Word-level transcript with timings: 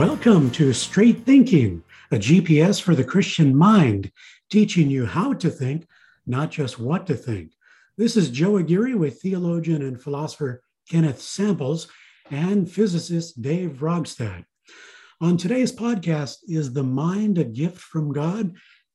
Welcome 0.00 0.50
to 0.52 0.72
Straight 0.72 1.26
Thinking, 1.26 1.84
a 2.10 2.16
GPS 2.16 2.80
for 2.80 2.94
the 2.94 3.04
Christian 3.04 3.54
mind, 3.54 4.10
teaching 4.48 4.88
you 4.88 5.04
how 5.04 5.34
to 5.34 5.50
think, 5.50 5.86
not 6.26 6.50
just 6.50 6.78
what 6.78 7.06
to 7.08 7.14
think. 7.14 7.52
This 7.98 8.16
is 8.16 8.30
Joe 8.30 8.56
Aguirre 8.56 8.94
with 8.94 9.20
theologian 9.20 9.82
and 9.82 10.00
philosopher 10.00 10.62
Kenneth 10.88 11.20
Samples 11.20 11.86
and 12.30 12.66
physicist 12.72 13.42
Dave 13.42 13.80
Rogstad. 13.82 14.46
On 15.20 15.36
today's 15.36 15.70
podcast, 15.70 16.38
Is 16.48 16.72
the 16.72 16.82
Mind 16.82 17.36
a 17.36 17.44
Gift 17.44 17.76
from 17.76 18.10
God? 18.10 18.54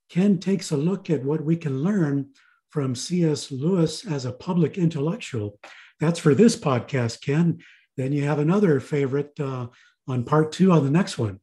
Ken 0.09 0.39
takes 0.39 0.71
a 0.71 0.77
look 0.77 1.11
at 1.11 1.23
what 1.23 1.45
we 1.45 1.55
can 1.55 1.83
learn 1.83 2.31
from 2.71 2.95
C.S. 2.95 3.51
Lewis 3.51 4.07
as 4.07 4.25
a 4.25 4.33
public 4.33 4.79
intellectual. 4.79 5.59
That's 5.99 6.17
for 6.17 6.33
this 6.33 6.55
podcast, 6.55 7.21
Ken. 7.21 7.59
Then 7.95 8.11
you 8.11 8.23
have 8.23 8.39
another 8.39 8.79
favorite 8.79 9.39
uh, 9.39 9.67
on 10.07 10.23
part 10.23 10.51
two 10.51 10.71
on 10.71 10.83
the 10.83 10.91
next 10.91 11.17
one. 11.17 11.39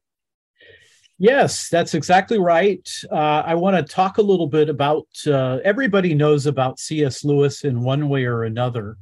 Yes, 1.18 1.68
that's 1.68 1.94
exactly 1.94 2.38
right. 2.38 2.88
Uh, 3.10 3.42
I 3.46 3.54
want 3.54 3.76
to 3.76 3.94
talk 3.94 4.18
a 4.18 4.22
little 4.22 4.48
bit 4.48 4.68
about 4.68 5.06
uh, 5.26 5.58
everybody 5.62 6.14
knows 6.14 6.46
about 6.46 6.80
C.S. 6.80 7.22
Lewis 7.22 7.64
in 7.64 7.82
one 7.82 8.08
way 8.08 8.24
or 8.24 8.42
another, 8.42 8.96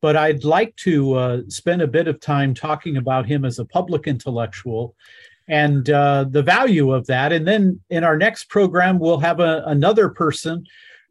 but 0.00 0.16
I'd 0.16 0.44
like 0.44 0.76
to 0.76 1.14
uh, 1.14 1.40
spend 1.48 1.82
a 1.82 1.88
bit 1.88 2.06
of 2.06 2.20
time 2.20 2.54
talking 2.54 2.98
about 2.98 3.26
him 3.26 3.44
as 3.44 3.58
a 3.58 3.64
public 3.64 4.06
intellectual 4.06 4.94
and 5.48 5.90
uh, 5.90 6.26
the 6.28 6.42
value 6.42 6.92
of 6.92 7.06
that. 7.06 7.32
And 7.32 7.46
then 7.46 7.80
in 7.90 8.04
our 8.04 8.16
next 8.16 8.48
program, 8.48 8.98
we'll 8.98 9.18
have 9.18 9.40
a, 9.40 9.64
another 9.66 10.08
person 10.08 10.64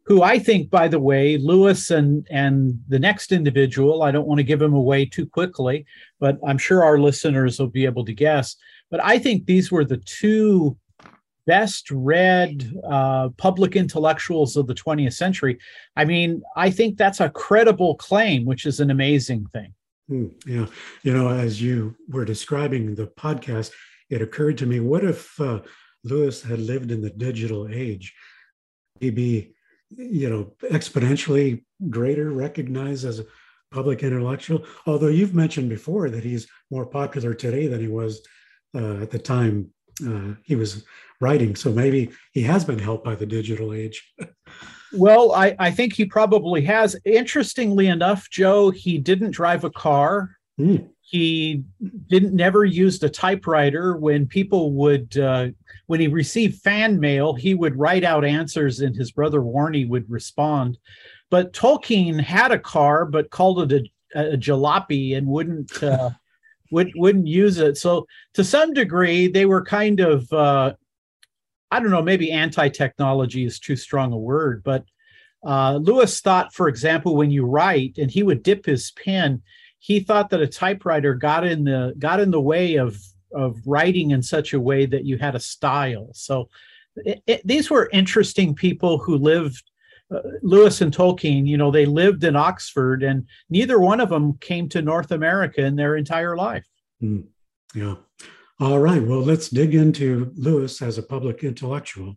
who 0.06 0.22
I 0.22 0.38
think, 0.38 0.70
by 0.70 0.88
the 0.88 1.00
way, 1.00 1.36
Lewis 1.36 1.90
and 1.90 2.26
and 2.30 2.80
the 2.88 2.98
next 2.98 3.32
individual. 3.32 4.02
I 4.02 4.10
don't 4.12 4.26
want 4.26 4.38
to 4.38 4.44
give 4.44 4.62
him 4.62 4.74
away 4.74 5.04
too 5.04 5.26
quickly, 5.26 5.84
but 6.20 6.38
I'm 6.46 6.58
sure 6.58 6.84
our 6.84 6.98
listeners 6.98 7.58
will 7.58 7.68
be 7.68 7.84
able 7.84 8.04
to 8.04 8.14
guess. 8.14 8.56
But 8.90 9.04
I 9.04 9.18
think 9.18 9.46
these 9.46 9.70
were 9.72 9.84
the 9.84 9.96
two 9.98 10.78
best 11.46 11.90
read 11.90 12.72
uh, 12.84 13.30
public 13.36 13.76
intellectuals 13.76 14.56
of 14.56 14.66
the 14.66 14.74
20th 14.74 15.14
century. 15.14 15.58
I 15.96 16.04
mean, 16.04 16.42
I 16.56 16.70
think 16.70 16.98
that's 16.98 17.20
a 17.20 17.30
credible 17.30 17.94
claim, 17.96 18.44
which 18.44 18.66
is 18.66 18.80
an 18.80 18.90
amazing 18.90 19.46
thing. 19.52 19.72
Hmm, 20.08 20.26
yeah. 20.46 20.66
You 21.02 21.12
know, 21.12 21.28
as 21.28 21.60
you 21.60 21.96
were 22.08 22.24
describing 22.24 22.94
the 22.94 23.06
podcast, 23.06 23.72
it 24.10 24.22
occurred 24.22 24.58
to 24.58 24.66
me 24.66 24.80
what 24.80 25.04
if 25.04 25.40
uh, 25.40 25.60
Lewis 26.04 26.42
had 26.42 26.60
lived 26.60 26.90
in 26.90 27.00
the 27.00 27.10
digital 27.10 27.68
age? 27.68 28.14
He'd 29.00 29.14
be, 29.14 29.54
you 29.90 30.28
know, 30.28 30.52
exponentially 30.70 31.64
greater, 31.90 32.30
recognized 32.30 33.04
as 33.04 33.20
a 33.20 33.26
public 33.70 34.02
intellectual. 34.02 34.64
Although 34.86 35.08
you've 35.08 35.34
mentioned 35.34 35.68
before 35.68 36.10
that 36.10 36.24
he's 36.24 36.46
more 36.70 36.86
popular 36.86 37.34
today 37.34 37.66
than 37.66 37.80
he 37.80 37.88
was 37.88 38.22
uh, 38.74 39.02
at 39.02 39.10
the 39.10 39.18
time 39.18 39.70
uh, 40.06 40.34
he 40.42 40.56
was 40.56 40.84
writing. 41.20 41.56
So 41.56 41.72
maybe 41.72 42.10
he 42.32 42.42
has 42.42 42.64
been 42.64 42.78
helped 42.78 43.04
by 43.04 43.14
the 43.14 43.26
digital 43.26 43.72
age. 43.72 44.12
well, 44.92 45.32
I, 45.32 45.56
I 45.58 45.70
think 45.70 45.94
he 45.94 46.04
probably 46.04 46.62
has. 46.62 46.96
Interestingly 47.04 47.86
enough, 47.86 48.28
Joe, 48.30 48.70
he 48.70 48.98
didn't 48.98 49.30
drive 49.30 49.64
a 49.64 49.70
car. 49.70 50.36
Mm. 50.60 50.90
He 51.08 51.62
didn't 52.08 52.34
never 52.34 52.64
used 52.64 53.04
a 53.04 53.08
typewriter. 53.08 53.96
When 53.96 54.26
people 54.26 54.72
would, 54.72 55.16
uh, 55.16 55.48
when 55.86 56.00
he 56.00 56.08
received 56.08 56.60
fan 56.62 56.98
mail, 56.98 57.32
he 57.32 57.54
would 57.54 57.78
write 57.78 58.02
out 58.02 58.24
answers, 58.24 58.80
and 58.80 58.94
his 58.94 59.12
brother 59.12 59.40
Warnie 59.40 59.88
would 59.88 60.10
respond. 60.10 60.78
But 61.30 61.52
Tolkien 61.52 62.20
had 62.20 62.50
a 62.50 62.58
car, 62.58 63.04
but 63.04 63.30
called 63.30 63.72
it 63.72 63.88
a, 64.16 64.32
a 64.32 64.36
jalopy 64.36 65.16
and 65.16 65.28
wouldn't 65.28 65.80
uh, 65.80 66.10
would, 66.72 66.90
wouldn't 66.96 67.28
use 67.28 67.58
it. 67.58 67.76
So 67.76 68.08
to 68.34 68.42
some 68.42 68.74
degree, 68.74 69.28
they 69.28 69.46
were 69.46 69.64
kind 69.64 70.00
of 70.00 70.32
uh, 70.32 70.72
I 71.70 71.78
don't 71.78 71.90
know, 71.90 72.02
maybe 72.02 72.32
anti-technology 72.32 73.44
is 73.44 73.60
too 73.60 73.76
strong 73.76 74.12
a 74.12 74.18
word, 74.18 74.62
but 74.64 74.84
uh, 75.44 75.76
Lewis 75.76 76.20
thought, 76.20 76.52
for 76.52 76.68
example, 76.68 77.14
when 77.14 77.30
you 77.30 77.44
write, 77.44 77.98
and 77.98 78.10
he 78.10 78.24
would 78.24 78.42
dip 78.42 78.66
his 78.66 78.90
pen, 78.92 79.42
he 79.78 80.00
thought 80.00 80.30
that 80.30 80.40
a 80.40 80.46
typewriter 80.46 81.14
got 81.14 81.44
in 81.44 81.64
the 81.64 81.94
got 81.98 82.20
in 82.20 82.30
the 82.30 82.40
way 82.40 82.76
of 82.76 82.98
of 83.32 83.56
writing 83.66 84.10
in 84.12 84.22
such 84.22 84.52
a 84.52 84.60
way 84.60 84.86
that 84.86 85.04
you 85.04 85.18
had 85.18 85.34
a 85.34 85.40
style. 85.40 86.08
So 86.12 86.48
it, 86.96 87.22
it, 87.26 87.46
these 87.46 87.70
were 87.70 87.90
interesting 87.92 88.54
people 88.54 88.98
who 88.98 89.16
lived 89.16 89.62
uh, 90.10 90.20
Lewis 90.42 90.80
and 90.80 90.94
Tolkien, 90.94 91.46
you 91.46 91.56
know, 91.56 91.70
they 91.70 91.84
lived 91.84 92.22
in 92.22 92.36
Oxford, 92.36 93.02
and 93.02 93.26
neither 93.50 93.80
one 93.80 94.00
of 94.00 94.08
them 94.08 94.38
came 94.38 94.68
to 94.68 94.80
North 94.80 95.10
America 95.10 95.64
in 95.64 95.74
their 95.74 95.96
entire 95.96 96.36
life. 96.36 96.66
Mm, 97.02 97.24
yeah. 97.74 97.96
All 98.60 98.78
right. 98.78 99.02
Well, 99.02 99.20
let's 99.20 99.48
dig 99.48 99.74
into 99.74 100.32
Lewis 100.36 100.80
as 100.80 100.96
a 100.96 101.02
public 101.02 101.42
intellectual. 101.42 102.16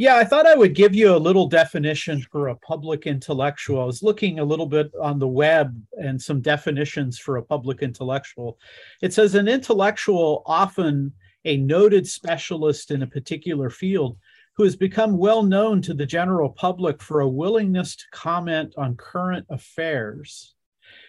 Yeah, 0.00 0.16
I 0.16 0.24
thought 0.24 0.46
I 0.46 0.54
would 0.54 0.74
give 0.74 0.94
you 0.94 1.14
a 1.14 1.18
little 1.18 1.46
definition 1.46 2.22
for 2.32 2.48
a 2.48 2.56
public 2.56 3.06
intellectual. 3.06 3.82
I 3.82 3.84
was 3.84 4.02
looking 4.02 4.38
a 4.38 4.44
little 4.44 4.64
bit 4.64 4.90
on 4.98 5.18
the 5.18 5.28
web 5.28 5.78
and 5.92 6.18
some 6.18 6.40
definitions 6.40 7.18
for 7.18 7.36
a 7.36 7.42
public 7.42 7.82
intellectual. 7.82 8.58
It 9.02 9.12
says 9.12 9.34
an 9.34 9.46
intellectual, 9.46 10.42
often 10.46 11.12
a 11.44 11.58
noted 11.58 12.08
specialist 12.08 12.92
in 12.92 13.02
a 13.02 13.06
particular 13.06 13.68
field, 13.68 14.16
who 14.56 14.64
has 14.64 14.74
become 14.74 15.18
well 15.18 15.42
known 15.42 15.82
to 15.82 15.92
the 15.92 16.06
general 16.06 16.48
public 16.48 17.02
for 17.02 17.20
a 17.20 17.28
willingness 17.28 17.94
to 17.96 18.04
comment 18.10 18.72
on 18.78 18.96
current 18.96 19.44
affairs. 19.50 20.54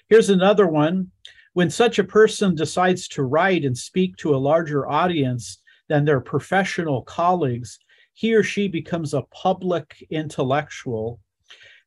Here's 0.10 0.30
another 0.30 0.68
one. 0.68 1.12
When 1.54 1.70
such 1.70 1.98
a 1.98 2.04
person 2.04 2.56
decides 2.56 3.08
to 3.08 3.24
write 3.24 3.64
and 3.64 3.78
speak 3.78 4.18
to 4.18 4.36
a 4.36 4.46
larger 4.52 4.86
audience 4.86 5.60
than 5.88 6.04
their 6.04 6.20
professional 6.20 7.04
colleagues, 7.04 7.80
he 8.14 8.34
or 8.34 8.44
she 8.44 8.68
becomes 8.68 9.14
a 9.14 9.24
public 9.34 10.06
intellectual. 10.10 11.20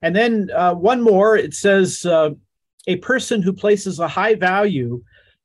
And 0.02 0.14
then 0.14 0.50
uh, 0.54 0.74
one 0.74 1.02
more 1.02 1.36
it 1.36 1.54
says, 1.54 2.04
uh, 2.04 2.30
a 2.86 2.96
person 2.96 3.40
who 3.40 3.52
places 3.52 3.98
a 3.98 4.08
high 4.08 4.34
value 4.34 5.02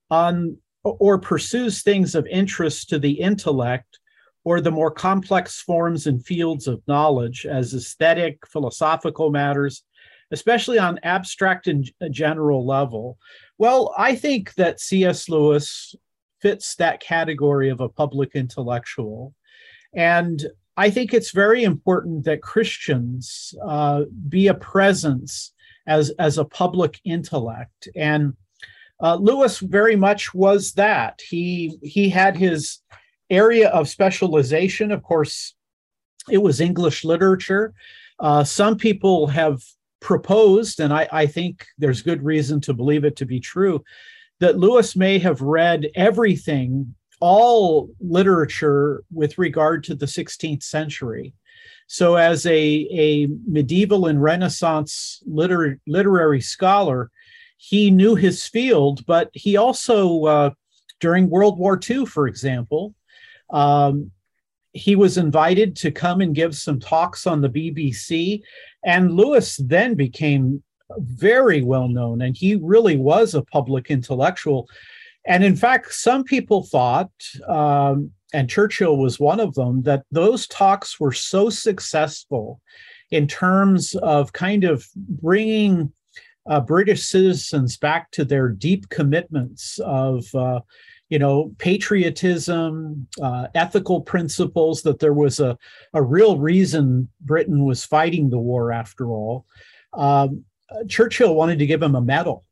on 0.09 0.57
or 0.83 1.17
pursues 1.17 1.81
things 1.81 2.15
of 2.15 2.25
interest 2.27 2.89
to 2.89 2.99
the 2.99 3.11
intellect 3.11 3.99
or 4.43 4.61
the 4.61 4.71
more 4.71 4.91
complex 4.91 5.61
forms 5.61 6.07
and 6.07 6.25
fields 6.25 6.67
of 6.67 6.81
knowledge 6.87 7.45
as 7.45 7.73
aesthetic, 7.73 8.47
philosophical 8.47 9.29
matters, 9.29 9.83
especially 10.31 10.79
on 10.79 10.99
abstract 11.03 11.67
and 11.67 11.91
general 12.11 12.65
level. 12.65 13.17
Well, 13.57 13.93
I 13.97 14.15
think 14.15 14.53
that 14.55 14.79
C.S. 14.79 15.27
Lewis 15.27 15.95
fits 16.41 16.75
that 16.75 17.01
category 17.01 17.69
of 17.69 17.81
a 17.81 17.89
public 17.89 18.31
intellectual. 18.33 19.33
And 19.93 20.45
I 20.85 20.89
think 20.89 21.13
it's 21.13 21.31
very 21.31 21.63
important 21.65 22.23
that 22.23 22.41
Christians 22.41 23.53
uh, 23.65 24.03
be 24.29 24.47
a 24.47 24.53
presence 24.53 25.51
as, 25.85 26.09
as 26.11 26.37
a 26.37 26.45
public 26.45 27.01
intellect. 27.03 27.89
And 27.97 28.33
uh, 29.03 29.15
Lewis 29.15 29.59
very 29.59 29.97
much 29.97 30.33
was 30.33 30.73
that. 30.73 31.19
He 31.27 31.77
he 31.83 32.07
had 32.09 32.37
his 32.37 32.79
area 33.29 33.67
of 33.69 33.89
specialization, 33.89 34.91
of 34.91 35.03
course, 35.03 35.53
it 36.29 36.37
was 36.37 36.61
English 36.61 37.03
literature. 37.03 37.73
Uh, 38.19 38.43
some 38.45 38.77
people 38.77 39.27
have 39.27 39.61
proposed, 39.99 40.79
and 40.79 40.93
I, 40.93 41.07
I 41.11 41.25
think 41.27 41.65
there's 41.77 42.01
good 42.09 42.23
reason 42.23 42.61
to 42.61 42.73
believe 42.73 43.03
it 43.03 43.17
to 43.17 43.25
be 43.25 43.41
true, 43.41 43.83
that 44.39 44.57
Lewis 44.57 44.95
may 44.95 45.19
have 45.19 45.41
read 45.41 45.89
everything, 45.95 46.95
all 47.19 47.89
literature 47.99 49.03
with 49.11 49.37
regard 49.37 49.83
to 49.85 49.95
the 49.95 50.05
16th 50.05 50.63
century. 50.63 51.33
So, 51.87 52.15
as 52.15 52.45
a, 52.45 52.51
a 52.53 53.27
medieval 53.47 54.05
and 54.05 54.21
Renaissance 54.21 55.21
liter- 55.25 55.79
literary 55.87 56.41
scholar, 56.41 57.09
he 57.57 57.91
knew 57.91 58.15
his 58.15 58.45
field, 58.47 59.05
but 59.05 59.29
he 59.33 59.57
also, 59.57 60.25
uh, 60.25 60.49
during 60.99 61.29
World 61.29 61.57
War 61.57 61.79
II, 61.89 62.05
for 62.05 62.27
example, 62.27 62.93
um, 63.49 64.11
he 64.73 64.95
was 64.95 65.17
invited 65.17 65.75
to 65.77 65.91
come 65.91 66.21
and 66.21 66.35
give 66.35 66.55
some 66.55 66.79
talks 66.79 67.25
on 67.25 67.41
the 67.41 67.49
BBC. 67.49 68.41
And 68.85 69.11
Lewis 69.11 69.57
then 69.57 69.95
became 69.95 70.63
very 70.97 71.61
well 71.61 71.87
known, 71.87 72.21
and 72.21 72.35
he 72.35 72.55
really 72.55 72.97
was 72.97 73.35
a 73.35 73.41
public 73.41 73.89
intellectual. 73.89 74.67
And 75.29 75.43
in 75.43 75.55
fact, 75.55 75.93
some 75.93 76.23
people 76.23 76.63
thought, 76.63 77.11
um, 77.47 78.11
and 78.33 78.49
Churchill 78.49 78.97
was 78.97 79.19
one 79.19 79.39
of 79.39 79.53
them, 79.53 79.83
that 79.83 80.03
those 80.11 80.47
talks 80.47 80.99
were 80.99 81.13
so 81.13 81.49
successful 81.49 82.59
in 83.11 83.27
terms 83.27 83.95
of 83.95 84.33
kind 84.33 84.63
of 84.63 84.85
bringing 84.95 85.93
uh, 86.49 86.59
British 86.59 87.03
citizens 87.03 87.77
back 87.77 88.09
to 88.11 88.25
their 88.25 88.49
deep 88.49 88.89
commitments 88.89 89.79
of 89.85 90.25
uh, 90.33 90.61
you 91.09 91.19
know, 91.19 91.53
patriotism, 91.57 93.07
uh, 93.21 93.47
ethical 93.55 94.01
principles, 94.01 94.83
that 94.83 94.99
there 94.99 95.13
was 95.13 95.39
a, 95.39 95.57
a 95.93 96.01
real 96.01 96.37
reason 96.37 97.09
Britain 97.21 97.65
was 97.65 97.83
fighting 97.83 98.29
the 98.29 98.37
war 98.39 98.71
after 98.71 99.07
all. 99.07 99.45
Um, 99.93 100.43
Churchill 100.87 101.35
wanted 101.35 101.59
to 101.59 101.65
give 101.65 101.81
him 101.81 101.95
a 101.95 102.01
medal. 102.01 102.45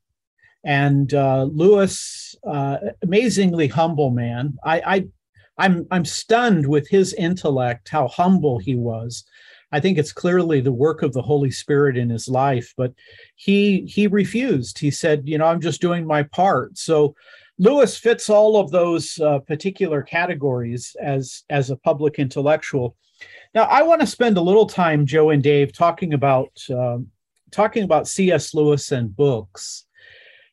And 0.67 1.13
uh, 1.13 1.43
Lewis, 1.43 2.35
uh, 2.45 2.77
amazingly 3.01 3.69
humble 3.69 4.11
man. 4.11 4.57
I, 4.65 4.81
I, 4.85 5.05
I'm, 5.57 5.87
I'm 5.91 6.03
stunned 6.03 6.67
with 6.67 6.89
his 6.89 7.13
intellect, 7.13 7.87
how 7.87 8.09
humble 8.09 8.59
he 8.59 8.75
was. 8.75 9.23
I 9.71 9.79
think 9.79 9.97
it's 9.97 10.11
clearly 10.11 10.59
the 10.59 10.73
work 10.73 11.03
of 11.03 11.13
the 11.13 11.21
Holy 11.21 11.51
Spirit 11.51 11.97
in 11.97 12.09
his 12.09 12.27
life, 12.27 12.73
but 12.77 12.93
he 13.35 13.81
he 13.81 14.07
refused. 14.07 14.79
He 14.79 14.91
said, 14.91 15.23
"You 15.25 15.37
know, 15.37 15.45
I'm 15.45 15.59
just 15.59 15.81
doing 15.81 16.05
my 16.05 16.23
part." 16.23 16.77
So 16.77 17.15
Lewis 17.57 17.97
fits 17.97 18.29
all 18.29 18.57
of 18.57 18.71
those 18.71 19.19
uh, 19.19 19.39
particular 19.39 20.01
categories 20.01 20.95
as 21.01 21.43
as 21.49 21.69
a 21.69 21.75
public 21.75 22.17
intellectual. 22.17 22.95
Now, 23.53 23.63
I 23.63 23.81
want 23.81 24.01
to 24.01 24.07
spend 24.07 24.37
a 24.37 24.41
little 24.41 24.67
time, 24.67 25.05
Joe 25.05 25.31
and 25.31 25.43
Dave, 25.43 25.73
talking 25.73 26.13
about 26.13 26.51
um, 26.69 27.07
talking 27.51 27.83
about 27.83 28.07
C.S. 28.07 28.53
Lewis 28.53 28.91
and 28.91 29.13
books. 29.13 29.86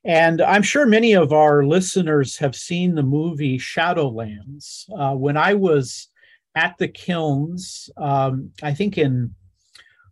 And 0.04 0.42
I'm 0.42 0.62
sure 0.62 0.86
many 0.86 1.14
of 1.14 1.32
our 1.32 1.64
listeners 1.64 2.36
have 2.38 2.54
seen 2.54 2.94
the 2.94 3.02
movie 3.02 3.58
Shadowlands. 3.58 4.84
Uh, 4.96 5.14
when 5.14 5.38
I 5.38 5.54
was 5.54 6.08
at 6.54 6.76
the 6.78 6.88
kilns, 6.88 7.90
um, 7.96 8.50
I 8.62 8.74
think 8.74 8.98
in 8.98 9.34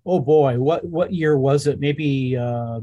oh 0.07 0.21
boy, 0.21 0.59
what 0.59 0.83
what 0.85 1.13
year 1.13 1.37
was 1.39 1.67
it? 1.67 1.79
Maybe 1.79 2.35
uh, 2.37 2.81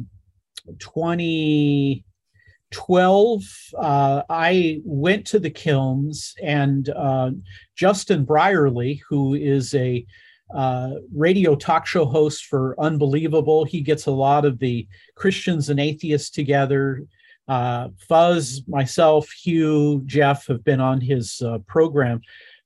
2012. 0.78 3.44
Uh, 3.78 4.22
I 4.30 4.82
went 4.86 5.26
to 5.28 5.40
the 5.40 5.50
kilns, 5.50 6.36
and 6.44 6.90
uh, 6.90 7.32
Justin 7.76 8.24
Brierley, 8.24 9.02
who 9.10 9.34
is 9.34 9.74
a 9.74 10.06
uh, 10.54 10.92
radio 11.16 11.56
talk 11.56 11.86
show 11.86 12.06
host 12.06 12.46
for 12.46 12.76
Unbelievable. 12.80 13.66
He 13.66 13.82
gets 13.82 14.08
a 14.08 14.12
lot 14.12 14.46
of 14.46 14.60
the 14.60 14.88
Christians 15.16 15.70
and 15.70 15.80
atheists 15.80 16.30
together. 16.30 17.04
Uh, 17.48 17.90
Fuzz, 18.08 18.62
myself, 18.68 19.30
Hugh, 19.32 20.02
Jeff 20.06 20.48
have 20.48 20.64
been 20.64 20.80
on 20.80 21.02
his 21.02 21.42
uh, 21.42 21.60
program. 21.68 22.22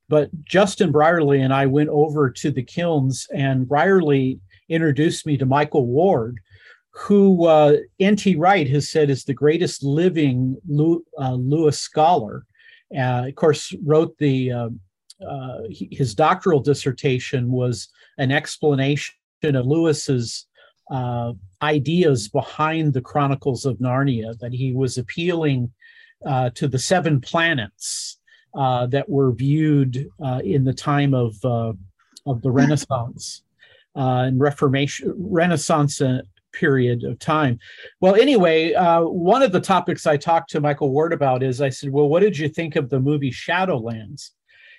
But 0.08 0.30
Justin 0.44 0.92
Brierley 0.92 1.40
and 1.40 1.52
I 1.52 1.66
went 1.66 1.88
over 1.88 2.30
to 2.30 2.50
the 2.50 2.62
kilns, 2.62 3.26
and 3.34 3.66
Brierley 3.66 4.38
introduced 4.68 5.26
me 5.26 5.36
to 5.38 5.46
Michael 5.46 5.86
Ward, 5.86 6.38
who 6.90 7.46
uh, 7.46 7.78
N.T. 7.98 8.36
Wright 8.36 8.68
has 8.68 8.90
said 8.90 9.08
is 9.08 9.24
the 9.24 9.34
greatest 9.34 9.82
living 9.82 10.56
uh, 11.18 11.32
Lewis 11.32 11.80
scholar. 11.80 12.44
Uh, 12.96 13.24
of 13.28 13.34
course, 13.34 13.74
wrote 13.82 14.16
the 14.18 14.52
uh, 15.20 15.26
uh, 15.26 15.58
his 15.70 16.14
doctoral 16.14 16.60
dissertation 16.60 17.50
was 17.50 17.88
an 18.18 18.30
explanation 18.30 19.12
of 19.42 19.66
Lewis's 19.66 20.46
uh, 20.90 21.32
ideas 21.62 22.28
behind 22.28 22.92
the 22.92 23.00
Chronicles 23.00 23.64
of 23.64 23.78
Narnia. 23.78 24.38
That 24.38 24.52
he 24.52 24.72
was 24.72 24.98
appealing 24.98 25.72
to 26.54 26.68
the 26.68 26.78
seven 26.78 27.20
planets 27.20 28.18
uh, 28.54 28.86
that 28.86 29.08
were 29.08 29.32
viewed 29.32 30.08
uh, 30.24 30.40
in 30.44 30.64
the 30.64 30.72
time 30.72 31.14
of 31.14 31.34
uh, 31.44 31.72
of 32.26 32.40
the 32.42 32.50
Renaissance 32.50 33.42
uh, 33.96 34.24
and 34.26 34.40
Reformation 34.40 35.12
Renaissance 35.16 36.00
uh, 36.00 36.20
period 36.52 37.02
of 37.02 37.18
time. 37.18 37.58
Well, 38.00 38.14
anyway, 38.14 38.72
one 39.02 39.42
of 39.42 39.50
the 39.50 39.60
topics 39.60 40.06
I 40.06 40.16
talked 40.16 40.50
to 40.50 40.60
Michael 40.60 40.90
Ward 40.90 41.12
about 41.12 41.42
is 41.42 41.60
I 41.60 41.68
said, 41.68 41.90
"Well, 41.90 42.08
what 42.08 42.20
did 42.20 42.38
you 42.38 42.48
think 42.48 42.76
of 42.76 42.90
the 42.90 43.00
movie 43.00 43.32
Shadowlands?" 43.32 44.30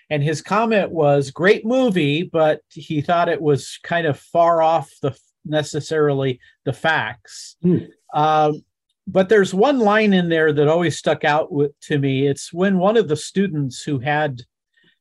And 0.10 0.24
his 0.24 0.42
comment 0.42 0.92
was, 0.92 1.32
"Great 1.32 1.66
movie, 1.66 2.24
but 2.24 2.62
he 2.70 3.02
thought 3.02 3.30
it 3.30 3.42
was 3.42 3.80
kind 3.84 4.06
of 4.06 4.20
far 4.20 4.62
off 4.62 4.92
the 5.02 5.18
necessarily 5.44 6.40
the 6.64 6.74
facts." 6.74 7.58
Hmm. 7.62 7.78
Um, 8.14 8.64
but 9.08 9.30
there's 9.30 9.54
one 9.54 9.80
line 9.80 10.14
in 10.14 10.30
there 10.30 10.52
that 10.52 10.68
always 10.68 10.98
stuck 10.98 11.24
out 11.24 11.52
with, 11.52 11.80
to 11.82 12.00
me. 12.00 12.28
It's 12.28 12.52
when 12.52 12.78
one 12.78 12.98
of 12.98 13.08
the 13.08 13.16
students 13.16 13.84
who 13.84 14.00
had 14.00 14.42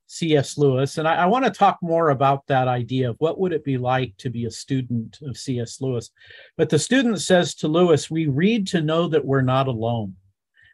C.S. 0.07 0.57
Lewis, 0.57 0.97
and 0.97 1.07
I, 1.07 1.15
I 1.15 1.25
want 1.25 1.45
to 1.45 1.51
talk 1.51 1.79
more 1.81 2.11
about 2.11 2.45
that 2.47 2.67
idea 2.67 3.09
of 3.09 3.15
what 3.17 3.39
would 3.39 3.53
it 3.53 3.63
be 3.63 3.77
like 3.77 4.15
to 4.17 4.29
be 4.29 4.45
a 4.45 4.51
student 4.51 5.17
of 5.23 5.37
C.S. 5.37 5.81
Lewis. 5.81 6.11
But 6.57 6.69
the 6.69 6.77
student 6.77 7.19
says 7.21 7.55
to 7.55 7.67
Lewis, 7.67 8.09
"We 8.09 8.27
read 8.27 8.67
to 8.67 8.81
know 8.81 9.07
that 9.07 9.25
we're 9.25 9.41
not 9.41 9.67
alone. 9.67 10.15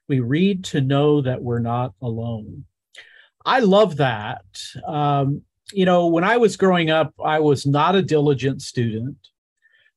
We 0.09 0.19
read 0.19 0.65
to 0.65 0.81
know 0.81 1.21
that 1.21 1.41
we're 1.41 1.59
not 1.59 1.93
alone." 2.01 2.65
I 3.45 3.59
love 3.59 3.97
that. 3.97 4.45
Um, 4.85 5.41
you 5.73 5.85
know, 5.85 6.07
when 6.07 6.23
I 6.23 6.37
was 6.37 6.57
growing 6.57 6.89
up, 6.89 7.13
I 7.23 7.39
was 7.39 7.65
not 7.65 7.95
a 7.95 8.01
diligent 8.01 8.61
student. 8.61 9.17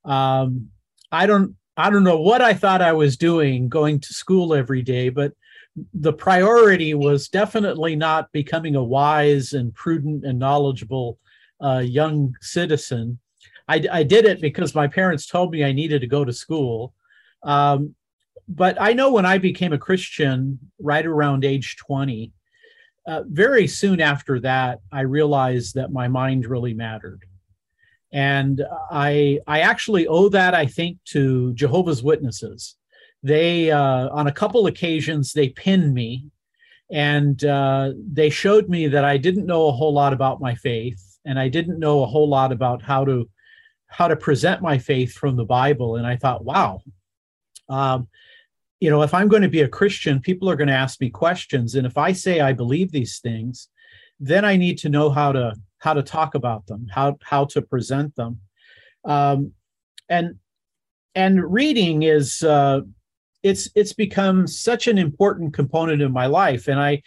Um, 0.04 0.68
I 1.10 1.26
don't 1.26 1.56
I 1.76 1.90
don't 1.90 2.04
know 2.04 2.20
what 2.20 2.40
I 2.40 2.54
thought 2.54 2.82
I 2.82 2.92
was 2.92 3.16
doing 3.16 3.68
going 3.68 4.00
to 4.00 4.14
school 4.14 4.54
every 4.54 4.82
day, 4.82 5.08
but 5.08 5.32
the 5.92 6.12
priority 6.12 6.94
was 6.94 7.28
definitely 7.28 7.96
not 7.96 8.30
becoming 8.30 8.76
a 8.76 8.84
wise 8.84 9.52
and 9.52 9.74
prudent 9.74 10.24
and 10.24 10.38
knowledgeable 10.38 11.18
uh, 11.60 11.82
young 11.84 12.34
citizen. 12.40 13.18
I, 13.66 13.84
I, 13.90 14.02
did 14.04 14.24
it 14.24 14.40
because 14.40 14.74
my 14.74 14.86
parents 14.86 15.26
told 15.26 15.50
me 15.50 15.64
I 15.64 15.72
needed 15.72 16.00
to 16.02 16.06
go 16.06 16.24
to 16.24 16.32
school. 16.32 16.94
Um, 17.42 17.94
but 18.46 18.80
I 18.80 18.92
know 18.92 19.10
when 19.10 19.26
I 19.26 19.38
became 19.38 19.72
a 19.72 19.78
Christian 19.78 20.58
right 20.78 21.04
around 21.04 21.44
age 21.44 21.76
20, 21.78 22.30
uh, 23.06 23.22
very 23.26 23.66
soon 23.66 24.00
after 24.00 24.40
that, 24.40 24.80
I 24.90 25.02
realized 25.02 25.74
that 25.74 25.92
my 25.92 26.08
mind 26.08 26.46
really 26.46 26.74
mattered 26.74 27.24
and 28.14 28.64
I 28.92 29.40
I 29.48 29.60
actually 29.60 30.06
owe 30.06 30.28
that 30.28 30.54
I 30.54 30.66
think 30.66 30.98
to 31.06 31.52
Jehovah's 31.54 32.02
Witnesses. 32.02 32.76
They 33.24 33.72
uh, 33.72 34.08
on 34.10 34.28
a 34.28 34.32
couple 34.32 34.66
occasions 34.68 35.32
they 35.32 35.48
pinned 35.48 35.92
me, 35.92 36.26
and 36.92 37.44
uh, 37.44 37.90
they 38.12 38.30
showed 38.30 38.68
me 38.68 38.86
that 38.86 39.04
I 39.04 39.16
didn't 39.16 39.46
know 39.46 39.66
a 39.66 39.72
whole 39.72 39.92
lot 39.92 40.12
about 40.12 40.40
my 40.40 40.54
faith, 40.54 41.18
and 41.24 41.40
I 41.40 41.48
didn't 41.48 41.80
know 41.80 42.04
a 42.04 42.06
whole 42.06 42.28
lot 42.28 42.52
about 42.52 42.82
how 42.82 43.04
to 43.04 43.28
how 43.88 44.06
to 44.06 44.16
present 44.16 44.62
my 44.62 44.78
faith 44.78 45.12
from 45.12 45.34
the 45.34 45.44
Bible. 45.44 45.96
And 45.96 46.06
I 46.06 46.16
thought, 46.16 46.44
wow, 46.44 46.82
um, 47.68 48.06
you 48.80 48.90
know, 48.90 49.02
if 49.02 49.14
I'm 49.14 49.28
going 49.28 49.42
to 49.42 49.48
be 49.48 49.62
a 49.62 49.68
Christian, 49.68 50.20
people 50.20 50.50
are 50.50 50.56
going 50.56 50.68
to 50.68 50.74
ask 50.74 51.00
me 51.00 51.10
questions, 51.10 51.74
and 51.74 51.86
if 51.86 51.96
I 51.96 52.12
say 52.12 52.40
I 52.40 52.52
believe 52.52 52.92
these 52.92 53.18
things, 53.18 53.68
then 54.20 54.44
I 54.44 54.56
need 54.56 54.78
to 54.78 54.88
know 54.88 55.10
how 55.10 55.32
to 55.32 55.54
how 55.78 55.94
to 55.94 56.02
talk 56.02 56.34
about 56.34 56.66
them, 56.66 56.86
how 56.90 57.18
how 57.22 57.44
to 57.46 57.62
present 57.62 58.14
them, 58.16 58.40
um, 59.04 59.52
and 60.08 60.36
and 61.14 61.52
reading 61.52 62.02
is 62.02 62.42
uh, 62.42 62.80
it's 63.42 63.68
it's 63.74 63.92
become 63.92 64.46
such 64.46 64.86
an 64.86 64.98
important 64.98 65.54
component 65.54 66.02
of 66.02 66.12
my 66.12 66.26
life, 66.26 66.68
and 66.68 66.80
I 66.80 67.02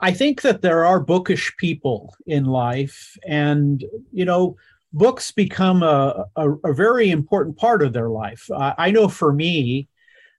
I 0.00 0.12
think 0.12 0.42
that 0.42 0.62
there 0.62 0.84
are 0.84 1.00
bookish 1.00 1.56
people 1.56 2.14
in 2.26 2.44
life, 2.44 3.16
and 3.26 3.84
you 4.12 4.24
know 4.24 4.56
books 4.92 5.30
become 5.30 5.82
a, 5.82 6.24
a, 6.36 6.50
a 6.52 6.72
very 6.72 7.10
important 7.10 7.56
part 7.56 7.82
of 7.82 7.92
their 7.92 8.08
life. 8.08 8.48
Uh, 8.50 8.72
I 8.78 8.90
know 8.90 9.08
for 9.08 9.32
me, 9.32 9.88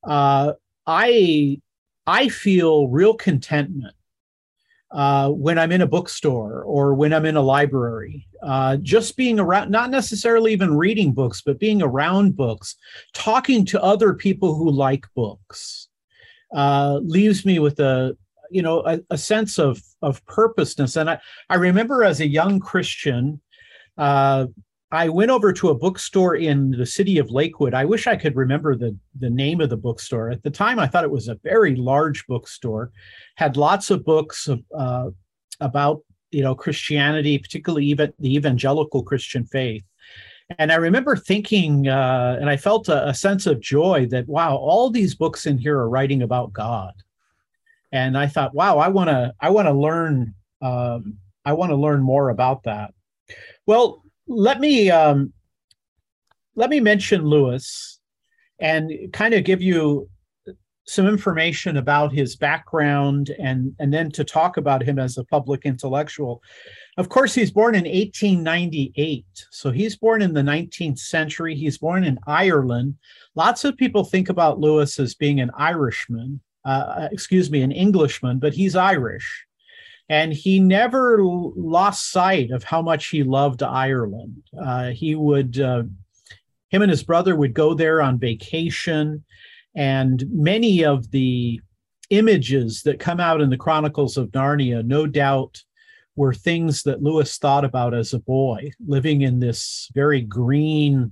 uh, 0.08 0.54
I 0.86 1.62
I 2.06 2.30
feel 2.30 2.88
real 2.88 3.14
contentment 3.14 3.94
uh, 4.92 5.30
when 5.30 5.60
I'm 5.60 5.72
in 5.72 5.82
a 5.82 5.88
bookstore 5.88 6.64
or 6.64 6.94
when 6.94 7.14
I'm 7.14 7.26
in 7.26 7.36
a 7.36 7.42
library. 7.42 8.28
Uh, 8.42 8.78
just 8.78 9.18
being 9.18 9.40
around, 9.40 9.72
not 9.72 9.90
necessarily 9.90 10.54
even 10.54 10.78
reading 10.78 11.12
books, 11.12 11.42
but 11.42 11.60
being 11.60 11.82
around 11.82 12.36
books, 12.36 12.76
talking 13.14 13.66
to 13.66 13.82
other 13.82 14.14
people 14.14 14.56
who 14.56 14.70
like 14.70 15.06
books, 15.16 15.90
uh, 16.54 17.00
leaves 17.04 17.46
me 17.46 17.60
with 17.60 17.80
a 17.80 18.16
you 18.50 18.62
know 18.62 18.82
a, 18.86 19.00
a, 19.10 19.18
sense 19.18 19.60
of 19.60 19.82
of 20.02 20.26
purposeness. 20.26 20.96
And 20.96 21.10
I 21.10 21.20
I 21.50 21.56
remember 21.56 22.04
as 22.04 22.20
a 22.20 22.28
young 22.28 22.60
Christian. 22.60 23.42
I 24.92 25.10
went 25.10 25.32
over 25.32 25.52
to 25.52 25.70
a 25.70 25.76
bookstore 25.76 26.36
in 26.36 26.72
the 26.72 26.86
city 26.86 27.18
of 27.18 27.30
Lakewood. 27.30 27.74
I 27.74 27.84
wish 27.84 28.08
I 28.08 28.16
could 28.16 28.38
remember 28.38 28.76
the, 28.76 28.98
the 29.20 29.30
name 29.30 29.60
of 29.60 29.70
the 29.70 29.76
bookstore. 29.76 30.30
At 30.30 30.44
the 30.44 30.50
time, 30.50 30.80
I 30.80 30.88
thought 30.88 31.04
it 31.04 31.12
was 31.12 31.28
a 31.28 31.40
very 31.44 31.76
large 31.76 32.26
bookstore, 32.28 32.92
had 33.36 33.58
lots 33.58 33.90
of 33.90 34.06
books 34.06 34.48
of, 34.48 34.64
uh, 34.74 35.10
about 35.60 36.04
you 36.32 36.42
know 36.42 36.56
Christianity, 36.56 37.38
particularly 37.38 37.86
even 37.88 38.14
the 38.20 38.36
evangelical 38.36 39.04
Christian 39.04 39.46
faith. 39.46 39.84
And 40.58 40.72
I 40.72 40.76
remember 40.76 41.18
thinking, 41.18 41.90
uh, 41.90 42.38
and 42.40 42.50
I 42.50 42.56
felt 42.56 42.88
a, 42.88 43.10
a 43.10 43.14
sense 43.14 43.46
of 43.46 43.60
joy 43.60 44.08
that 44.12 44.30
wow, 44.30 44.56
all 44.56 44.90
these 44.90 45.16
books 45.16 45.46
in 45.46 45.58
here 45.58 45.78
are 45.78 45.90
writing 45.90 46.22
about 46.22 46.54
God. 46.54 46.94
And 47.92 48.18
I 48.18 48.28
thought, 48.28 48.54
wow, 48.54 48.78
I 48.78 48.88
want 48.88 49.10
to, 49.10 49.34
I 49.40 49.50
want 49.50 49.68
to 49.68 49.74
learn, 49.74 50.34
um, 50.62 51.18
I 51.44 51.54
want 51.54 51.72
to 51.72 51.76
learn 51.76 52.02
more 52.02 52.30
about 52.30 52.64
that. 52.64 52.94
Well, 53.66 54.04
let 54.28 54.60
me 54.60 54.90
um, 54.92 55.34
let 56.56 56.70
me 56.70 56.80
mention 56.80 57.24
Lewis 57.24 58.00
and 58.60 58.92
kind 59.14 59.34
of 59.34 59.44
give 59.44 59.62
you 59.62 60.10
some 60.88 61.06
information 61.06 61.78
about 61.78 62.14
his 62.14 62.36
background 62.36 63.30
and 63.40 63.76
and 63.80 63.94
then 63.94 64.10
to 64.12 64.24
talk 64.24 64.58
about 64.58 64.82
him 64.82 64.98
as 64.98 65.18
a 65.18 65.24
public 65.26 65.66
intellectual. 65.66 66.42
Of 66.98 67.10
course, 67.10 67.36
he's 67.36 67.52
born 67.52 67.76
in 67.76 67.84
1898, 67.84 69.26
so 69.52 69.70
he's 69.70 69.96
born 69.98 70.22
in 70.22 70.34
the 70.34 70.42
19th 70.42 71.00
century. 71.00 71.56
He's 71.56 71.78
born 71.78 72.04
in 72.04 72.18
Ireland. 72.26 72.96
Lots 73.36 73.66
of 73.66 73.78
people 73.78 74.04
think 74.04 74.30
about 74.30 74.60
Lewis 74.60 74.98
as 75.00 75.14
being 75.14 75.40
an 75.40 75.52
Irishman, 75.56 76.42
uh, 76.66 77.10
excuse 77.12 77.52
me, 77.52 77.62
an 77.62 77.72
Englishman, 77.72 78.40
but 78.40 78.54
he's 78.54 78.76
Irish. 78.76 79.47
And 80.10 80.32
he 80.32 80.60
never 80.60 81.20
lost 81.22 82.12
sight 82.12 82.52
of 82.52 82.64
how 82.64 82.82
much 82.82 83.08
he 83.08 83.24
loved 83.24 83.62
Ireland. 83.62 84.42
Uh, 84.58 84.90
he 84.92 85.16
would, 85.16 85.60
uh, 85.60 85.84
him 86.70 86.82
and 86.82 86.90
his 86.90 87.04
brother 87.04 87.36
would 87.36 87.54
go 87.54 87.74
there 87.74 88.02
on 88.02 88.20
vacation. 88.20 89.24
And 89.76 90.24
many 90.32 90.86
of 90.86 91.12
the 91.12 91.60
images 92.10 92.84
that 92.84 93.00
come 93.00 93.20
out 93.20 93.42
in 93.42 93.50
the 93.50 93.58
Chronicles 93.58 94.18
of 94.18 94.30
Narnia, 94.30 94.86
no 94.86 95.08
doubt, 95.08 95.62
were 96.16 96.34
things 96.34 96.84
that 96.84 97.04
Lewis 97.04 97.38
thought 97.38 97.64
about 97.64 97.94
as 97.94 98.14
a 98.14 98.20
boy, 98.20 98.72
living 98.86 99.22
in 99.22 99.40
this 99.40 99.90
very 99.94 100.22
green, 100.22 101.12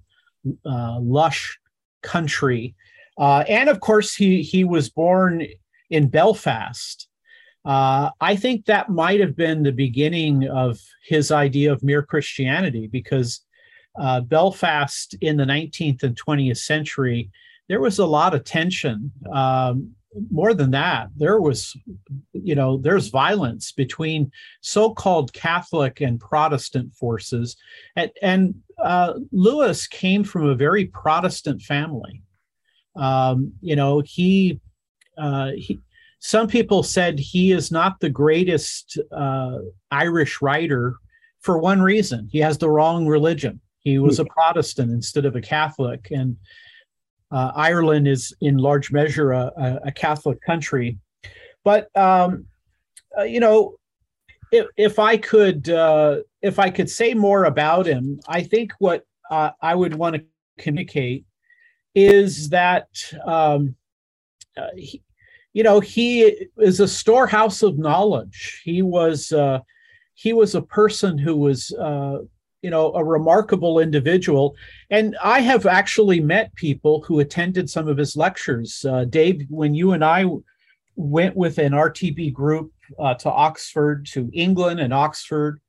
uh, 0.66 1.00
lush 1.00 1.60
country. 2.02 2.76
Uh, 3.18 3.44
and 3.48 3.70
of 3.70 3.80
course, 3.80 4.16
he 4.16 4.42
he 4.42 4.64
was 4.64 4.90
born 4.90 5.46
in 5.90 6.08
Belfast. 6.08 7.05
Uh, 7.66 8.12
I 8.22 8.36
think 8.36 8.66
that 8.66 8.90
might 8.90 9.20
have 9.20 9.36
been 9.36 9.64
the 9.64 9.72
beginning 9.72 10.48
of 10.48 10.80
his 11.08 11.32
idea 11.32 11.72
of 11.72 11.84
mere 11.84 12.04
Christianity, 12.04 12.88
because 12.88 13.42
uh, 14.00 14.22
Belfast 14.22 15.16
in 15.22 15.38
the 15.38 15.46
19th 15.46 16.04
and 16.04 16.20
20th 16.20 16.58
century 16.58 17.32
there 17.68 17.82
was 17.82 18.00
a 18.00 18.06
lot 18.06 18.36
of 18.36 18.44
tension. 18.44 19.12
Um, 19.34 19.92
more 20.32 20.54
than 20.54 20.72
that, 20.72 21.10
there 21.18 21.42
was, 21.42 21.76
you 22.32 22.56
know, 22.56 22.78
there's 22.78 23.10
violence 23.10 23.72
between 23.72 24.32
so-called 24.62 25.34
Catholic 25.34 26.00
and 26.00 26.20
Protestant 26.20 26.94
forces, 26.94 27.58
and, 27.96 28.12
and 28.22 28.56
uh, 28.82 29.14
Lewis 29.32 29.88
came 29.88 30.24
from 30.24 30.46
a 30.46 30.56
very 30.56 30.86
Protestant 30.86 31.62
family. 31.62 32.22
Um, 32.96 33.54
you 33.62 33.76
know, 33.76 34.02
he, 34.06 34.62
uh, 35.18 35.52
he, 35.58 35.80
some 36.20 36.48
people 36.48 36.84
said 36.84 37.20
he 37.20 37.52
is 37.52 37.72
not 37.72 38.00
the 38.00 38.10
greatest 38.10 38.98
uh, 39.12 39.60
Irish 39.92 40.42
writer 40.42 40.96
for 41.40 41.58
one 41.58 41.82
reason: 41.82 42.28
he 42.32 42.40
has 42.40 42.58
the 42.58 42.70
wrong 42.70 43.08
religion. 43.08 43.62
He 43.80 44.00
was 44.00 44.20
a 44.20 44.26
Protestant 44.26 44.92
instead 44.92 45.26
of 45.26 45.36
a 45.36 45.42
Catholic, 45.42 46.08
and 46.10 46.38
uh, 47.32 47.52
Ireland 47.56 48.08
is 48.08 48.34
in 48.42 48.58
large 48.58 48.92
measure 48.92 49.32
a, 49.32 49.82
a 49.86 49.92
Catholic 49.92 50.42
country. 50.42 50.98
But 51.64 51.96
um, 51.96 52.46
uh, 53.18 53.24
you 53.24 53.40
know, 53.40 53.76
if, 54.52 54.68
if 54.78 55.00
I 55.00 55.18
could 55.18 55.70
uh, 55.70 56.18
if 56.42 56.60
I 56.60 56.70
could 56.70 56.90
say 56.90 57.14
more 57.14 57.46
about 57.46 57.86
him, 57.86 58.20
I 58.28 58.44
think 58.44 58.74
what 58.80 59.04
uh, 59.30 59.52
I 59.62 59.76
would 59.76 59.96
want 59.96 60.16
to 60.16 60.24
communicate 60.58 61.26
is 61.94 62.50
that 62.50 62.88
um, 63.26 63.76
uh, 64.58 64.68
he, 64.76 65.02
you 65.56 65.64
know 65.64 65.80
he 65.80 66.48
is 66.58 66.80
a 66.82 66.88
storehouse 66.88 67.64
of 67.64 67.80
knowledge. 67.80 68.62
He 68.66 68.82
was 68.82 69.32
uh, 69.32 69.60
he 70.14 70.34
was 70.34 70.54
a 70.54 70.62
person 70.62 71.18
who 71.18 71.36
was 71.38 71.72
you 72.62 72.72
know 72.72 72.94
a 72.94 73.04
remarkable 73.04 73.80
individual. 73.80 74.56
And 74.90 75.16
i 75.24 75.40
have 75.40 75.66
actually 75.66 76.20
met 76.20 76.56
people 76.56 77.04
who 77.04 77.20
attended 77.20 77.70
some 77.70 77.88
of 77.88 77.98
his 77.98 78.16
lectures. 78.16 78.84
Uh, 78.84 79.06
dave 79.06 79.38
when 79.50 79.74
you 79.74 79.94
and 79.94 80.04
i 80.04 80.26
went 80.96 81.36
with 81.36 81.58
an 81.58 81.74
rtb 81.74 82.34
group 82.34 82.72
uh, 83.00 83.14
to 83.16 83.30
oxford 83.30 84.06
to 84.14 84.30
england 84.34 84.80
and 84.80 84.94
oxford 84.94 85.60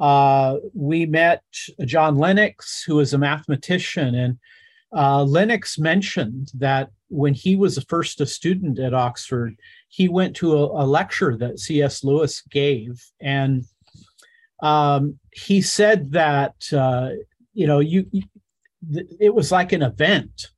uh, 0.00 0.56
we 0.74 1.04
met 1.04 1.42
john 1.84 2.16
lennox 2.16 2.82
who 2.82 3.00
is 3.00 3.12
a 3.12 3.18
mathematician. 3.18 4.14
And 4.14 4.38
uh, 4.96 5.22
lennox 5.24 5.78
mentioned 5.78 6.50
that 6.58 6.90
when 7.10 7.34
he 7.34 7.56
was 7.56 7.82
first 7.88 8.20
a 8.20 8.26
student 8.26 8.78
at 8.78 8.94
oxford 8.94 9.56
he 9.88 10.08
went 10.08 10.34
to 10.34 10.56
a, 10.56 10.84
a 10.84 10.86
lecture 10.86 11.36
that 11.36 11.58
cs 11.58 12.02
lewis 12.02 12.42
gave 12.50 13.04
and 13.20 13.64
um, 14.62 15.18
he 15.32 15.62
said 15.62 16.12
that 16.12 16.54
uh, 16.72 17.10
you 17.54 17.66
know 17.66 17.80
you, 17.80 18.06
you, 18.10 18.22
it 19.18 19.34
was 19.34 19.52
like 19.52 19.72
an 19.72 19.82
event 19.82 20.48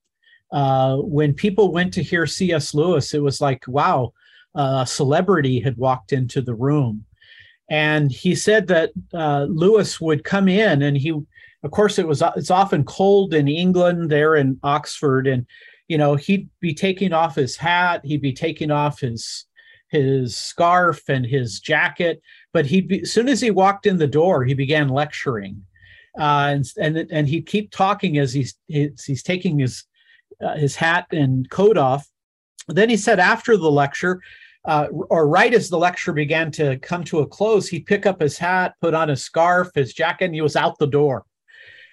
uh, 0.52 0.97
when 0.97 1.35
people 1.35 1.73
went 1.73 1.94
to 1.94 2.02
hear 2.02 2.26
C.S. 2.26 2.75
Lewis. 2.75 3.14
It 3.14 3.23
was 3.23 3.40
like 3.40 3.66
wow, 3.66 4.12
a 4.54 4.87
celebrity 4.87 5.61
had 5.61 5.76
walked 5.76 6.12
into 6.12 6.40
the 6.40 6.54
room, 6.54 7.04
and 7.71 8.11
he 8.11 8.35
said 8.35 8.66
that 8.68 8.90
uh, 9.14 9.47
Lewis 9.49 10.00
would 10.00 10.25
come 10.25 10.49
in, 10.49 10.82
and 10.82 10.97
he, 10.97 11.11
of 11.11 11.71
course, 11.71 11.99
it 11.99 12.06
was 12.06 12.23
it's 12.37 12.50
often 12.50 12.85
cold 12.85 13.35
in 13.35 13.49
England 13.49 14.11
there 14.11 14.37
in 14.37 14.59
Oxford, 14.62 15.26
and 15.26 15.47
you 15.92 15.99
know 15.99 16.14
he'd 16.14 16.49
be 16.61 16.75
taking 16.75 17.12
off 17.12 17.34
his 17.34 17.56
hat, 17.56 18.04
he'd 18.04 18.22
be 18.30 18.32
taking 18.32 18.70
off 18.70 19.00
his 19.00 19.46
his 19.88 20.37
scarf 20.37 21.08
and 21.08 21.26
his 21.26 21.61
jacket 21.61 22.22
but 22.52 22.66
he'd 22.66 22.88
be, 22.88 23.00
as 23.00 23.12
soon 23.12 23.28
as 23.28 23.40
he 23.40 23.50
walked 23.50 23.87
in 23.87 23.99
the 23.99 24.06
door, 24.06 24.44
he 24.44 24.54
began 24.54 24.88
lecturing, 24.88 25.64
uh, 26.18 26.52
and 26.52 26.66
and 26.78 26.96
and 27.11 27.28
he'd 27.28 27.46
keep 27.46 27.70
talking 27.70 28.18
as 28.18 28.32
he's 28.32 28.54
he's, 28.68 29.04
he's 29.04 29.22
taking 29.22 29.58
his 29.58 29.84
uh, 30.44 30.56
his 30.56 30.76
hat 30.76 31.06
and 31.12 31.49
coat 31.50 31.78
off. 31.78 32.06
Then 32.68 32.90
he 32.90 32.96
said 32.96 33.18
after 33.18 33.56
the 33.56 33.70
lecture, 33.70 34.20
uh, 34.66 34.87
or 35.11 35.26
right 35.28 35.52
as 35.54 35.70
the 35.70 35.78
lecture 35.78 36.12
began 36.12 36.50
to 36.52 36.78
come 36.78 37.04
to 37.04 37.20
a 37.20 37.26
close, 37.26 37.68
he'd 37.68 37.87
pick 37.87 38.04
up 38.06 38.20
his 38.20 38.37
hat, 38.37 38.75
put 38.80 38.94
on 38.94 39.08
his 39.08 39.25
scarf, 39.25 39.70
his 39.75 39.94
jacket, 39.94 40.26
and 40.26 40.34
he 40.34 40.42
was 40.42 40.56
out 40.56 40.78
the 40.78 40.87
door. 40.87 41.25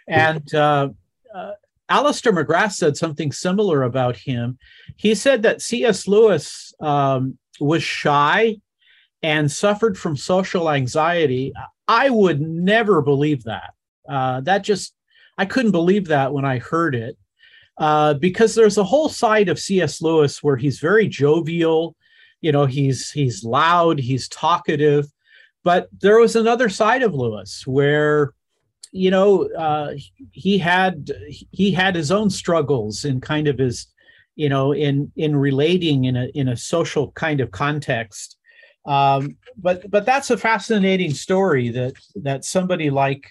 And 0.08 0.54
uh, 0.54 0.90
uh, 1.34 1.52
Alister 1.90 2.32
McGrath 2.32 2.74
said 2.74 2.96
something 2.96 3.32
similar 3.32 3.84
about 3.84 4.16
him. 4.16 4.58
He 4.96 5.16
said 5.16 5.44
that 5.44 5.62
C.S. 5.62 6.08
Lewis 6.08 6.74
um, 6.80 7.38
was 7.60 7.84
shy 7.84 8.58
and 9.22 9.52
suffered 9.52 9.98
from 9.98 10.16
social 10.16 10.70
anxiety, 10.70 11.54
I 11.88 12.10
would 12.10 12.40
never 12.40 13.02
believe 13.02 13.44
that. 13.44 13.74
Uh, 14.08 14.42
that 14.42 14.64
just, 14.64 14.94
I 15.38 15.46
couldn't 15.46 15.72
believe 15.72 16.08
that 16.08 16.34
when 16.34 16.46
I 16.46 16.60
heard 16.60 16.96
it. 16.96 17.18
Uh, 17.78 18.14
because 18.14 18.56
there's 18.56 18.78
a 18.78 18.84
whole 18.84 19.10
side 19.10 19.48
of 19.48 19.60
C.S. 19.60 20.02
Lewis 20.02 20.44
where 20.44 20.58
he's 20.58 20.80
very 20.80 21.08
jovial, 21.08 21.96
you 22.42 22.52
know, 22.52 22.66
he's 22.66 23.10
he's 23.10 23.44
loud, 23.44 24.00
he's 24.00 24.28
talkative, 24.28 25.06
but 25.64 25.88
there 26.02 26.20
was 26.20 26.36
another 26.36 26.68
side 26.68 27.04
of 27.04 27.14
Lewis 27.14 27.66
where, 27.66 28.34
you 28.92 29.12
know, 29.12 29.48
uh, 29.58 29.94
he 30.32 30.58
had 30.58 31.12
he 31.52 31.72
had 31.72 31.96
his 31.96 32.12
own 32.12 32.30
struggles 32.30 33.06
in 33.06 33.22
kind 33.22 33.48
of 33.48 33.58
his, 33.58 33.88
you 34.36 34.50
know, 34.50 34.72
in 34.72 35.12
in 35.16 35.36
relating 35.36 36.06
in 36.06 36.16
a 36.16 36.26
in 36.34 36.48
a 36.48 36.58
social 36.58 37.12
kind 37.12 37.40
of 37.40 37.52
context, 37.52 38.38
um, 38.86 39.38
but 39.58 39.90
but 39.92 40.06
that's 40.06 40.32
a 40.32 40.38
fascinating 40.38 41.14
story 41.14 41.70
that 41.70 41.94
that 42.16 42.46
somebody 42.46 42.90
like 42.90 43.30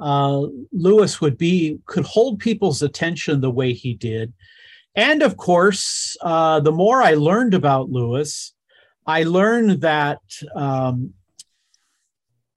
uh, 0.00 0.42
Lewis 0.72 1.20
would 1.20 1.36
be 1.36 1.78
could 1.86 2.04
hold 2.04 2.38
people's 2.38 2.82
attention 2.82 3.40
the 3.40 3.50
way 3.50 3.72
he 3.72 3.94
did, 3.94 4.32
and 4.94 5.22
of 5.22 5.36
course, 5.36 6.16
uh, 6.22 6.60
the 6.60 6.72
more 6.72 7.02
I 7.02 7.14
learned 7.14 7.54
about 7.54 7.90
Lewis, 7.90 8.52
I 9.06 9.24
learned 9.24 9.80
that 9.80 10.20
um, 10.54 11.14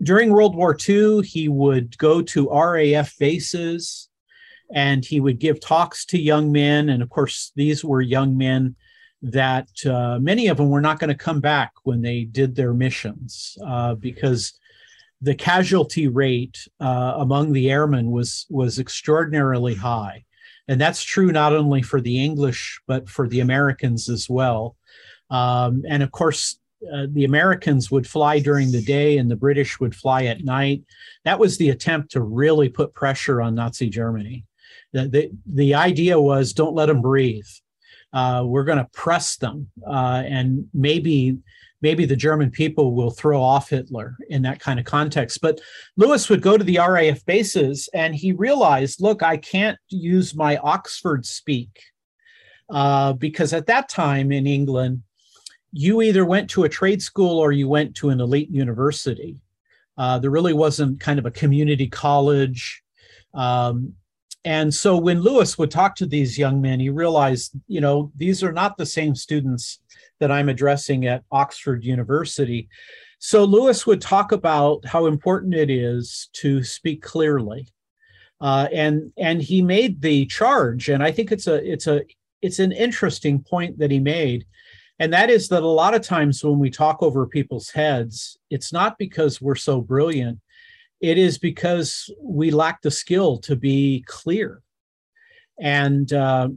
during 0.02 0.32
World 0.32 0.56
War 0.56 0.78
II 0.88 1.22
he 1.22 1.48
would 1.48 1.98
go 1.98 2.22
to 2.22 2.50
RAF 2.50 3.18
bases 3.18 4.10
and 4.72 5.04
he 5.04 5.20
would 5.20 5.40
give 5.40 5.60
talks 5.60 6.06
to 6.06 6.20
young 6.20 6.52
men, 6.52 6.90
and 6.90 7.02
of 7.02 7.10
course, 7.10 7.52
these 7.56 7.84
were 7.84 8.02
young 8.02 8.38
men 8.38 8.76
that 9.22 9.68
uh, 9.86 10.18
many 10.20 10.48
of 10.48 10.58
them 10.58 10.70
were 10.70 10.82
not 10.82 11.00
going 11.00 11.10
to 11.10 11.16
come 11.16 11.42
back 11.42 11.72
when 11.84 12.02
they 12.02 12.24
did 12.24 12.56
their 12.56 12.74
missions 12.74 13.58
uh, 13.66 13.96
because 13.96 14.58
the 15.22 15.36
casualty 15.36 16.08
rate 16.08 16.68
uh, 16.80 17.14
among 17.18 17.52
the 17.52 17.70
airmen 17.70 18.12
was 18.12 18.46
was 18.50 18.80
extraordinarily 18.80 19.76
high, 19.76 20.24
and 20.68 20.80
that's 20.80 21.04
true 21.04 21.32
not 21.32 21.54
only 21.54 21.82
for 21.82 22.00
the 22.00 22.24
English 22.24 22.80
but 22.88 23.10
for 23.10 23.28
the 23.28 23.40
Americans 23.40 24.08
as 24.08 24.30
well. 24.30 24.78
Um, 25.32 25.84
and 25.88 26.02
of 26.02 26.12
course, 26.12 26.59
uh, 26.94 27.08
the 27.10 27.26
Americans 27.26 27.92
would 27.92 28.08
fly 28.08 28.40
during 28.40 28.72
the 28.72 28.82
day 28.84 29.18
and 29.18 29.30
the 29.30 29.36
British 29.36 29.80
would 29.80 29.96
fly 29.96 30.26
at 30.26 30.44
night. 30.44 30.84
That 31.26 31.40
was 31.40 31.58
the 31.58 31.70
attempt 31.70 32.12
to 32.12 32.22
really 32.22 32.70
put 32.70 32.94
pressure 32.94 33.42
on 33.42 33.56
Nazi 33.56 33.90
Germany. 33.90 34.46
The, 34.94 35.08
the, 35.08 35.32
the 35.46 35.76
idea 35.76 36.20
was 36.20 36.54
don't 36.54 36.76
let 36.76 36.88
them 36.88 37.02
breathe 37.02 37.48
uh, 38.14 38.44
we're 38.46 38.64
going 38.64 38.78
to 38.80 38.90
press 38.92 39.38
them, 39.38 39.70
uh, 39.86 40.24
and 40.26 40.68
maybe 40.74 41.38
maybe 41.82 42.06
the 42.06 42.16
German 42.16 42.52
people 42.52 42.94
will 42.94 43.12
throw 43.12 43.42
off 43.42 43.70
Hitler 43.70 44.18
in 44.30 44.42
that 44.42 44.60
kind 44.60 44.80
of 44.80 44.86
context. 44.86 45.40
But 45.42 45.62
Lewis 45.96 46.28
would 46.30 46.42
go 46.42 46.58
to 46.58 46.64
the 46.64 46.78
RAF 46.80 47.24
bases, 47.26 47.88
and 47.94 48.14
he 48.16 48.34
realized, 48.34 49.02
look, 49.02 49.24
I 49.24 49.38
can't 49.38 49.78
use 49.90 50.36
my 50.36 50.58
Oxford 50.58 51.26
speak. 51.26 51.80
uh, 52.70 53.14
because 53.14 53.54
at 53.54 53.68
that 53.68 53.90
time 53.90 54.32
in 54.32 54.46
England, 54.48 55.02
you 55.72 56.02
either 56.02 56.26
went 56.26 56.50
to 56.52 56.64
a 56.64 56.70
trade 56.70 57.02
school 57.02 57.40
or 57.40 57.52
you 57.52 57.68
went 57.68 57.96
to 57.96 58.10
an 58.10 58.20
elite 58.20 58.50
university. 58.50 59.38
Uh, 59.98 60.18
there 60.18 60.32
really 60.32 60.54
wasn't 60.54 61.00
kind 61.00 61.20
of 61.20 61.26
a 61.26 61.32
community 61.32 61.88
college. 61.88 62.82
Um, 63.34 63.94
and 64.46 64.74
so 64.74 64.98
when 64.98 65.22
Lewis 65.22 65.58
would 65.58 65.70
talk 65.70 65.96
to 65.98 66.06
these 66.06 66.38
young 66.38 66.62
men, 66.62 66.80
he 66.80 66.90
realized, 66.90 67.52
you 67.68 67.82
know, 67.82 68.12
these 68.16 68.42
are 68.42 68.54
not 68.54 68.78
the 68.78 68.86
same 68.86 69.14
students 69.14 69.80
that 70.20 70.32
I'm 70.32 70.50
addressing 70.50 71.06
at 71.06 71.24
Oxford 71.32 71.84
University. 71.84 72.70
So 73.20 73.44
Lewis 73.44 73.86
would 73.86 74.02
talk 74.02 74.32
about 74.32 74.86
how 74.86 75.08
important 75.08 75.54
it 75.54 75.70
is 75.70 76.30
to 76.34 76.64
speak 76.64 77.02
clearly. 77.02 77.68
Uh, 78.42 78.70
and 78.72 79.12
and 79.18 79.42
he 79.42 79.62
made 79.62 80.02
the 80.02 80.26
charge, 80.28 80.88
and 80.88 81.04
I 81.04 81.12
think 81.12 81.34
it's 81.34 81.48
a 81.48 81.56
it's 81.70 81.88
a 81.88 82.04
it's 82.42 82.60
an 82.60 82.72
interesting 82.72 83.44
point 83.44 83.78
that 83.80 83.92
he 83.92 84.00
made 84.00 84.46
and 85.00 85.14
that 85.14 85.30
is 85.30 85.48
that 85.50 85.64
a 85.64 85.68
lot 85.68 85.96
of 85.96 86.02
times 86.02 86.44
when 86.44 86.60
we 86.60 86.70
talk 86.70 87.02
over 87.02 87.26
people's 87.26 87.70
heads, 87.70 88.38
it's 88.50 88.74
not 88.74 88.98
because 88.98 89.42
we're 89.42 89.56
so 89.56 89.82
brilliant, 89.82 90.40
it 91.00 91.18
is 91.18 91.38
because 91.38 92.10
we 92.22 92.52
lack 92.52 92.82
the 92.82 92.92
skill 92.92 93.38
to 93.40 93.56
be 93.56 94.04
clear. 94.08 94.62
And 95.58 96.12
uh, 96.12 96.50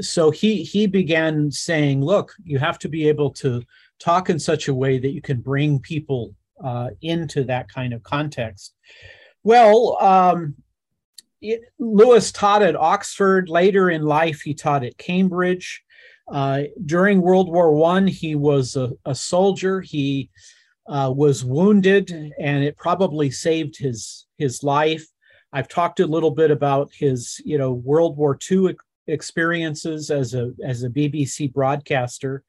so 0.00 0.30
he 0.30 0.62
he 0.62 0.86
began 0.86 1.50
saying, 1.50 2.02
"Look, 2.02 2.34
you 2.44 2.58
have 2.58 2.78
to 2.80 2.88
be 2.88 3.08
able 3.08 3.30
to 3.34 3.62
talk 3.98 4.28
in 4.28 4.38
such 4.38 4.68
a 4.68 4.74
way 4.74 4.98
that 4.98 5.12
you 5.12 5.22
can 5.22 5.40
bring 5.40 5.78
people 5.78 6.34
uh, 6.62 6.90
into 7.00 7.44
that 7.44 7.68
kind 7.68 7.92
of 7.92 8.02
context." 8.02 8.74
Well, 9.42 9.96
um, 10.00 10.54
it, 11.40 11.62
Lewis 11.78 12.32
taught 12.32 12.62
at 12.62 12.76
Oxford. 12.76 13.48
Later 13.48 13.88
in 13.90 14.02
life, 14.02 14.42
he 14.42 14.54
taught 14.54 14.84
at 14.84 14.98
Cambridge. 14.98 15.82
Uh, 16.28 16.62
during 16.84 17.20
World 17.20 17.48
War 17.48 17.72
One, 17.72 18.06
he 18.06 18.34
was 18.34 18.76
a, 18.76 18.92
a 19.04 19.14
soldier. 19.14 19.80
He 19.80 20.30
uh, 20.88 21.12
was 21.14 21.44
wounded, 21.44 22.10
and 22.38 22.64
it 22.64 22.76
probably 22.76 23.30
saved 23.30 23.76
his 23.78 24.26
his 24.38 24.62
life. 24.62 25.06
I've 25.52 25.68
talked 25.68 26.00
a 26.00 26.06
little 26.06 26.30
bit 26.30 26.50
about 26.50 26.90
his, 26.92 27.40
you 27.44 27.58
know, 27.58 27.72
World 27.72 28.16
War 28.16 28.38
II 28.50 28.76
experiences 29.06 30.10
as 30.10 30.34
a 30.34 30.52
as 30.64 30.82
a 30.82 30.90
BBC 30.90 31.52
broadcaster. 31.52 32.42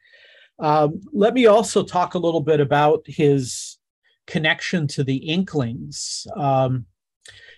Um, 0.60 1.02
let 1.14 1.34
me 1.34 1.46
also 1.46 1.84
talk 1.84 2.16
a 2.16 2.20
little 2.20 2.42
bit 2.42 2.60
about 2.60 3.04
his 3.06 3.78
connection 4.26 4.88
to 4.88 5.04
the 5.04 5.18
Inklings. 5.18 6.26
Um, 6.36 6.86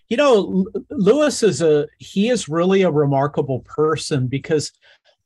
you 0.09 0.17
know, 0.17 0.65
Lewis 0.89 1.43
is 1.43 1.61
a 1.61 1.87
he 1.97 2.29
is 2.29 2.49
really 2.49 2.81
a 2.81 2.91
remarkable 2.91 3.59
person 3.61 4.27
because 4.27 4.71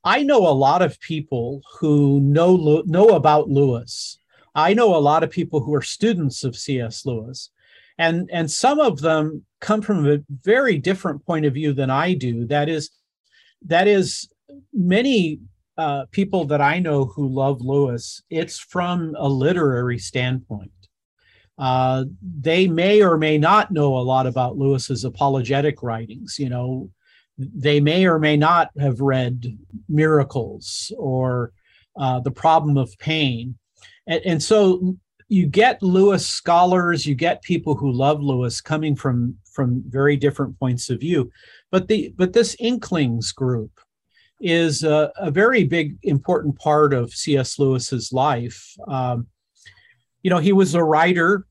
I 0.04 0.24
know 0.24 0.48
a 0.48 0.52
lot 0.52 0.82
of 0.82 1.00
people 1.00 1.62
who 1.80 2.20
know 2.20 2.84
know 2.86 3.10
about 3.10 3.50
Lewis. 3.50 4.20
I 4.56 4.74
know 4.74 4.96
a 4.96 4.98
lot 4.98 5.24
of 5.24 5.32
people 5.32 5.62
who 5.62 5.74
are 5.74 5.82
students 5.82 6.44
of 6.44 6.56
C.S. 6.56 7.06
Lewis, 7.06 7.50
and 7.98 8.30
and 8.32 8.50
some 8.52 8.80
of 8.80 9.02
them 9.02 9.46
come 9.64 9.82
from 9.82 10.06
a 10.06 10.20
very 10.30 10.78
different 10.78 11.26
point 11.26 11.46
of 11.46 11.54
view 11.54 11.74
than 11.74 11.90
I 11.90 12.14
do. 12.14 12.46
That 12.46 12.68
is, 12.68 12.90
that 13.66 13.88
is 13.88 14.30
many 14.74 15.40
uh, 15.78 16.06
people 16.12 16.46
that 16.46 16.60
I 16.62 16.80
know 16.80 17.06
who 17.06 17.28
love 17.28 17.62
Lewis. 17.62 18.22
It's 18.30 18.60
from 18.60 19.16
a 19.18 19.28
literary 19.28 19.98
standpoint. 20.00 20.72
Uh, 21.58 22.06
they 22.22 22.68
may 22.68 23.02
or 23.02 23.18
may 23.18 23.38
not 23.38 23.72
know 23.72 23.96
a 23.96 24.04
lot 24.04 24.28
about 24.28 24.58
Lewis's 24.58 25.06
apologetic 25.06 25.82
writings. 25.82 26.38
You 26.38 26.50
know, 26.50 26.90
they 27.38 27.80
may 27.80 28.06
or 28.06 28.20
may 28.20 28.38
not 28.38 28.70
have 28.80 29.02
read 29.02 29.58
Miracles 29.90 30.92
or 30.98 31.52
uh, 31.98 32.20
The 32.20 32.32
Problem 32.32 32.78
of 32.78 32.98
Pain. 33.00 33.58
And, 34.08 34.22
and, 34.26 34.44
so 34.44 34.96
you 35.30 35.48
get 35.48 35.82
Lewis 35.82 36.28
scholars, 36.28 37.06
you 37.06 37.16
get 37.16 37.42
people 37.42 37.76
who 37.76 37.92
love 37.92 38.22
Lewis 38.22 38.62
coming 38.62 38.96
from, 38.96 39.38
from 39.52 39.84
very 39.88 40.16
different 40.16 40.60
points 40.60 40.90
of 40.90 41.00
view. 41.00 41.32
But, 41.72 41.88
the, 41.88 42.14
but 42.18 42.34
this 42.34 42.56
Inklings 42.60 43.32
group 43.32 43.72
is 44.40 44.84
a, 44.84 45.12
a 45.18 45.32
very 45.32 45.64
big, 45.64 45.98
important 46.04 46.58
part 46.60 46.94
of 46.94 47.14
C.S. 47.14 47.58
Lewis's 47.58 48.12
life. 48.12 48.76
Um, 48.88 49.28
you 50.22 50.30
know, 50.30 50.40
he 50.40 50.52
was 50.52 50.76
a 50.76 50.84
writer 50.84 51.46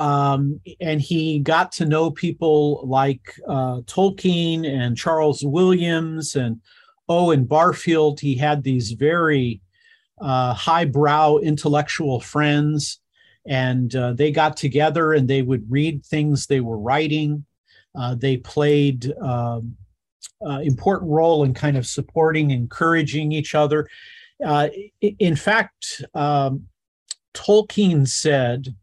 um, 0.00 0.60
and 0.80 1.00
he 1.00 1.38
got 1.38 1.72
to 1.72 1.86
know 1.86 2.10
people 2.10 2.82
like 2.86 3.34
uh, 3.48 3.80
Tolkien 3.82 4.66
and 4.66 4.96
Charles 4.96 5.42
Williams 5.44 6.36
and 6.36 6.60
Owen 7.08 7.44
Barfield. 7.44 8.20
He 8.20 8.36
had 8.36 8.62
these 8.62 8.92
very 8.92 9.60
uh, 10.20 10.52
highbrow 10.54 11.38
intellectual 11.38 12.20
friends, 12.20 13.00
and 13.46 13.94
uh, 13.94 14.12
they 14.12 14.30
got 14.30 14.56
together 14.56 15.12
and 15.12 15.28
they 15.28 15.42
would 15.42 15.70
read 15.70 16.04
things 16.04 16.46
they 16.46 16.60
were 16.60 16.78
writing. 16.78 17.44
Uh, 17.98 18.14
they 18.14 18.36
played 18.36 19.12
um, 19.22 19.76
uh, 20.46 20.60
important 20.62 21.10
role 21.10 21.44
in 21.44 21.54
kind 21.54 21.76
of 21.76 21.86
supporting, 21.86 22.50
encouraging 22.50 23.32
each 23.32 23.54
other. 23.54 23.88
Uh, 24.44 24.68
in 25.00 25.34
fact, 25.34 26.04
um, 26.14 26.68
Tolkien 27.34 28.06
said 28.06 28.74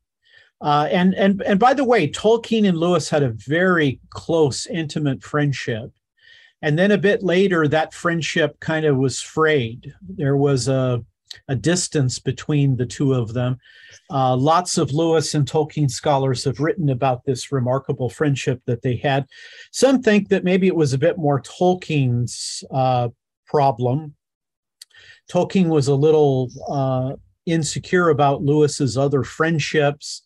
uh, 0.65 0.87
and 0.91 1.13
and 1.13 1.43
and 1.43 1.59
by 1.59 1.75
the 1.75 1.83
way, 1.83 2.09
Tolkien 2.09 2.67
and 2.67 2.75
Lewis 2.75 3.07
had 3.07 3.21
a 3.21 3.29
very 3.29 3.99
close, 4.09 4.65
intimate 4.65 5.21
friendship. 5.21 5.91
And 6.63 6.79
then 6.79 6.89
a 6.89 6.97
bit 6.97 7.21
later, 7.21 7.67
that 7.67 7.93
friendship 7.93 8.59
kind 8.61 8.83
of 8.83 8.97
was 8.97 9.21
frayed. 9.21 9.93
There 10.01 10.35
was 10.35 10.67
a, 10.67 11.05
a 11.47 11.55
distance 11.55 12.17
between 12.17 12.77
the 12.77 12.85
two 12.87 13.13
of 13.13 13.35
them. 13.35 13.59
Uh, 14.09 14.35
lots 14.35 14.79
of 14.79 14.91
Lewis 14.91 15.35
and 15.35 15.45
Tolkien 15.45 15.91
scholars 15.91 16.43
have 16.45 16.59
written 16.59 16.89
about 16.89 17.25
this 17.25 17.51
remarkable 17.51 18.09
friendship 18.09 18.59
that 18.65 18.81
they 18.81 18.95
had. 18.95 19.27
Some 19.71 20.01
think 20.01 20.29
that 20.29 20.43
maybe 20.43 20.65
it 20.65 20.75
was 20.75 20.93
a 20.93 20.97
bit 20.97 21.19
more 21.19 21.43
Tolkien's 21.43 22.63
uh, 22.71 23.09
problem. 23.45 24.15
Tolkien 25.31 25.67
was 25.67 25.89
a 25.89 25.95
little 25.95 26.49
uh, 26.67 27.17
insecure 27.45 28.09
about 28.09 28.41
Lewis's 28.41 28.97
other 28.97 29.23
friendships 29.23 30.24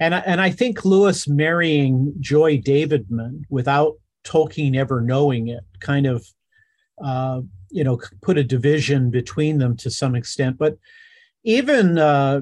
and 0.00 0.14
and 0.14 0.40
I 0.40 0.50
think 0.50 0.84
Lewis 0.84 1.28
marrying 1.28 2.14
Joy 2.20 2.58
Davidman 2.58 3.44
without 3.48 3.94
Tolkien 4.24 4.76
ever 4.76 5.00
knowing 5.00 5.48
it 5.48 5.64
kind 5.80 6.06
of 6.06 6.26
uh, 7.02 7.42
you 7.70 7.84
know 7.84 8.00
put 8.22 8.38
a 8.38 8.44
division 8.44 9.10
between 9.10 9.58
them 9.58 9.76
to 9.78 9.90
some 9.90 10.14
extent. 10.14 10.58
But 10.58 10.78
even 11.44 11.98
uh, 11.98 12.40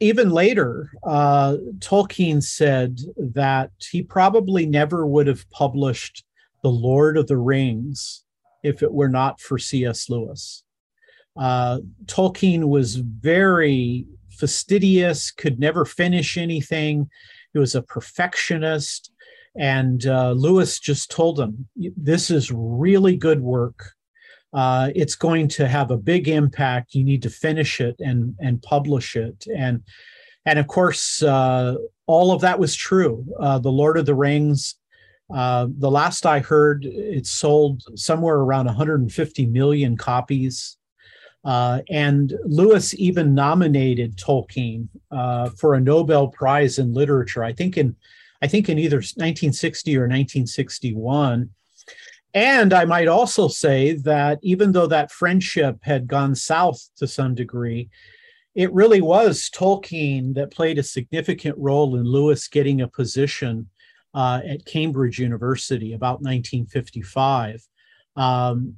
even 0.00 0.30
later, 0.30 0.90
uh, 1.04 1.56
Tolkien 1.78 2.42
said 2.42 3.00
that 3.16 3.70
he 3.90 4.02
probably 4.02 4.64
never 4.64 5.06
would 5.06 5.26
have 5.26 5.48
published 5.50 6.24
The 6.62 6.70
Lord 6.70 7.16
of 7.16 7.26
the 7.26 7.36
Rings 7.36 8.24
if 8.62 8.82
it 8.82 8.92
were 8.92 9.08
not 9.08 9.40
for 9.40 9.58
C.S. 9.58 10.08
Lewis. 10.08 10.62
Uh, 11.36 11.78
Tolkien 12.06 12.68
was 12.68 12.96
very 12.96 14.06
fastidious, 14.38 15.30
could 15.30 15.58
never 15.58 15.84
finish 15.84 16.36
anything. 16.36 17.10
He 17.52 17.58
was 17.58 17.74
a 17.74 17.82
perfectionist. 17.82 19.12
And 19.56 20.06
uh, 20.06 20.32
Lewis 20.32 20.78
just 20.78 21.10
told 21.10 21.40
him, 21.40 21.68
This 21.76 22.30
is 22.30 22.52
really 22.52 23.16
good 23.16 23.40
work. 23.40 23.92
Uh, 24.52 24.90
it's 24.94 25.14
going 25.14 25.48
to 25.48 25.68
have 25.68 25.90
a 25.90 25.96
big 25.96 26.28
impact. 26.28 26.94
You 26.94 27.04
need 27.04 27.22
to 27.22 27.30
finish 27.30 27.80
it 27.80 27.96
and, 27.98 28.34
and 28.38 28.62
publish 28.62 29.16
it. 29.16 29.46
And, 29.54 29.82
and 30.46 30.58
of 30.58 30.66
course, 30.68 31.22
uh, 31.22 31.74
all 32.06 32.32
of 32.32 32.40
that 32.40 32.58
was 32.58 32.74
true. 32.74 33.26
Uh, 33.38 33.58
the 33.58 33.70
Lord 33.70 33.98
of 33.98 34.06
the 34.06 34.14
Rings, 34.14 34.76
uh, 35.34 35.66
the 35.68 35.90
last 35.90 36.24
I 36.24 36.38
heard, 36.38 36.86
it 36.86 37.26
sold 37.26 37.82
somewhere 37.94 38.36
around 38.36 38.66
150 38.66 39.46
million 39.46 39.96
copies. 39.96 40.77
Uh, 41.48 41.80
and 41.88 42.34
Lewis 42.44 42.94
even 42.96 43.34
nominated 43.34 44.18
Tolkien 44.18 44.86
uh, 45.10 45.48
for 45.48 45.72
a 45.72 45.80
Nobel 45.80 46.28
Prize 46.28 46.78
in 46.78 46.92
Literature. 46.92 47.42
I 47.42 47.54
think 47.54 47.78
in 47.78 47.96
I 48.42 48.46
think 48.46 48.68
in 48.68 48.78
either 48.78 48.98
1960 48.98 49.96
or 49.96 50.02
1961. 50.02 51.48
And 52.34 52.74
I 52.74 52.84
might 52.84 53.08
also 53.08 53.48
say 53.48 53.94
that 53.94 54.38
even 54.42 54.72
though 54.72 54.88
that 54.88 55.10
friendship 55.10 55.78
had 55.80 56.06
gone 56.06 56.34
south 56.34 56.86
to 56.98 57.06
some 57.06 57.34
degree, 57.34 57.88
it 58.54 58.70
really 58.74 59.00
was 59.00 59.48
Tolkien 59.48 60.34
that 60.34 60.50
played 60.50 60.78
a 60.78 60.82
significant 60.82 61.56
role 61.56 61.96
in 61.96 62.04
Lewis 62.04 62.46
getting 62.46 62.82
a 62.82 62.88
position 62.88 63.70
uh, 64.12 64.42
at 64.46 64.66
Cambridge 64.66 65.18
University 65.18 65.94
about 65.94 66.20
1955. 66.20 67.66
Um, 68.16 68.76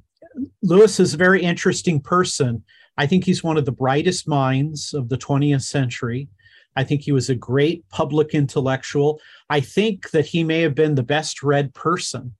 Lewis 0.61 0.99
is 0.99 1.13
a 1.13 1.17
very 1.17 1.41
interesting 1.41 1.99
person. 1.99 2.63
I 2.97 3.07
think 3.07 3.25
he's 3.25 3.43
one 3.43 3.57
of 3.57 3.65
the 3.65 3.71
brightest 3.71 4.27
minds 4.27 4.93
of 4.93 5.09
the 5.09 5.17
20th 5.17 5.63
century. 5.63 6.29
I 6.75 6.83
think 6.83 7.01
he 7.01 7.11
was 7.11 7.29
a 7.29 7.35
great 7.35 7.87
public 7.89 8.33
intellectual. 8.33 9.19
I 9.49 9.59
think 9.59 10.11
that 10.11 10.25
he 10.25 10.43
may 10.43 10.61
have 10.61 10.75
been 10.75 10.95
the 10.95 11.03
best 11.03 11.43
read 11.43 11.73
person 11.73 12.35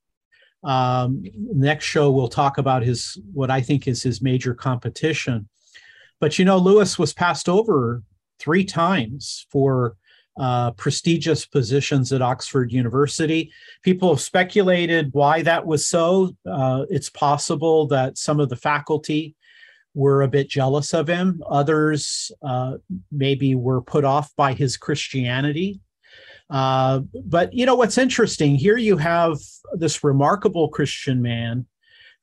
Um, 0.64 1.24
next 1.36 1.86
show, 1.86 2.12
we'll 2.12 2.28
talk 2.28 2.60
about 2.60 2.84
his 2.84 3.18
what 3.34 3.50
I 3.50 3.62
think 3.62 3.88
is 3.88 4.04
his 4.04 4.22
major 4.22 4.54
competition. 4.54 5.50
But 6.20 6.38
you 6.38 6.46
know, 6.46 6.58
Lewis 6.58 7.00
was 7.00 7.14
passed 7.14 7.50
over 7.50 8.04
three 8.38 8.64
times 8.64 9.48
for 9.50 9.96
uh, 10.40 10.72
prestigious 10.72 11.46
positions 11.46 12.14
at 12.14 12.22
Oxford 12.22 12.72
University. 12.72 13.52
People 13.84 14.10
have 14.10 14.22
speculated 14.22 15.10
why 15.14 15.42
that 15.42 15.66
was 15.66 15.88
so. 15.88 16.36
Uh, 16.50 16.86
it's 16.90 17.10
possible 17.10 17.88
that 17.88 18.18
some 18.18 18.40
of 18.40 18.50
the 18.50 18.56
faculty 18.56 19.36
were 19.94 20.22
a 20.22 20.28
bit 20.28 20.50
jealous 20.50 20.94
of 20.94 21.08
him. 21.08 21.44
Others 21.50 22.32
uh, 22.42 22.78
maybe 23.12 23.56
were 23.56 23.82
put 23.82 24.06
off 24.06 24.34
by 24.36 24.54
his 24.54 24.78
Christianity. 24.78 25.82
Uh, 26.50 27.02
but 27.26 27.54
you 27.54 27.66
know 27.66 27.76
what's 27.76 27.98
interesting 27.98 28.56
here 28.56 28.76
you 28.76 28.98
have 28.98 29.38
this 29.74 30.04
remarkable 30.04 30.68
Christian 30.68 31.22
man 31.22 31.66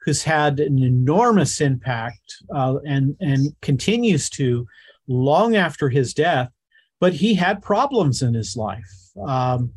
who's 0.02 0.22
had 0.22 0.60
an 0.60 0.82
enormous 0.82 1.62
impact 1.62 2.36
uh, 2.54 2.76
and 2.86 3.16
and 3.20 3.56
continues 3.62 4.28
to 4.28 4.66
long 5.06 5.56
after 5.56 5.88
his 5.88 6.12
death 6.12 6.50
but 7.00 7.14
he 7.14 7.34
had 7.34 7.62
problems 7.62 8.22
in 8.22 8.34
his 8.34 8.56
life. 8.56 9.10
Um, 9.26 9.72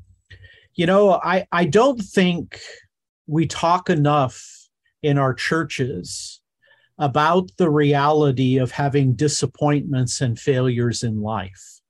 you 0.75 0.85
know, 0.85 1.19
I, 1.23 1.45
I 1.51 1.65
don't 1.65 2.01
think 2.01 2.59
we 3.27 3.45
talk 3.47 3.89
enough 3.89 4.43
in 5.03 5.17
our 5.17 5.33
churches 5.33 6.41
about 6.97 7.49
the 7.57 7.69
reality 7.69 8.57
of 8.57 8.71
having 8.71 9.13
disappointments 9.13 10.21
and 10.21 10.39
failures 10.39 11.03
in 11.03 11.21
life. 11.21 11.81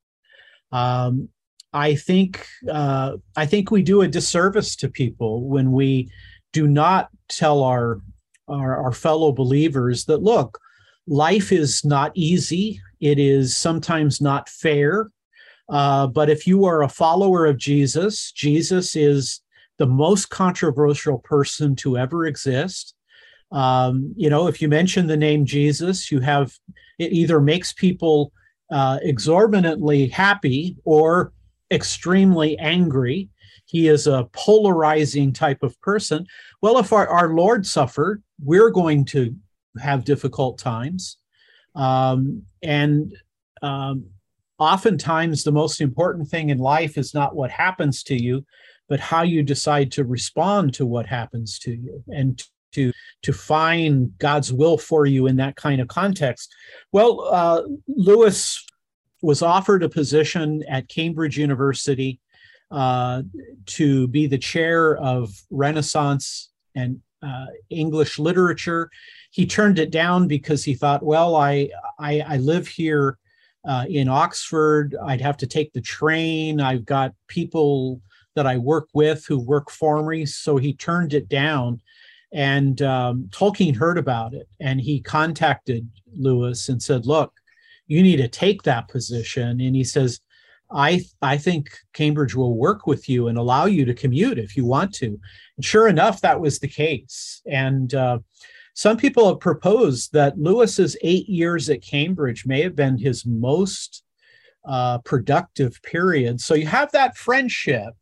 Um, 0.71 1.29
I 1.73 1.95
think 1.95 2.45
uh, 2.69 3.17
I 3.35 3.45
think 3.45 3.71
we 3.71 3.81
do 3.81 4.01
a 4.01 4.07
disservice 4.07 4.75
to 4.77 4.89
people 4.89 5.47
when 5.47 5.71
we 5.71 6.11
do 6.53 6.67
not 6.67 7.09
tell 7.29 7.63
our, 7.63 8.01
our 8.47 8.83
our 8.83 8.91
fellow 8.91 9.31
believers 9.31 10.05
that 10.05 10.21
look, 10.21 10.59
life 11.07 11.51
is 11.51 11.85
not 11.85 12.11
easy. 12.13 12.81
It 12.99 13.19
is 13.19 13.55
sometimes 13.55 14.21
not 14.21 14.49
fair. 14.49 15.09
Uh, 15.71 16.05
but 16.05 16.29
if 16.29 16.45
you 16.45 16.65
are 16.65 16.83
a 16.83 16.89
follower 16.89 17.45
of 17.45 17.57
Jesus, 17.57 18.31
Jesus 18.33 18.95
is 18.95 19.41
the 19.77 19.87
most 19.87 20.29
controversial 20.29 21.19
person 21.19 21.75
to 21.77 21.97
ever 21.97 22.25
exist. 22.25 22.93
Um, 23.51 24.13
you 24.15 24.29
know, 24.29 24.47
if 24.47 24.61
you 24.61 24.67
mention 24.67 25.07
the 25.07 25.17
name 25.17 25.45
Jesus, 25.45 26.11
you 26.11 26.19
have 26.19 26.53
it 26.99 27.13
either 27.13 27.39
makes 27.39 27.73
people 27.73 28.31
uh, 28.69 28.99
exorbitantly 29.01 30.07
happy 30.07 30.77
or 30.83 31.33
extremely 31.71 32.57
angry. 32.59 33.29
He 33.65 33.87
is 33.87 34.07
a 34.07 34.27
polarizing 34.33 35.31
type 35.31 35.63
of 35.63 35.79
person. 35.81 36.27
Well, 36.61 36.77
if 36.77 36.91
our, 36.91 37.07
our 37.07 37.33
Lord 37.33 37.65
suffered, 37.65 38.21
we're 38.43 38.69
going 38.69 39.05
to 39.05 39.35
have 39.79 40.03
difficult 40.03 40.57
times. 40.57 41.17
Um, 41.75 42.43
and 42.61 43.13
um, 43.61 44.05
oftentimes 44.61 45.43
the 45.43 45.51
most 45.51 45.81
important 45.81 46.29
thing 46.29 46.51
in 46.51 46.59
life 46.59 46.95
is 46.95 47.15
not 47.15 47.35
what 47.35 47.49
happens 47.49 48.03
to 48.03 48.15
you 48.15 48.45
but 48.87 48.99
how 48.99 49.23
you 49.23 49.41
decide 49.41 49.91
to 49.91 50.03
respond 50.03 50.71
to 50.73 50.85
what 50.85 51.07
happens 51.07 51.57
to 51.57 51.71
you 51.71 52.03
and 52.09 52.43
to 52.71 52.91
to 53.23 53.33
find 53.33 54.15
god's 54.19 54.53
will 54.53 54.77
for 54.77 55.07
you 55.07 55.25
in 55.25 55.35
that 55.37 55.55
kind 55.55 55.81
of 55.81 55.87
context. 55.87 56.53
Well 56.91 57.21
uh, 57.21 57.63
lewis 57.87 58.63
was 59.23 59.41
offered 59.41 59.81
a 59.81 59.89
position 59.89 60.63
at 60.69 60.89
cambridge 60.89 61.39
university 61.39 62.19
uh, 62.69 63.23
to 63.65 64.07
be 64.09 64.27
the 64.27 64.37
chair 64.37 64.95
of 64.97 65.33
renaissance 65.49 66.51
and 66.75 67.01
uh, 67.23 67.47
english 67.71 68.19
literature. 68.19 68.91
He 69.31 69.47
turned 69.47 69.79
it 69.79 69.89
down 69.89 70.27
because 70.27 70.63
he 70.63 70.75
thought 70.75 71.01
well 71.01 71.35
i 71.35 71.69
i, 71.97 72.19
I 72.19 72.37
live 72.37 72.67
here 72.67 73.17
uh, 73.65 73.85
in 73.89 74.07
Oxford. 74.07 74.95
I'd 75.05 75.21
have 75.21 75.37
to 75.37 75.47
take 75.47 75.73
the 75.73 75.81
train. 75.81 76.59
I've 76.59 76.85
got 76.85 77.13
people 77.27 78.01
that 78.35 78.47
I 78.47 78.57
work 78.57 78.87
with 78.93 79.25
who 79.25 79.39
work 79.39 79.69
for 79.69 80.03
me. 80.03 80.25
So 80.25 80.57
he 80.57 80.73
turned 80.73 81.13
it 81.13 81.27
down. 81.29 81.81
And 82.33 82.81
um, 82.81 83.27
Tolkien 83.31 83.75
heard 83.75 83.97
about 83.97 84.33
it 84.33 84.47
and 84.61 84.79
he 84.79 85.01
contacted 85.01 85.89
Lewis 86.13 86.69
and 86.69 86.81
said, 86.81 87.05
Look, 87.05 87.33
you 87.87 88.01
need 88.01 88.17
to 88.17 88.29
take 88.29 88.63
that 88.63 88.87
position. 88.87 89.59
And 89.59 89.75
he 89.75 89.83
says, 89.83 90.21
I, 90.73 91.03
I 91.21 91.37
think 91.37 91.77
Cambridge 91.93 92.33
will 92.33 92.55
work 92.55 92.87
with 92.87 93.09
you 93.09 93.27
and 93.27 93.37
allow 93.37 93.65
you 93.65 93.83
to 93.83 93.93
commute 93.93 94.39
if 94.39 94.55
you 94.55 94.65
want 94.65 94.93
to. 94.95 95.19
And 95.57 95.65
sure 95.65 95.89
enough, 95.89 96.21
that 96.21 96.39
was 96.39 96.59
the 96.59 96.69
case. 96.69 97.41
And 97.45 97.93
uh, 97.93 98.19
some 98.73 98.97
people 98.97 99.27
have 99.27 99.39
proposed 99.39 100.13
that 100.13 100.39
Lewis's 100.39 100.97
eight 101.01 101.27
years 101.27 101.69
at 101.69 101.81
Cambridge 101.81 102.45
may 102.45 102.61
have 102.61 102.75
been 102.75 102.97
his 102.97 103.25
most 103.25 104.03
uh, 104.65 104.99
productive 104.99 105.81
period. 105.83 106.39
So 106.39 106.53
you 106.53 106.67
have 106.67 106.91
that 106.91 107.17
friendship 107.17 107.93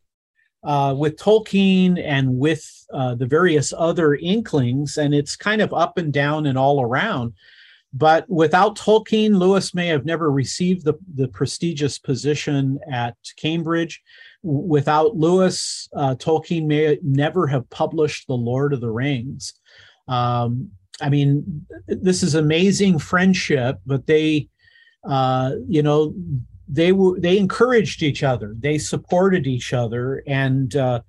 uh, 0.64 0.94
with 0.98 1.18
Tolkien 1.18 2.04
and 2.04 2.38
with 2.38 2.86
uh, 2.94 3.16
the 3.16 3.26
various 3.26 3.74
other 3.76 4.16
inklings, 4.16 4.98
and 4.98 5.14
it's 5.14 5.36
kind 5.36 5.62
of 5.62 5.74
up 5.74 5.98
and 5.98 6.12
down 6.12 6.46
and 6.46 6.58
all 6.58 6.82
around. 6.82 7.34
But 7.92 8.30
without 8.30 8.78
Tolkien, 8.78 9.36
Lewis 9.40 9.74
may 9.74 9.88
have 9.88 10.06
never 10.06 10.32
received 10.32 10.86
the, 10.86 10.94
the 11.16 11.28
prestigious 11.28 11.98
position 11.98 12.80
at 12.92 13.16
Cambridge. 13.36 14.02
Without 14.44 15.18
Lewis, 15.18 15.90
uh, 15.96 16.16
Tolkien 16.16 16.68
may 16.68 17.00
never 17.02 17.48
have 17.48 17.70
published 17.70 18.28
The 18.28 18.36
Lord 18.36 18.74
of 18.74 18.82
the 18.82 18.92
Rings. 18.92 19.54
Um, 20.10 20.72
I 21.02 21.10
mean, 21.10 21.66
this 21.88 22.24
is 22.24 22.36
amazing 22.36 23.00
friendship, 23.00 23.80
but 23.86 24.06
they, 24.06 24.50
uh, 25.04 25.54
you 25.68 25.82
know, 25.82 26.14
they 26.68 26.92
were 26.92 27.20
they 27.20 27.38
encouraged 27.38 28.04
each 28.04 28.24
other, 28.24 28.56
they 28.60 28.78
supported 28.78 29.48
each 29.48 29.74
other, 29.74 30.24
and 30.28 30.76
uh, 30.76 31.02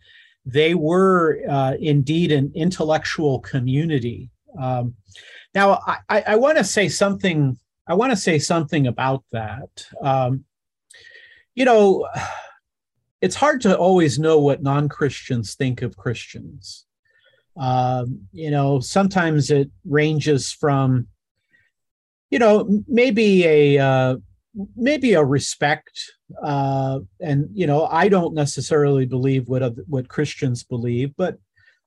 they 0.46 0.74
were 0.74 1.40
uh, 1.48 1.74
indeed 1.80 2.30
an 2.30 2.52
intellectual 2.54 3.40
community. 3.40 4.30
Um, 4.58 4.94
now, 5.54 5.82
I, 6.08 6.22
I 6.28 6.36
want 6.36 6.58
to 6.58 6.64
say 6.64 6.88
something. 6.88 7.58
I 7.86 7.94
want 7.94 8.12
to 8.12 8.16
say 8.16 8.38
something 8.38 8.86
about 8.86 9.24
that. 9.32 9.86
Um, 10.00 10.44
you 11.54 11.64
know, 11.64 12.08
it's 13.20 13.36
hard 13.36 13.60
to 13.62 13.76
always 13.76 14.18
know 14.18 14.38
what 14.38 14.62
non 14.62 14.88
Christians 14.88 15.54
think 15.54 15.82
of 15.82 15.96
Christians. 15.96 16.86
Um, 17.60 18.22
you 18.32 18.50
know, 18.50 18.80
sometimes 18.80 19.50
it 19.50 19.70
ranges 19.84 20.50
from, 20.50 21.08
you 22.30 22.38
know, 22.38 22.82
maybe 22.88 23.44
a 23.44 23.78
uh, 23.78 24.16
maybe 24.76 25.12
a 25.12 25.22
respect, 25.22 25.92
uh, 26.42 27.00
and 27.20 27.50
you 27.52 27.66
know, 27.66 27.84
I 27.84 28.08
don't 28.08 28.34
necessarily 28.34 29.04
believe 29.04 29.46
what 29.48 29.74
what 29.86 30.08
Christians 30.08 30.64
believe, 30.64 31.14
but 31.16 31.38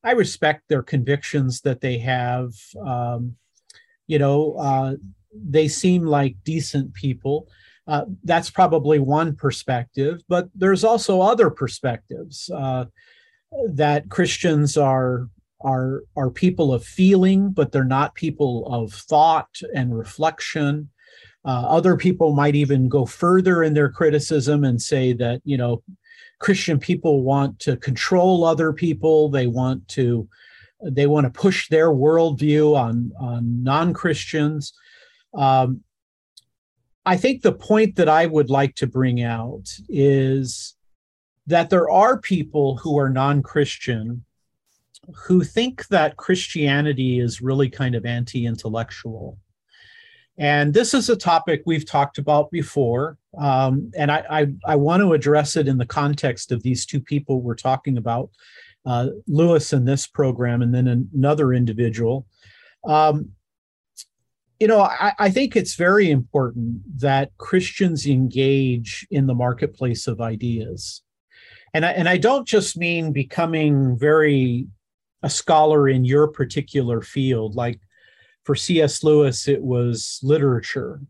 I 0.04 0.12
respect 0.12 0.64
their 0.70 0.84
convictions 0.84 1.62
that 1.62 1.82
they 1.82 1.98
have. 1.98 2.52
Um, 2.86 3.36
you 4.06 4.20
know, 4.20 4.54
uh, 4.60 4.96
they 5.34 5.68
seem 5.68 6.06
like 6.06 6.36
decent 6.44 6.94
people. 6.94 7.48
Uh, 7.88 8.06
that's 8.24 8.50
probably 8.52 9.00
one 9.00 9.36
perspective, 9.36 10.22
but 10.30 10.50
there's 10.54 10.84
also 10.84 11.20
other 11.20 11.50
perspectives 11.50 12.50
uh, 12.54 12.86
that 13.70 14.10
Christians 14.10 14.78
are 14.78 15.30
are 15.63 16.04
are 16.15 16.30
people 16.30 16.73
of 16.73 16.84
feeling, 16.84 17.52
but 17.52 17.71
they're 17.71 17.84
not 17.84 18.15
people 18.15 18.67
of 18.67 18.93
thought 18.93 19.60
and 19.73 19.97
reflection. 19.97 20.89
Uh, 21.45 21.65
other 21.67 21.97
people 21.97 22.34
might 22.34 22.56
even 22.56 22.88
go 22.88 23.06
further 23.06 23.63
in 23.63 23.73
their 23.73 23.89
criticism 23.89 24.63
and 24.63 24.82
say 24.82 25.13
that 25.13 25.41
you 25.43 25.58
know 25.58 25.84
Christian 26.39 26.80
people 26.80 27.23
want 27.23 27.60
to 27.60 27.78
control 27.78 28.43
other 28.43 28.73
people. 28.73 29.30
They 29.30 29.47
want 29.47 29.88
to 29.89 30.28
they 30.82 31.08
want 31.08 31.26
to 31.26 31.30
push 31.30 31.69
their 31.69 31.89
worldview 31.89 32.76
on 32.76 33.12
on 33.19 33.63
non 33.63 33.93
Christians. 33.93 34.73
Um, 35.34 35.84
I 37.06 37.17
think 37.17 37.41
the 37.41 37.52
point 37.52 37.95
that 37.97 38.08
I 38.08 38.26
would 38.26 38.49
like 38.49 38.76
to 38.76 38.88
bring 38.88 39.21
out 39.21 39.69
is 39.89 40.76
that 41.47 41.69
there 41.69 41.89
are 41.89 42.17
people 42.17 42.78
who 42.78 42.97
are 42.97 43.10
non 43.10 43.41
Christian 43.41 44.26
who 45.13 45.44
think 45.44 45.88
that 45.88 46.18
Christianity 46.18 47.20
is 47.20 47.42
really 47.42 47.70
kind 47.70 47.96
of 47.96 48.06
anti 48.06 48.46
intellectual. 48.46 49.38
And 50.38 50.74
this 50.74 50.94
is 50.94 51.10
a 51.10 51.16
topic 51.16 51.62
we've 51.66 51.86
talked 51.86 52.18
about 52.18 52.50
before. 52.50 53.18
Um, 53.38 53.92
and 53.96 54.12
I, 54.12 54.24
I, 54.30 54.48
I, 54.66 54.76
want 54.76 55.02
to 55.02 55.13
address 55.13 55.56
it 55.56 55.68
in 55.68 55.78
the 55.78 55.86
context 55.86 56.52
of 56.52 56.63
these 56.63 56.86
two 56.86 57.00
people 57.00 57.42
we're 57.42 57.56
talking 57.56 57.98
about 57.98 58.32
uh, 58.86 59.10
Lewis 59.28 59.74
in 59.74 59.86
this 59.86 60.08
program, 60.08 60.62
and 60.62 60.74
then 60.74 61.10
another 61.13 61.54
individual. 61.54 62.26
Um, 62.84 63.30
you 64.60 64.68
know, 64.68 64.82
I, 64.82 65.13
I 65.20 65.30
think 65.30 65.56
it's 65.56 65.76
very 65.76 66.10
important 66.10 66.82
that 67.00 67.32
Christians 67.38 68.08
engage 68.08 69.08
in 69.12 69.28
the 69.28 69.36
marketplace 69.36 70.08
of 70.08 70.22
ideas. 70.22 71.02
And 71.74 71.86
I, 71.86 71.92
and 71.92 72.08
I 72.08 72.18
don't 72.18 72.48
just 72.48 72.78
mean 72.78 73.12
becoming 73.12 73.98
very 73.98 74.68
a 75.24 75.30
scholar 75.30 75.90
in 75.90 76.06
your 76.06 76.28
particular 76.28 77.02
field. 77.02 77.56
Like 77.56 77.80
for 78.44 78.56
C.S. 78.56 79.04
Lewis, 79.04 79.48
it 79.48 79.62
was 79.62 80.20
literature. 80.22 81.02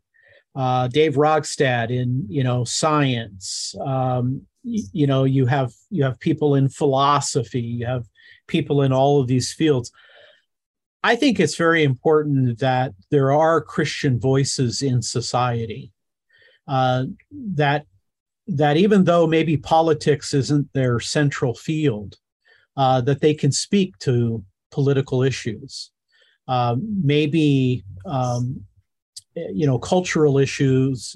Uh, 0.55 0.87
Dave 0.87 1.15
Rogstad 1.15 1.89
in 1.89 2.25
you 2.29 2.43
know 2.43 2.63
science. 2.63 3.75
Um, 3.83 4.43
you, 4.63 4.83
you 4.93 5.07
know 5.07 5.23
you 5.23 5.47
have 5.47 5.73
you 5.89 6.03
have 6.03 6.19
people 6.19 6.55
in 6.55 6.69
philosophy. 6.69 7.61
You 7.61 7.87
have 7.87 8.05
people 8.47 8.83
in 8.83 8.93
all 8.93 9.19
of 9.19 9.27
these 9.27 9.51
fields. 9.51 9.91
I 11.03 11.15
think 11.15 11.39
it's 11.39 11.57
very 11.57 11.83
important 11.83 12.59
that 12.59 12.93
there 13.11 13.31
are 13.31 13.59
Christian 13.61 14.19
voices 14.19 14.81
in 14.81 15.01
society. 15.01 15.91
Uh, 16.67 17.05
that 17.55 17.85
that 18.47 18.77
even 18.77 19.03
though 19.05 19.25
maybe 19.25 19.57
politics 19.57 20.33
isn't 20.33 20.71
their 20.73 20.99
central 20.99 21.55
field, 21.55 22.17
uh, 22.77 23.01
that 23.01 23.21
they 23.21 23.33
can 23.33 23.51
speak 23.51 23.97
to 23.99 24.43
political 24.71 25.23
issues. 25.23 25.91
Uh, 26.47 26.75
maybe 27.01 27.83
um, 28.05 28.61
you 29.35 29.65
know 29.65 29.79
cultural 29.79 30.37
issues 30.37 31.15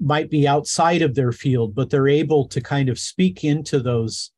might 0.00 0.30
be 0.30 0.48
outside 0.48 1.02
of 1.02 1.14
their 1.14 1.32
field, 1.32 1.74
but 1.74 1.90
they're 1.90 2.08
able 2.08 2.46
to 2.48 2.60
kind 2.60 2.88
of 2.88 2.98
speak 2.98 3.44
into 3.44 3.80
those 3.80 4.32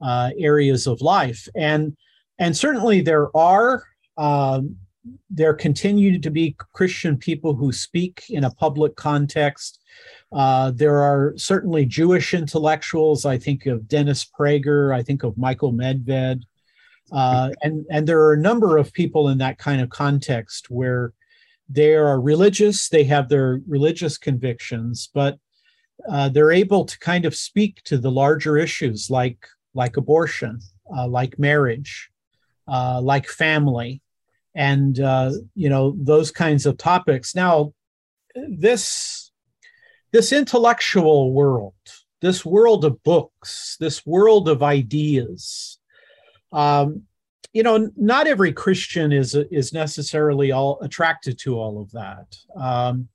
uh, 0.00 0.30
areas 0.38 0.86
of 0.86 1.00
life. 1.00 1.48
And 1.54 1.96
and 2.38 2.56
certainly 2.56 3.00
there 3.00 3.34
are 3.36 3.84
um, 4.18 4.76
there 5.30 5.54
continue 5.54 6.18
to 6.18 6.30
be 6.30 6.56
Christian 6.72 7.16
people 7.16 7.54
who 7.54 7.72
speak 7.72 8.24
in 8.28 8.44
a 8.44 8.50
public 8.50 8.96
context. 8.96 9.80
Uh, 10.32 10.70
there 10.70 11.02
are 11.02 11.34
certainly 11.36 11.84
Jewish 11.84 12.34
intellectuals. 12.34 13.24
I 13.24 13.38
think 13.38 13.66
of 13.66 13.88
Dennis 13.88 14.24
Prager. 14.24 14.94
I 14.94 15.02
think 15.02 15.22
of 15.22 15.36
Michael 15.36 15.72
Medved. 15.72 16.42
Uh, 17.10 17.50
and, 17.62 17.84
and 17.90 18.06
there 18.06 18.20
are 18.20 18.32
a 18.32 18.40
number 18.40 18.78
of 18.78 18.92
people 18.92 19.28
in 19.28 19.38
that 19.38 19.58
kind 19.58 19.82
of 19.82 19.90
context 19.90 20.70
where 20.70 21.12
they 21.68 21.94
are 21.94 22.20
religious, 22.20 22.88
they 22.88 23.04
have 23.04 23.28
their 23.28 23.60
religious 23.66 24.16
convictions, 24.18 25.10
but 25.12 25.38
uh, 26.10 26.28
they're 26.28 26.50
able 26.50 26.84
to 26.84 26.98
kind 26.98 27.24
of 27.24 27.34
speak 27.34 27.82
to 27.84 27.98
the 27.98 28.10
larger 28.10 28.56
issues 28.56 29.10
like, 29.10 29.46
like 29.74 29.96
abortion, 29.96 30.60
uh, 30.94 31.06
like 31.06 31.38
marriage, 31.38 32.10
uh, 32.66 33.00
like 33.00 33.26
family, 33.28 34.02
and 34.54 35.00
uh, 35.00 35.32
you 35.54 35.68
know 35.68 35.94
those 35.96 36.30
kinds 36.30 36.66
of 36.66 36.76
topics. 36.76 37.34
Now, 37.34 37.72
this 38.34 39.21
this 40.12 40.32
intellectual 40.32 41.32
world, 41.32 41.74
this 42.20 42.44
world 42.44 42.84
of 42.84 43.02
books, 43.02 43.76
this 43.80 44.06
world 44.06 44.48
of 44.48 44.62
ideas. 44.62 45.78
Um, 46.52 47.02
you 47.52 47.62
know, 47.62 47.90
not 47.96 48.26
every 48.26 48.52
Christian 48.52 49.12
is 49.12 49.34
is 49.34 49.72
necessarily 49.72 50.52
all 50.52 50.78
attracted 50.80 51.38
to 51.40 51.58
all 51.58 51.82
of 51.82 51.90
that. 51.92 52.36
Um, 52.56 53.08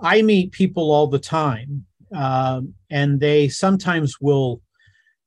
I 0.00 0.22
meet 0.22 0.52
people 0.52 0.92
all 0.92 1.06
the 1.06 1.18
time, 1.18 1.84
um, 2.14 2.74
and 2.90 3.18
they 3.18 3.48
sometimes 3.48 4.20
will 4.20 4.60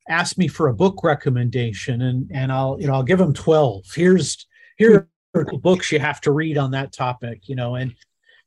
ask 0.08 0.38
me 0.38 0.48
for 0.48 0.68
a 0.68 0.74
book 0.74 1.02
recommendation, 1.02 2.02
and 2.02 2.30
and 2.32 2.52
I'll 2.52 2.78
you 2.80 2.86
know 2.86 2.94
I'll 2.94 3.02
give 3.02 3.18
them 3.18 3.34
twelve. 3.34 3.84
Here's 3.94 4.46
here 4.78 5.08
are 5.34 5.44
the 5.44 5.58
books 5.58 5.92
you 5.92 5.98
have 5.98 6.20
to 6.22 6.32
read 6.32 6.56
on 6.56 6.70
that 6.70 6.92
topic, 6.92 7.48
you 7.48 7.56
know, 7.56 7.74
and 7.74 7.94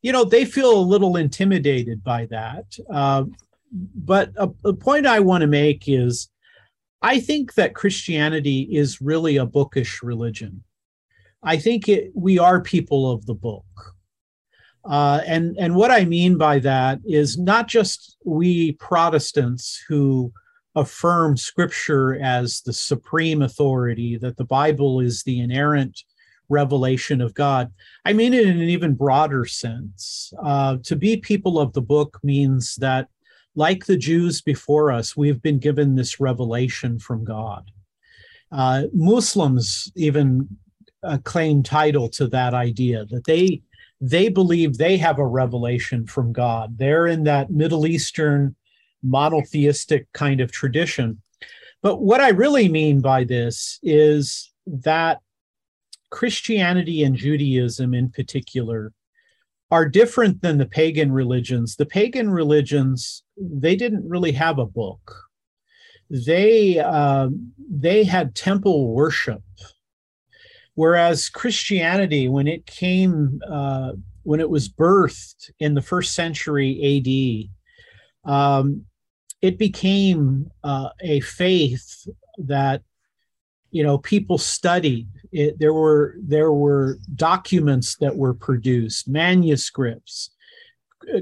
you 0.01 0.11
know 0.11 0.23
they 0.23 0.45
feel 0.45 0.77
a 0.77 0.91
little 0.93 1.15
intimidated 1.17 2.03
by 2.03 2.25
that. 2.27 2.65
Uh, 2.89 3.25
but 3.71 4.31
a, 4.35 4.49
a 4.65 4.73
point 4.73 5.05
I 5.05 5.19
want 5.19 5.41
to 5.41 5.47
make 5.47 5.87
is, 5.87 6.29
I 7.01 7.19
think 7.19 7.53
that 7.53 7.75
Christianity 7.75 8.67
is 8.69 9.01
really 9.01 9.37
a 9.37 9.45
bookish 9.45 10.03
religion. 10.03 10.63
I 11.43 11.57
think 11.57 11.87
it, 11.87 12.11
we 12.13 12.37
are 12.37 12.61
people 12.61 13.11
of 13.11 13.25
the 13.25 13.33
book. 13.33 13.65
Uh, 14.83 15.21
and 15.27 15.55
and 15.59 15.75
what 15.75 15.91
I 15.91 16.05
mean 16.05 16.37
by 16.37 16.59
that 16.59 16.99
is 17.05 17.37
not 17.37 17.67
just 17.67 18.17
we 18.25 18.73
Protestants 18.73 19.83
who 19.87 20.33
affirm 20.75 21.37
Scripture 21.37 22.15
as 22.15 22.61
the 22.61 22.73
supreme 22.73 23.41
authority, 23.41 24.17
that 24.17 24.37
the 24.37 24.45
Bible 24.45 24.99
is 24.99 25.21
the 25.21 25.39
inerrant 25.39 26.03
revelation 26.51 27.21
of 27.21 27.33
God. 27.33 27.71
I 28.05 28.13
mean 28.13 28.33
it 28.33 28.47
in 28.47 28.61
an 28.61 28.69
even 28.69 28.93
broader 28.93 29.45
sense. 29.45 30.33
Uh, 30.43 30.77
to 30.83 30.95
be 30.95 31.17
people 31.17 31.59
of 31.59 31.73
the 31.73 31.81
book 31.81 32.19
means 32.23 32.75
that, 32.75 33.07
like 33.55 33.85
the 33.85 33.97
Jews 33.97 34.41
before 34.41 34.91
us, 34.91 35.17
we've 35.17 35.41
been 35.41 35.59
given 35.59 35.95
this 35.95 36.19
revelation 36.19 36.99
from 36.99 37.23
God. 37.23 37.71
Uh, 38.51 38.83
Muslims 38.93 39.91
even 39.95 40.47
uh, 41.03 41.17
claim 41.23 41.63
title 41.63 42.09
to 42.09 42.27
that 42.27 42.53
idea 42.53 43.05
that 43.05 43.23
they 43.25 43.61
they 44.01 44.29
believe 44.29 44.77
they 44.77 44.97
have 44.97 45.19
a 45.19 45.25
revelation 45.25 46.07
from 46.07 46.33
God. 46.33 46.77
They're 46.77 47.05
in 47.05 47.23
that 47.25 47.51
Middle 47.51 47.85
Eastern 47.85 48.55
monotheistic 49.03 50.11
kind 50.13 50.41
of 50.41 50.51
tradition. 50.51 51.21
But 51.81 52.01
what 52.01 52.21
I 52.21 52.29
really 52.29 52.67
mean 52.67 53.01
by 53.01 53.23
this 53.23 53.79
is 53.83 54.51
that 54.65 55.19
Christianity 56.11 57.03
and 57.03 57.15
Judaism 57.15 57.93
in 57.93 58.09
particular 58.09 58.93
are 59.71 59.87
different 59.87 60.41
than 60.41 60.57
the 60.57 60.65
pagan 60.65 61.11
religions. 61.11 61.77
The 61.77 61.85
pagan 61.85 62.29
religions, 62.29 63.23
they 63.37 63.75
didn't 63.75 64.07
really 64.07 64.33
have 64.33 64.59
a 64.59 64.65
book. 64.65 65.15
They 66.09 66.77
uh, 66.77 67.29
they 67.57 68.03
had 68.03 68.35
temple 68.35 68.93
worship, 68.93 69.41
whereas 70.75 71.29
Christianity, 71.29 72.27
when 72.27 72.49
it 72.49 72.65
came, 72.65 73.39
uh, 73.49 73.93
when 74.23 74.41
it 74.41 74.49
was 74.49 74.67
birthed 74.67 75.51
in 75.59 75.73
the 75.73 75.81
first 75.81 76.13
century 76.13 77.49
AD, 78.25 78.29
um, 78.29 78.83
it 79.41 79.57
became 79.57 80.51
uh, 80.65 80.89
a 80.99 81.21
faith 81.21 82.05
that 82.39 82.81
you 83.69 83.83
know 83.83 83.97
people 83.97 84.37
studied 84.37 85.07
it, 85.31 85.59
there 85.59 85.73
were 85.73 86.15
there 86.21 86.51
were 86.51 86.97
documents 87.15 87.95
that 87.97 88.15
were 88.15 88.33
produced 88.33 89.07
manuscripts. 89.07 90.31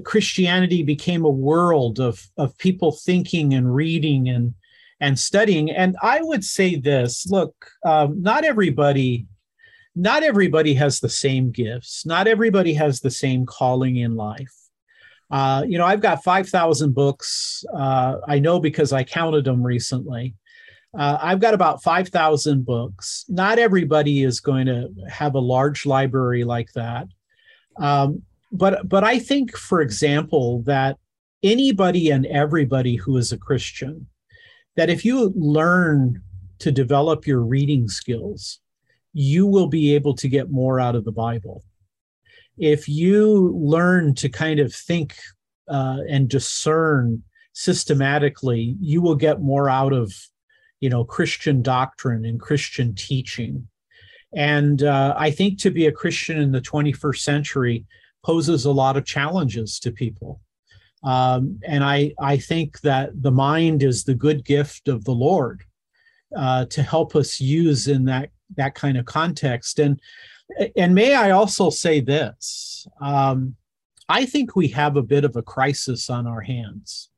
Christianity 0.03 0.83
became 0.83 1.25
a 1.25 1.29
world 1.29 1.99
of 1.99 2.25
of 2.37 2.57
people 2.57 2.91
thinking 2.91 3.53
and 3.53 3.73
reading 3.73 4.29
and 4.29 4.53
and 4.99 5.17
studying. 5.17 5.71
And 5.71 5.95
i 6.01 6.21
would 6.21 6.43
say 6.43 6.75
this 6.75 7.27
look 7.29 7.53
um, 7.85 8.21
not 8.21 8.43
everybody 8.43 9.27
not 9.95 10.23
everybody 10.23 10.73
has 10.75 10.99
the 10.99 11.09
same 11.09 11.51
gifts. 11.51 12.05
Not 12.05 12.27
everybody 12.27 12.73
has 12.73 13.01
the 13.01 13.11
same 13.11 13.45
calling 13.45 13.97
in 13.97 14.15
life. 14.15 14.53
Uh, 15.31 15.63
you 15.67 15.77
know 15.77 15.85
i've 15.85 16.01
got 16.01 16.23
5000 16.23 16.93
books. 16.95 17.63
Uh, 17.73 18.15
i 18.27 18.39
know 18.39 18.59
because 18.59 18.91
i 18.91 19.03
counted 19.03 19.45
them 19.45 19.61
recently 19.61 20.35
uh, 20.97 21.17
I've 21.21 21.39
got 21.39 21.53
about 21.53 21.83
5,000 21.83 22.65
books. 22.65 23.25
Not 23.29 23.59
everybody 23.59 24.23
is 24.23 24.39
going 24.39 24.65
to 24.65 24.89
have 25.07 25.35
a 25.35 25.39
large 25.39 25.85
library 25.85 26.43
like 26.43 26.71
that. 26.73 27.07
Um, 27.77 28.23
but, 28.51 28.89
but 28.89 29.03
I 29.03 29.19
think, 29.19 29.55
for 29.55 29.81
example, 29.81 30.63
that 30.63 30.97
anybody 31.43 32.09
and 32.09 32.25
everybody 32.25 32.95
who 32.95 33.17
is 33.17 33.31
a 33.31 33.37
Christian, 33.37 34.07
that 34.75 34.89
if 34.89 35.05
you 35.05 35.31
learn 35.35 36.21
to 36.59 36.71
develop 36.71 37.27
your 37.27 37.41
reading 37.41 37.87
skills, 37.87 38.59
you 39.13 39.45
will 39.45 39.67
be 39.67 39.95
able 39.95 40.15
to 40.15 40.27
get 40.27 40.51
more 40.51 40.79
out 40.79 40.95
of 40.95 41.05
the 41.05 41.11
Bible. 41.11 41.63
If 42.57 42.89
you 42.89 43.53
learn 43.55 44.15
to 44.15 44.29
kind 44.29 44.59
of 44.59 44.73
think 44.73 45.15
uh, 45.67 45.99
and 46.09 46.27
discern 46.27 47.23
systematically, 47.53 48.75
you 48.79 49.01
will 49.01 49.15
get 49.15 49.41
more 49.41 49.69
out 49.69 49.93
of 49.93 50.13
you 50.79 50.89
know 50.89 51.03
christian 51.03 51.61
doctrine 51.61 52.25
and 52.25 52.39
christian 52.39 52.95
teaching. 52.95 53.67
And 54.33 54.83
uh, 54.83 55.15
i 55.17 55.31
think 55.31 55.59
to 55.59 55.71
be 55.71 55.87
a 55.87 55.91
christian 55.91 56.39
in 56.39 56.51
the 56.51 56.61
21st 56.61 57.19
century 57.19 57.85
poses 58.23 58.65
a 58.65 58.71
lot 58.71 58.97
of 58.97 59.05
challenges 59.05 59.79
to 59.79 59.91
people. 59.91 60.41
Um, 61.03 61.59
and 61.65 61.83
i 61.83 62.13
i 62.19 62.37
think 62.37 62.81
that 62.81 63.21
the 63.21 63.31
mind 63.31 63.83
is 63.83 64.03
the 64.03 64.15
good 64.15 64.43
gift 64.43 64.87
of 64.87 65.05
the 65.05 65.13
lord 65.13 65.63
uh, 66.35 66.65
to 66.65 66.83
help 66.83 67.15
us 67.15 67.39
use 67.39 67.87
in 67.87 68.05
that 68.05 68.29
that 68.55 68.75
kind 68.75 68.97
of 68.97 69.05
context. 69.05 69.79
And 69.79 69.99
and 70.75 70.95
may 70.95 71.13
i 71.13 71.31
also 71.31 71.69
say 71.69 71.99
this 71.99 72.87
um, 73.01 73.55
i 74.07 74.25
think 74.25 74.55
we 74.55 74.67
have 74.69 74.95
a 74.95 75.03
bit 75.03 75.23
of 75.23 75.35
a 75.35 75.43
crisis 75.43 76.09
on 76.09 76.27
our 76.27 76.41
hands 76.41 77.09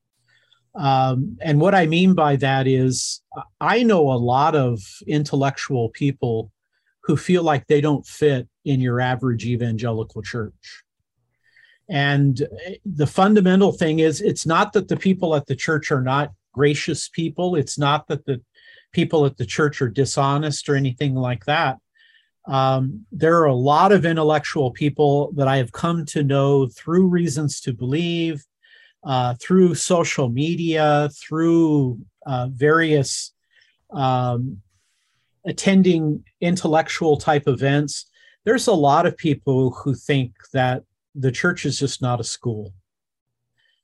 um, 0.75 1.37
and 1.41 1.59
what 1.59 1.75
I 1.75 1.85
mean 1.85 2.13
by 2.13 2.37
that 2.37 2.67
is, 2.67 3.21
I 3.59 3.83
know 3.83 4.11
a 4.11 4.13
lot 4.13 4.55
of 4.55 4.81
intellectual 5.07 5.89
people 5.89 6.51
who 7.03 7.17
feel 7.17 7.43
like 7.43 7.67
they 7.67 7.81
don't 7.81 8.05
fit 8.05 8.47
in 8.63 8.79
your 8.79 9.01
average 9.01 9.45
evangelical 9.45 10.21
church. 10.21 10.83
And 11.89 12.41
the 12.85 13.07
fundamental 13.07 13.73
thing 13.73 13.99
is, 13.99 14.21
it's 14.21 14.45
not 14.45 14.71
that 14.73 14.87
the 14.87 14.95
people 14.95 15.35
at 15.35 15.47
the 15.47 15.55
church 15.55 15.91
are 15.91 16.01
not 16.01 16.31
gracious 16.53 17.09
people. 17.09 17.55
It's 17.55 17.77
not 17.77 18.07
that 18.07 18.25
the 18.25 18.41
people 18.93 19.25
at 19.25 19.37
the 19.37 19.45
church 19.45 19.81
are 19.81 19.89
dishonest 19.89 20.69
or 20.69 20.75
anything 20.75 21.15
like 21.15 21.45
that. 21.45 21.79
Um, 22.47 23.05
there 23.11 23.39
are 23.39 23.45
a 23.45 23.53
lot 23.53 23.91
of 23.91 24.05
intellectual 24.05 24.71
people 24.71 25.31
that 25.33 25.47
I 25.47 25.57
have 25.57 25.71
come 25.71 26.05
to 26.07 26.23
know 26.23 26.67
through 26.67 27.07
reasons 27.07 27.59
to 27.61 27.73
believe, 27.73 28.45
uh, 29.03 29.35
through 29.41 29.75
social 29.75 30.29
media, 30.29 31.09
through 31.13 31.99
uh, 32.25 32.47
various 32.51 33.33
um, 33.91 34.61
attending 35.45 36.23
intellectual 36.39 37.17
type 37.17 37.47
events. 37.47 38.09
There's 38.43 38.67
a 38.67 38.73
lot 38.73 39.05
of 39.05 39.17
people 39.17 39.71
who 39.71 39.95
think 39.95 40.33
that 40.53 40.83
the 41.15 41.31
church 41.31 41.65
is 41.65 41.79
just 41.79 42.01
not 42.01 42.19
a 42.19 42.23
school, 42.23 42.73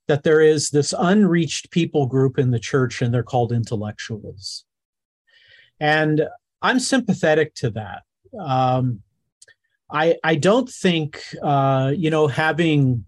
that 0.08 0.24
there 0.24 0.42
is 0.42 0.70
this 0.70 0.94
unreached 0.98 1.72
people 1.72 2.06
group 2.06 2.40
in 2.40 2.52
the 2.52 2.60
church 2.60 3.02
and 3.02 3.14
they're 3.14 3.24
called 3.24 3.52
intellectuals. 3.52 4.66
And 5.80 6.28
I'm 6.62 6.80
sympathetic 6.80 7.54
to 7.56 7.72
that. 7.72 8.04
Um, 8.40 9.02
I 9.90 10.18
I 10.24 10.36
don't 10.36 10.70
think 10.70 11.22
uh, 11.42 11.94
you 11.96 12.10
know 12.10 12.28
having 12.28 13.06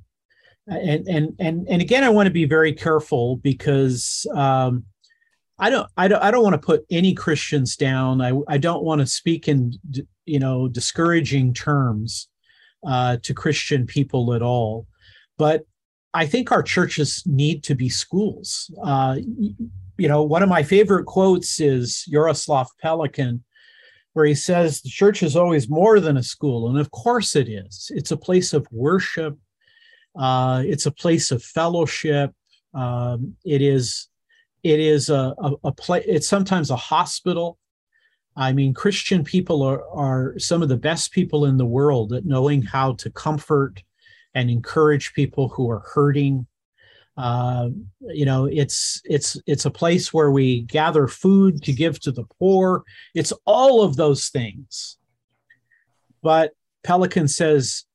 and 0.69 1.08
and 1.08 1.36
and 1.39 1.67
and 1.67 1.82
again 1.82 2.03
I 2.03 2.10
want 2.10 2.27
to 2.27 2.34
be 2.34 2.45
very 2.45 2.73
careful 2.73 3.38
because 3.38 4.25
um, 4.36 4.86
I 5.58 5.69
don't 5.69 5.89
I 5.97 6.08
don't 6.08 6.23
I 6.23 6.32
don't 6.32 6.43
want 6.43 6.53
to 6.53 6.65
put 6.65 6.86
any 6.89 7.13
Christians 7.13 7.75
down. 7.75 8.21
I 8.21 8.34
I 8.47 8.58
don't 8.58 8.84
want 8.84 9.01
to 9.01 9.08
speak 9.08 9.47
in 9.47 9.73
you 10.25 10.39
know 10.39 10.67
discouraging 10.67 11.53
terms 11.53 12.29
uh, 12.86 13.17
to 13.23 13.34
Christian 13.34 13.86
people 13.86 14.34
at 14.34 14.41
all, 14.41 14.88
but 15.38 15.65
I 16.13 16.25
think 16.25 16.51
our 16.51 16.63
churches 16.63 17.23
need 17.25 17.63
to 17.65 17.75
be 17.75 17.89
schools. 17.89 18.71
Uh, 18.84 19.17
you 19.97 20.08
know, 20.08 20.23
one 20.23 20.41
of 20.41 20.49
my 20.49 20.63
favorite 20.63 21.05
quotes 21.05 21.60
is 21.60 22.08
Jaroslav 22.12 22.67
Pelikan, 22.84 23.41
where 24.13 24.25
he 24.25 24.34
says 24.34 24.82
the 24.82 24.89
church 24.89 25.21
is 25.21 25.36
always 25.36 25.69
more 25.69 25.99
than 25.99 26.17
a 26.17 26.23
school. 26.23 26.69
And 26.69 26.79
of 26.79 26.89
course 26.91 27.36
it 27.36 27.47
is. 27.47 27.91
It's 27.93 28.12
a 28.12 28.17
place 28.17 28.53
of 28.53 28.67
worship, 28.71 29.38
uh, 30.19 30.62
it's 30.65 30.86
a 30.86 30.91
place 30.91 31.32
of 31.32 31.41
fellowship. 31.41 32.34
Um, 32.73 33.38
it 33.45 33.62
is 33.62 34.10
it 34.62 34.79
is 34.82 35.10
a, 35.10 35.34
a, 35.38 35.53
a 35.63 35.71
place 35.71 36.03
it's 36.05 36.27
sometimes 36.27 36.69
a 36.69 36.75
hospital. 36.75 37.58
I 38.36 38.51
mean 38.51 38.73
christian 38.73 39.23
people 39.23 39.63
are, 39.63 39.84
are 39.89 40.38
some 40.38 40.62
of 40.62 40.69
the 40.69 40.77
best 40.77 41.12
people 41.12 41.45
in 41.45 41.58
the 41.58 41.65
world 41.65 42.13
at 42.13 42.25
knowing 42.25 42.62
how 42.62 42.93
to 42.93 43.10
comfort 43.10 43.82
and 44.36 44.49
encourage 44.49 45.13
people 45.13 45.49
who 45.49 45.69
are 45.71 45.84
hurting. 45.93 46.45
Uh, 47.17 47.69
you 48.10 48.25
know 48.25 48.45
it's 48.45 49.01
it's 49.05 49.41
it's 49.47 49.65
a 49.65 49.71
place 49.71 50.13
where 50.13 50.32
we 50.32 50.62
gather 50.63 51.08
food 51.08 51.63
to 51.63 51.71
give 51.71 51.97
to 52.01 52.12
the 52.12 52.25
poor. 52.39 52.84
It's 53.15 53.32
all 53.45 53.84
of 53.84 53.95
those 53.95 54.27
things. 54.27 54.97
But 56.21 56.51
Pelikan 56.86 57.29
says 57.29 57.86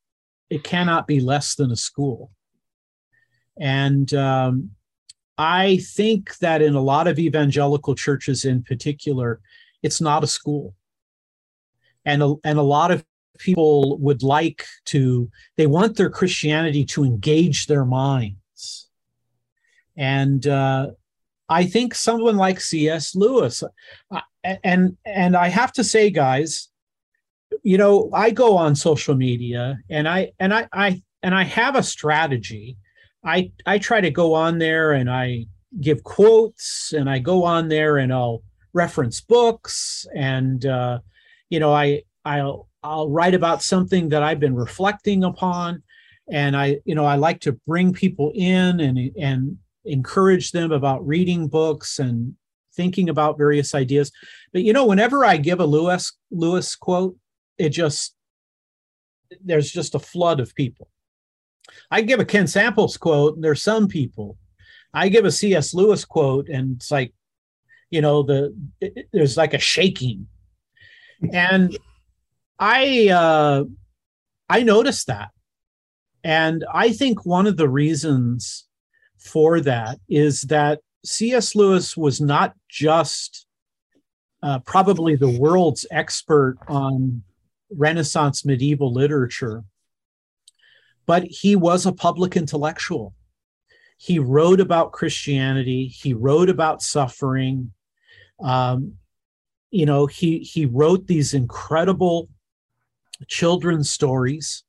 it 0.50 0.62
cannot 0.62 1.06
be 1.06 1.20
less 1.20 1.54
than 1.54 1.70
a 1.70 1.76
school 1.76 2.30
and 3.58 4.12
um, 4.14 4.70
i 5.38 5.78
think 5.78 6.36
that 6.38 6.62
in 6.62 6.74
a 6.74 6.80
lot 6.80 7.06
of 7.06 7.18
evangelical 7.18 7.94
churches 7.94 8.44
in 8.44 8.62
particular 8.62 9.40
it's 9.82 10.00
not 10.00 10.24
a 10.24 10.28
school 10.28 10.74
and 12.04 12.22
a, 12.22 12.34
and 12.44 12.58
a 12.58 12.62
lot 12.62 12.90
of 12.90 13.04
people 13.38 13.98
would 13.98 14.22
like 14.22 14.64
to 14.84 15.28
they 15.56 15.66
want 15.66 15.96
their 15.96 16.10
christianity 16.10 16.84
to 16.84 17.04
engage 17.04 17.66
their 17.66 17.84
minds. 17.84 18.88
and 19.96 20.46
uh, 20.46 20.88
I 21.48 21.66
think 21.66 21.94
someone 21.94 22.36
like 22.36 22.60
C.S. 22.60 23.14
Lewis, 23.14 23.62
uh, 24.10 24.20
and 24.62 24.96
and 25.04 25.36
I 25.36 25.48
have 25.48 25.72
to 25.72 25.84
say, 25.84 26.10
guys, 26.10 26.68
you 27.64 27.78
know, 27.78 28.10
I 28.12 28.30
go 28.30 28.56
on 28.56 28.76
social 28.76 29.16
media 29.16 29.78
and 29.88 30.06
I 30.06 30.32
and 30.38 30.52
I 30.54 30.68
I 30.72 31.02
and 31.22 31.34
I 31.34 31.44
have 31.44 31.74
a 31.74 31.82
strategy. 31.82 32.76
I 33.24 33.50
I 33.66 33.78
try 33.78 34.02
to 34.02 34.10
go 34.10 34.34
on 34.34 34.58
there 34.58 34.92
and 34.92 35.10
I 35.10 35.46
give 35.80 36.04
quotes 36.04 36.92
and 36.92 37.08
I 37.08 37.18
go 37.18 37.42
on 37.42 37.68
there 37.68 37.96
and 37.96 38.12
I'll 38.12 38.42
reference 38.74 39.20
books 39.22 40.06
and 40.14 40.64
uh, 40.66 40.98
you 41.48 41.58
know 41.58 41.72
I 41.72 42.02
I'll 42.26 42.68
I'll 42.82 43.08
write 43.08 43.34
about 43.34 43.62
something 43.62 44.10
that 44.10 44.22
I've 44.22 44.40
been 44.40 44.54
reflecting 44.54 45.24
upon 45.24 45.82
and 46.30 46.54
I 46.54 46.80
you 46.84 46.94
know 46.94 47.06
I 47.06 47.16
like 47.16 47.40
to 47.40 47.58
bring 47.66 47.94
people 47.94 48.30
in 48.34 48.80
and 48.80 49.10
and 49.18 49.56
encourage 49.86 50.52
them 50.52 50.70
about 50.70 51.06
reading 51.06 51.48
books 51.48 51.98
and 51.98 52.34
thinking 52.74 53.08
about 53.08 53.38
various 53.38 53.74
ideas. 53.74 54.12
But 54.52 54.64
you 54.64 54.74
know, 54.74 54.84
whenever 54.84 55.24
I 55.24 55.38
give 55.38 55.60
a 55.60 55.66
Lewis 55.66 56.12
Lewis 56.30 56.76
quote, 56.76 57.16
it 57.58 57.70
just 57.70 58.14
there's 59.42 59.70
just 59.70 59.94
a 59.94 59.98
flood 59.98 60.40
of 60.40 60.54
people. 60.54 60.88
I 61.90 62.02
give 62.02 62.20
a 62.20 62.24
Ken 62.24 62.46
Samples 62.46 62.96
quote, 62.96 63.34
and 63.34 63.44
there's 63.44 63.62
some 63.62 63.88
people. 63.88 64.38
I 64.92 65.08
give 65.08 65.24
a 65.24 65.32
C.S. 65.32 65.74
Lewis 65.74 66.04
quote, 66.04 66.48
and 66.48 66.76
it's 66.76 66.90
like, 66.90 67.12
you 67.90 68.00
know, 68.00 68.22
the 68.22 68.54
it, 68.80 69.08
there's 69.12 69.36
like 69.36 69.54
a 69.54 69.58
shaking, 69.58 70.26
and 71.32 71.76
I 72.58 73.08
uh, 73.08 73.64
I 74.48 74.62
noticed 74.62 75.06
that, 75.08 75.30
and 76.22 76.64
I 76.72 76.92
think 76.92 77.24
one 77.24 77.46
of 77.46 77.56
the 77.56 77.68
reasons 77.68 78.66
for 79.18 79.60
that 79.60 79.98
is 80.08 80.42
that 80.42 80.80
C.S. 81.04 81.54
Lewis 81.54 81.96
was 81.96 82.20
not 82.20 82.54
just 82.68 83.46
uh, 84.42 84.58
probably 84.60 85.16
the 85.16 85.38
world's 85.38 85.86
expert 85.90 86.58
on 86.68 87.22
Renaissance 87.70 88.44
medieval 88.44 88.92
literature, 88.92 89.64
but 91.06 91.24
he 91.24 91.56
was 91.56 91.86
a 91.86 91.92
public 91.92 92.36
intellectual. 92.36 93.14
He 93.96 94.18
wrote 94.18 94.60
about 94.60 94.92
Christianity, 94.92 95.86
he 95.86 96.14
wrote 96.14 96.48
about 96.48 96.82
suffering. 96.82 97.72
Um, 98.40 98.94
you 99.70 99.86
know, 99.86 100.06
he, 100.06 100.38
he 100.38 100.66
wrote 100.66 101.06
these 101.06 101.34
incredible 101.34 102.28
children's 103.26 103.90
stories. 103.90 104.64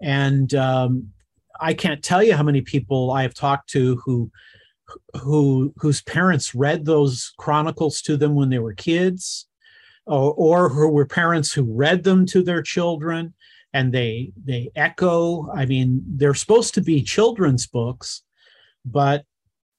And 0.00 0.54
um, 0.54 1.12
I 1.60 1.74
can't 1.74 2.02
tell 2.02 2.22
you 2.22 2.34
how 2.34 2.42
many 2.42 2.60
people 2.60 3.10
I 3.10 3.22
have 3.22 3.34
talked 3.34 3.70
to 3.70 3.96
who 4.04 4.30
who 5.20 5.74
whose 5.78 6.00
parents 6.02 6.54
read 6.54 6.84
those 6.84 7.32
chronicles 7.38 8.00
to 8.02 8.16
them 8.16 8.34
when 8.36 8.50
they 8.50 8.60
were 8.60 8.72
kids 8.72 9.48
or, 10.06 10.32
or 10.34 10.68
who 10.68 10.88
were 10.88 11.06
parents 11.06 11.52
who 11.52 11.64
read 11.64 12.04
them 12.04 12.26
to 12.26 12.42
their 12.42 12.62
children 12.62 13.34
and 13.72 13.92
they 13.92 14.32
they 14.44 14.70
echo 14.76 15.50
i 15.52 15.66
mean 15.66 16.02
they're 16.06 16.34
supposed 16.34 16.74
to 16.74 16.80
be 16.80 17.02
children's 17.02 17.66
books 17.66 18.22
but 18.84 19.24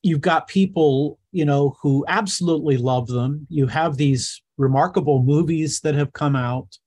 you've 0.03 0.21
got 0.21 0.47
people 0.47 1.17
you 1.31 1.45
know 1.45 1.75
who 1.81 2.05
absolutely 2.07 2.77
love 2.77 3.07
them 3.07 3.47
you 3.49 3.67
have 3.67 3.97
these 3.97 4.41
remarkable 4.57 5.23
movies 5.23 5.79
that 5.81 5.95
have 5.95 6.11
come 6.13 6.35
out 6.35 6.77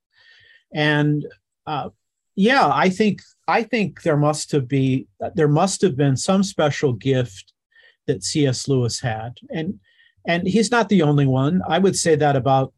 and 0.74 1.26
uh, 1.66 1.88
yeah 2.35 2.70
i 2.72 2.88
think 2.88 3.20
I 3.50 3.64
think 3.64 4.03
there 4.03 4.16
must 4.16 4.53
have 4.53 4.68
be 4.68 5.09
there 5.35 5.48
must 5.48 5.83
have 5.83 5.96
been 5.96 6.16
some 6.16 6.44
special 6.44 6.92
gift 6.92 7.53
that 8.07 8.22
C.S. 8.22 8.68
Lewis 8.68 9.00
had, 9.00 9.38
and 9.50 9.81
and 10.24 10.46
he's 10.46 10.70
not 10.70 10.88
the 10.88 11.03
only 11.03 11.26
one. 11.26 11.61
I 11.66 11.79
would 11.79 11.96
say 11.96 12.14
that 12.14 12.37
about 12.37 12.72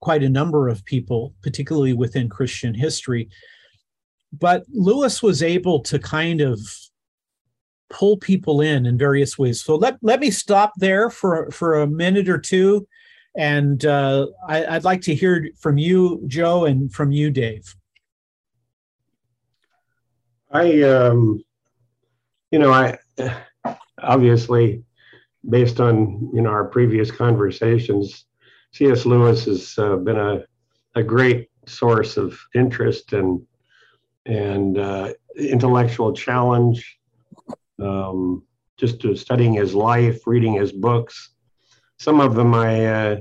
quite 0.00 0.22
a 0.22 0.28
number 0.28 0.68
of 0.68 0.84
people, 0.84 1.34
particularly 1.42 1.92
within 1.92 2.28
Christian 2.28 2.74
history. 2.74 3.28
But 4.32 4.64
Lewis 4.72 5.22
was 5.22 5.42
able 5.42 5.80
to 5.80 5.98
kind 5.98 6.40
of 6.40 6.60
pull 7.88 8.16
people 8.16 8.60
in 8.60 8.86
in 8.86 8.98
various 8.98 9.38
ways. 9.38 9.62
So 9.62 9.76
let 9.76 9.96
let 10.02 10.20
me 10.20 10.30
stop 10.30 10.72
there 10.76 11.10
for 11.10 11.50
for 11.50 11.80
a 11.80 11.86
minute 11.86 12.28
or 12.28 12.38
two, 12.38 12.86
and 13.36 13.84
uh, 13.84 14.26
I, 14.48 14.66
I'd 14.66 14.84
like 14.84 15.02
to 15.02 15.14
hear 15.14 15.48
from 15.58 15.78
you, 15.78 16.22
Joe, 16.26 16.64
and 16.64 16.92
from 16.92 17.12
you, 17.12 17.30
Dave. 17.30 17.74
I, 20.50 20.82
um, 20.82 21.42
you 22.50 22.58
know, 22.58 22.72
I 22.72 22.98
obviously, 24.02 24.82
based 25.48 25.80
on 25.80 26.30
you 26.32 26.42
know 26.42 26.50
our 26.50 26.64
previous 26.64 27.10
conversations, 27.10 28.24
C.S. 28.72 29.06
Lewis 29.06 29.44
has 29.46 29.74
uh, 29.78 29.96
been 29.96 30.18
a 30.18 30.44
a 30.94 31.02
great 31.02 31.50
source 31.66 32.16
of 32.16 32.38
interest 32.54 33.12
and 33.12 33.42
and 34.24 34.78
uh, 34.78 35.12
intellectual 35.36 36.12
challenge. 36.12 36.98
Um, 37.78 38.42
just 38.76 39.00
to 39.00 39.16
studying 39.16 39.54
his 39.54 39.74
life, 39.74 40.26
reading 40.26 40.54
his 40.54 40.72
books. 40.72 41.30
Some 41.98 42.20
of 42.20 42.34
them 42.34 42.54
I 42.54 42.86
uh, 42.86 43.16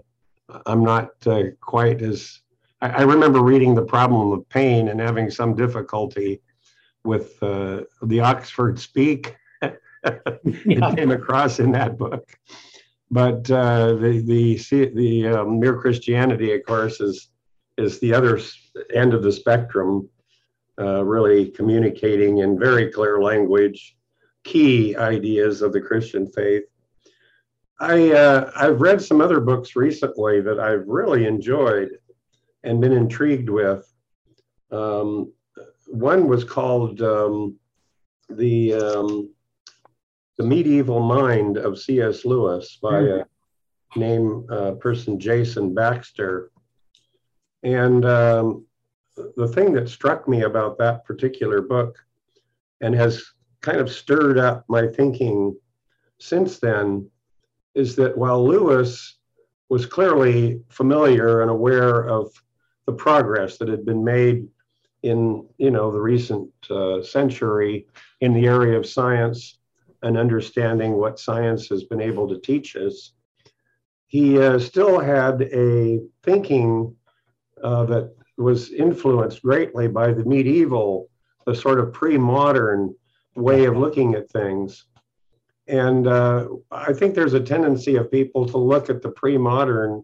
I'm 0.65 0.83
not 0.83 1.11
uh, 1.25 1.43
quite 1.61 2.01
as 2.01 2.41
I, 2.81 2.89
I 2.89 3.01
remember 3.01 3.41
reading 3.41 3.73
the 3.73 3.85
problem 3.85 4.31
of 4.31 4.47
pain 4.49 4.89
and 4.89 4.99
having 4.99 5.29
some 5.29 5.55
difficulty 5.55 6.41
with 7.03 7.41
uh, 7.41 7.81
the 8.03 8.19
Oxford 8.19 8.79
Speak 8.79 9.35
yeah. 9.61 10.95
came 10.95 11.11
across 11.11 11.59
in 11.59 11.71
that 11.71 11.97
book. 11.97 12.29
But 13.11 13.49
uh, 13.51 13.93
the 13.93 14.23
the 14.25 14.89
the 14.93 15.27
um, 15.27 15.59
mere 15.59 15.77
Christianity, 15.77 16.53
of 16.53 16.65
course, 16.65 16.99
is 16.99 17.29
is 17.77 17.99
the 17.99 18.13
other 18.13 18.39
end 18.93 19.13
of 19.13 19.23
the 19.23 19.31
spectrum, 19.31 20.09
uh, 20.79 21.03
really 21.03 21.49
communicating 21.49 22.39
in 22.39 22.59
very 22.59 22.91
clear 22.91 23.21
language 23.21 23.95
key 24.43 24.95
ideas 24.95 25.61
of 25.61 25.73
the 25.73 25.81
Christian 25.81 26.27
faith. 26.27 26.63
I 27.79 28.11
uh, 28.11 28.51
I've 28.55 28.79
read 28.79 29.01
some 29.01 29.19
other 29.19 29.41
books 29.41 29.75
recently 29.75 30.39
that 30.41 30.59
I've 30.59 30.87
really 30.87 31.25
enjoyed 31.25 31.89
and 32.63 32.79
been 32.79 32.93
intrigued 32.93 33.49
with. 33.49 33.85
Um, 34.71 35.33
one 35.87 36.27
was 36.27 36.43
called 36.43 37.01
um, 37.01 37.57
the 38.29 38.73
um, 38.75 39.34
the 40.37 40.43
Medieval 40.43 40.99
Mind 40.99 41.57
of 41.57 41.79
C.S. 41.79 42.25
Lewis 42.25 42.77
by 42.81 43.01
mm-hmm. 43.01 43.21
a 43.95 43.99
name 43.99 44.45
uh, 44.49 44.71
person 44.71 45.19
Jason 45.19 45.73
Baxter, 45.73 46.51
and 47.63 48.05
um, 48.05 48.65
the 49.37 49.47
thing 49.47 49.73
that 49.73 49.89
struck 49.89 50.27
me 50.27 50.43
about 50.43 50.77
that 50.77 51.05
particular 51.05 51.61
book, 51.61 51.97
and 52.81 52.93
has 52.93 53.23
kind 53.61 53.79
of 53.79 53.89
stirred 53.89 54.37
up 54.37 54.65
my 54.67 54.87
thinking 54.87 55.55
since 56.19 56.59
then, 56.59 57.09
is 57.73 57.95
that 57.95 58.17
while 58.17 58.45
Lewis 58.45 59.17
was 59.69 59.85
clearly 59.85 60.61
familiar 60.69 61.41
and 61.41 61.49
aware 61.49 62.07
of 62.07 62.31
the 62.85 62.93
progress 62.93 63.57
that 63.57 63.67
had 63.67 63.85
been 63.85 64.03
made 64.03 64.47
in 65.03 65.47
you 65.57 65.71
know 65.71 65.91
the 65.91 66.01
recent 66.01 66.49
uh, 66.69 67.01
century 67.01 67.87
in 68.21 68.33
the 68.33 68.47
area 68.47 68.77
of 68.77 68.85
science 68.85 69.59
and 70.05 70.17
understanding 70.17 70.93
what 70.93 71.19
science 71.19 71.67
has 71.67 71.83
been 71.83 71.99
able 71.99 72.27
to 72.29 72.39
teach 72.39 72.75
us, 72.75 73.13
he 74.05 74.39
uh, 74.39 74.59
still 74.59 74.99
had 74.99 75.41
a 75.41 75.99
thinking 76.23 76.95
uh, 77.63 77.85
that 77.85 78.15
was 78.37 78.71
influenced 78.71 79.41
greatly 79.41 79.87
by 79.87 80.13
the 80.13 80.23
medieval, 80.23 81.09
the 81.47 81.55
sort 81.55 81.79
of 81.79 81.91
pre-modern 81.91 82.93
way 83.35 83.65
of 83.65 83.77
looking 83.77 84.13
at 84.13 84.29
things. 84.29 84.85
And 85.67 86.05
uh, 86.05 86.49
I 86.71 86.93
think 86.93 87.15
there's 87.15 87.33
a 87.33 87.39
tendency 87.39 87.95
of 87.95 88.11
people 88.11 88.45
to 88.49 88.57
look 88.59 88.91
at 88.91 89.01
the 89.01 89.09
pre-modern 89.09 90.03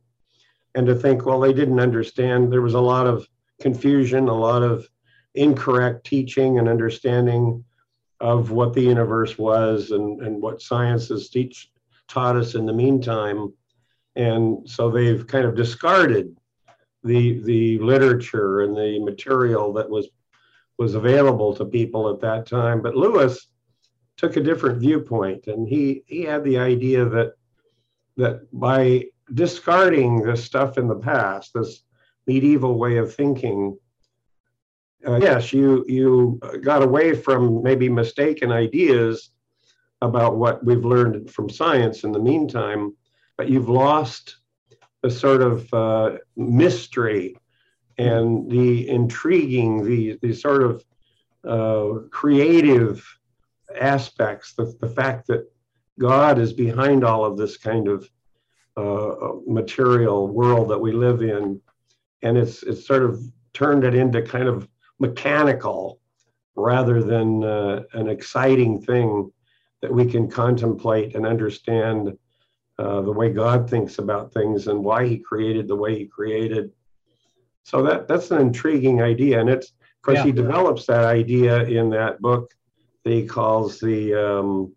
and 0.73 0.87
to 0.87 0.95
think, 0.95 1.27
well, 1.27 1.39
they 1.39 1.53
didn't 1.53 1.79
understand. 1.79 2.51
There 2.51 2.63
was 2.63 2.73
a 2.73 2.81
lot 2.81 3.05
of 3.05 3.27
confusion, 3.61 4.27
a 4.29 4.33
lot 4.33 4.63
of 4.63 4.87
incorrect 5.35 6.07
teaching 6.07 6.57
and 6.57 6.67
understanding 6.67 7.63
of 8.21 8.51
what 8.51 8.73
the 8.73 8.81
universe 8.81 9.37
was 9.37 9.91
and, 9.91 10.21
and 10.21 10.41
what 10.41 10.61
science 10.61 11.09
has 11.09 11.27
teach, 11.29 11.71
taught 12.07 12.35
us 12.35 12.53
in 12.53 12.67
the 12.67 12.73
meantime. 12.73 13.51
And 14.15 14.69
so 14.69 14.91
they've 14.91 15.25
kind 15.25 15.45
of 15.45 15.55
discarded 15.55 16.37
the, 17.03 17.41
the 17.43 17.79
literature 17.79 18.61
and 18.61 18.77
the 18.77 18.99
material 18.99 19.73
that 19.73 19.89
was, 19.89 20.07
was 20.77 20.93
available 20.93 21.55
to 21.55 21.65
people 21.65 22.09
at 22.13 22.21
that 22.21 22.45
time. 22.45 22.81
But 22.81 22.95
Lewis 22.95 23.47
took 24.17 24.35
a 24.35 24.43
different 24.43 24.79
viewpoint 24.79 25.47
and 25.47 25.67
he, 25.67 26.03
he 26.05 26.21
had 26.21 26.43
the 26.43 26.59
idea 26.59 27.05
that, 27.05 27.33
that 28.17 28.41
by 28.53 29.05
discarding 29.33 30.21
this 30.21 30.43
stuff 30.43 30.77
in 30.77 30.87
the 30.87 30.95
past, 30.95 31.53
this 31.55 31.81
medieval 32.27 32.77
way 32.77 32.97
of 32.97 33.15
thinking, 33.15 33.79
uh, 35.07 35.17
yes, 35.21 35.51
you 35.51 35.85
you 35.87 36.39
got 36.61 36.83
away 36.83 37.13
from 37.13 37.63
maybe 37.63 37.89
mistaken 37.89 38.51
ideas 38.51 39.31
about 40.01 40.37
what 40.37 40.63
we've 40.63 40.85
learned 40.85 41.29
from 41.31 41.49
science 41.49 42.03
in 42.03 42.11
the 42.11 42.19
meantime, 42.19 42.95
but 43.37 43.49
you've 43.49 43.69
lost 43.69 44.37
the 45.01 45.09
sort 45.09 45.41
of 45.41 45.73
uh, 45.73 46.17
mystery 46.35 47.35
and 47.97 48.49
the 48.49 48.87
intriguing, 48.89 49.83
the 49.83 50.17
the 50.21 50.33
sort 50.33 50.63
of 50.63 50.83
uh, 51.47 52.07
creative 52.09 53.03
aspects, 53.79 54.53
the, 54.53 54.73
the 54.81 54.89
fact 54.89 55.27
that 55.27 55.49
God 55.99 56.39
is 56.39 56.53
behind 56.53 57.03
all 57.03 57.25
of 57.25 57.37
this 57.37 57.57
kind 57.57 57.87
of 57.87 58.09
uh, 58.77 59.33
material 59.47 60.27
world 60.27 60.69
that 60.69 60.79
we 60.79 60.91
live 60.91 61.21
in, 61.21 61.59
and 62.21 62.37
it's 62.37 62.63
it's 62.63 62.85
sort 62.85 63.03
of 63.03 63.21
turned 63.53 63.83
it 63.83 63.95
into 63.95 64.21
kind 64.21 64.47
of 64.47 64.67
mechanical 65.01 65.99
rather 66.55 67.03
than 67.03 67.43
uh, 67.43 67.83
an 67.93 68.07
exciting 68.07 68.81
thing 68.81 69.31
that 69.81 69.91
we 69.91 70.05
can 70.05 70.29
contemplate 70.29 71.15
and 71.15 71.25
understand 71.25 72.17
uh, 72.77 73.01
the 73.01 73.11
way 73.11 73.31
God 73.31 73.69
thinks 73.69 73.97
about 73.97 74.31
things 74.31 74.67
and 74.67 74.83
why 74.83 75.07
He 75.07 75.17
created 75.17 75.67
the 75.67 75.75
way 75.75 75.97
He 75.97 76.05
created. 76.05 76.71
So 77.63 77.83
that 77.83 78.07
that's 78.07 78.31
an 78.31 78.41
intriguing 78.41 79.01
idea, 79.01 79.39
and 79.39 79.49
it's 79.49 79.67
of 79.69 80.01
course 80.01 80.17
yeah. 80.17 80.25
he 80.25 80.31
develops 80.31 80.85
that 80.87 81.05
idea 81.05 81.63
in 81.65 81.89
that 81.91 82.19
book 82.19 82.51
that 83.03 83.13
he 83.13 83.25
calls 83.25 83.79
the 83.79 84.15
um, 84.15 84.73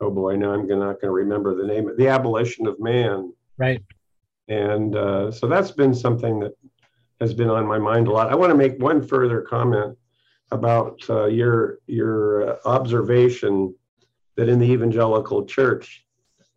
oh 0.00 0.10
boy, 0.10 0.36
now 0.36 0.52
I'm 0.52 0.66
not 0.66 1.00
going 1.00 1.00
to 1.02 1.10
remember 1.10 1.54
the 1.54 1.66
name, 1.66 1.90
the 1.96 2.08
abolition 2.08 2.66
of 2.66 2.80
man. 2.80 3.32
Right. 3.56 3.82
And 4.48 4.94
uh, 4.96 5.30
so 5.30 5.46
that's 5.46 5.70
been 5.70 5.94
something 5.94 6.40
that 6.40 6.52
has 7.24 7.32
been 7.32 7.48
on 7.48 7.66
my 7.66 7.78
mind 7.78 8.06
a 8.06 8.12
lot. 8.12 8.30
I 8.30 8.34
want 8.34 8.50
to 8.50 8.56
make 8.56 8.78
one 8.78 9.00
further 9.06 9.40
comment 9.40 9.96
about 10.50 11.00
uh, 11.08 11.24
your 11.24 11.78
your 11.86 12.50
uh, 12.50 12.56
observation 12.66 13.74
that 14.36 14.50
in 14.50 14.58
the 14.58 14.70
evangelical 14.70 15.46
church 15.46 16.04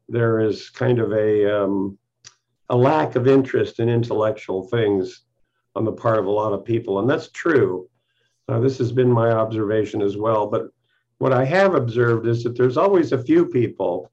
there 0.09 0.39
is 0.41 0.69
kind 0.69 0.99
of 0.99 1.13
a 1.13 1.29
um, 1.57 1.97
a 2.69 2.75
lack 2.75 3.15
of 3.15 3.27
interest 3.27 3.79
in 3.79 3.87
intellectual 3.87 4.67
things 4.67 5.23
on 5.75 5.85
the 5.85 5.91
part 5.91 6.19
of 6.19 6.25
a 6.25 6.37
lot 6.41 6.51
of 6.51 6.65
people, 6.65 6.99
and 6.99 7.09
that's 7.09 7.29
true. 7.31 7.87
Uh, 8.49 8.59
this 8.59 8.77
has 8.77 8.91
been 8.91 9.11
my 9.11 9.31
observation 9.31 10.01
as 10.01 10.17
well. 10.17 10.47
But 10.47 10.63
what 11.19 11.31
I 11.31 11.45
have 11.45 11.75
observed 11.75 12.27
is 12.27 12.43
that 12.43 12.57
there's 12.57 12.77
always 12.77 13.13
a 13.13 13.23
few 13.23 13.45
people 13.45 14.11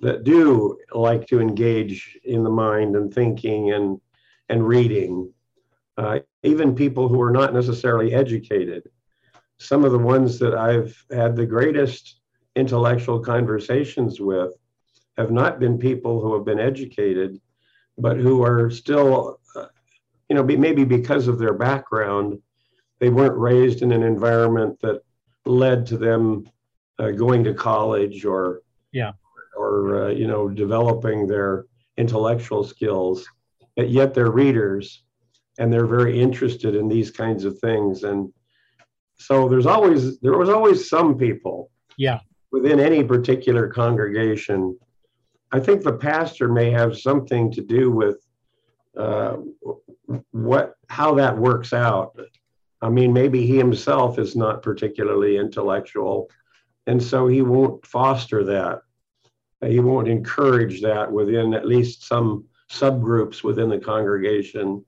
that 0.00 0.24
do 0.24 0.78
like 0.92 1.26
to 1.28 1.40
engage 1.40 2.18
in 2.24 2.42
the 2.44 2.50
mind 2.50 2.94
and 2.94 3.12
thinking 3.12 3.72
and 3.72 3.98
and 4.50 4.68
reading 4.68 5.32
uh, 5.98 6.18
even 6.42 6.74
people 6.74 7.08
who 7.08 7.20
are 7.20 7.30
not 7.30 7.52
necessarily 7.52 8.14
educated. 8.14 8.88
Some 9.58 9.84
of 9.84 9.92
the 9.92 9.98
ones 9.98 10.38
that 10.38 10.54
I've 10.54 11.04
had 11.10 11.36
the 11.36 11.46
greatest 11.46 12.20
intellectual 12.56 13.20
conversations 13.20 14.20
with 14.20 14.52
have 15.16 15.30
not 15.30 15.60
been 15.60 15.78
people 15.78 16.20
who 16.20 16.34
have 16.34 16.44
been 16.44 16.58
educated, 16.58 17.40
but 17.98 18.16
who 18.16 18.42
are 18.42 18.70
still, 18.70 19.38
uh, 19.54 19.66
you 20.28 20.36
know, 20.36 20.42
maybe 20.42 20.84
because 20.84 21.28
of 21.28 21.38
their 21.38 21.54
background, 21.54 22.40
they 22.98 23.10
weren't 23.10 23.36
raised 23.36 23.82
in 23.82 23.92
an 23.92 24.02
environment 24.02 24.78
that 24.80 25.02
led 25.44 25.86
to 25.86 25.98
them 25.98 26.48
uh, 26.98 27.10
going 27.10 27.44
to 27.44 27.54
college 27.54 28.24
or, 28.24 28.62
yeah, 28.92 29.12
or 29.56 30.04
uh, 30.04 30.08
you 30.08 30.26
know, 30.26 30.48
developing 30.48 31.26
their 31.26 31.66
intellectual 31.98 32.64
skills. 32.64 33.26
But 33.76 33.90
yet 33.90 34.14
they're 34.14 34.30
readers 34.30 35.02
and 35.62 35.72
they're 35.72 35.86
very 35.86 36.20
interested 36.20 36.74
in 36.74 36.88
these 36.88 37.12
kinds 37.12 37.44
of 37.44 37.56
things. 37.60 38.02
And 38.02 38.32
so 39.14 39.48
there's 39.48 39.64
always 39.64 40.18
there 40.18 40.36
was 40.36 40.48
always 40.48 40.90
some 40.90 41.16
people 41.16 41.70
yeah. 41.96 42.18
within 42.50 42.80
any 42.80 43.04
particular 43.04 43.68
congregation. 43.68 44.76
I 45.52 45.60
think 45.60 45.84
the 45.84 45.92
pastor 45.92 46.48
may 46.48 46.72
have 46.72 46.98
something 46.98 47.52
to 47.52 47.60
do 47.60 47.92
with 47.92 48.16
uh, 48.98 49.36
what 50.32 50.74
how 50.88 51.14
that 51.14 51.38
works 51.38 51.72
out. 51.72 52.18
I 52.80 52.88
mean 52.88 53.12
maybe 53.12 53.46
he 53.46 53.56
himself 53.56 54.18
is 54.18 54.34
not 54.34 54.64
particularly 54.64 55.36
intellectual 55.36 56.28
and 56.88 57.00
so 57.00 57.28
he 57.28 57.40
won't 57.40 57.86
foster 57.86 58.42
that. 58.42 58.80
He 59.64 59.78
won't 59.78 60.08
encourage 60.08 60.82
that 60.82 61.12
within 61.12 61.54
at 61.54 61.68
least 61.68 62.08
some 62.08 62.46
subgroups 62.68 63.44
within 63.44 63.68
the 63.68 63.78
congregation 63.78 64.84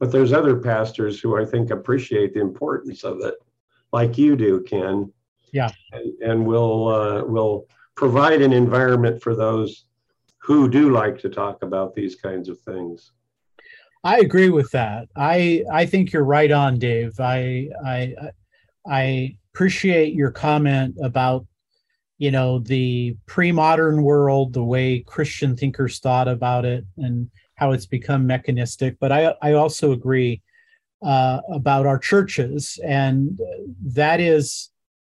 but 0.00 0.10
there's 0.10 0.32
other 0.32 0.56
pastors 0.56 1.20
who 1.20 1.40
I 1.40 1.44
think 1.44 1.70
appreciate 1.70 2.34
the 2.34 2.40
importance 2.40 3.04
of 3.04 3.20
it, 3.20 3.34
like 3.92 4.18
you 4.18 4.34
do, 4.34 4.62
Ken. 4.62 5.12
Yeah. 5.52 5.70
And, 5.92 6.22
and 6.22 6.46
will 6.46 6.88
uh, 6.88 7.24
will 7.24 7.68
provide 7.96 8.40
an 8.40 8.52
environment 8.52 9.22
for 9.22 9.36
those 9.36 9.84
who 10.38 10.68
do 10.70 10.90
like 10.90 11.18
to 11.20 11.28
talk 11.28 11.62
about 11.62 11.94
these 11.94 12.16
kinds 12.16 12.48
of 12.48 12.58
things. 12.60 13.12
I 14.02 14.20
agree 14.20 14.48
with 14.48 14.70
that. 14.70 15.08
I 15.14 15.64
I 15.70 15.84
think 15.84 16.12
you're 16.12 16.24
right 16.24 16.50
on, 16.50 16.78
Dave. 16.78 17.20
I 17.20 17.68
I 17.84 18.14
I 18.88 19.36
appreciate 19.52 20.14
your 20.14 20.30
comment 20.30 20.96
about 21.02 21.46
you 22.16 22.30
know 22.30 22.60
the 22.60 23.16
pre-modern 23.26 24.02
world, 24.02 24.54
the 24.54 24.64
way 24.64 25.00
Christian 25.00 25.56
thinkers 25.56 25.98
thought 25.98 26.28
about 26.28 26.64
it, 26.64 26.86
and 26.96 27.30
how 27.60 27.72
it's 27.72 27.86
become 27.86 28.26
mechanistic. 28.26 28.96
But 28.98 29.12
I, 29.12 29.34
I 29.42 29.52
also 29.52 29.92
agree 29.92 30.42
uh, 31.02 31.40
about 31.52 31.86
our 31.86 31.98
churches, 31.98 32.78
and 32.84 33.38
that 33.84 34.20
is 34.20 34.70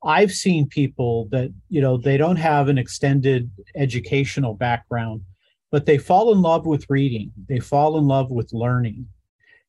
I've 0.06 0.32
seen 0.32 0.68
people 0.68 1.28
that, 1.32 1.52
you 1.70 1.82
know, 1.82 1.98
they 1.98 2.16
don't 2.16 2.36
have 2.36 2.70
an 2.70 2.78
extended 2.78 3.50
educational 3.76 4.54
background, 4.54 5.22
but 5.72 5.88
they 5.88 5.98
fall 5.98 6.32
in 6.32 6.44
love 6.44 6.68
with 6.68 6.86
reading. 6.90 7.32
They 7.50 7.60
fall 7.60 7.98
in 7.98 8.06
love 8.06 8.30
with 8.30 8.54
learning. 8.54 9.08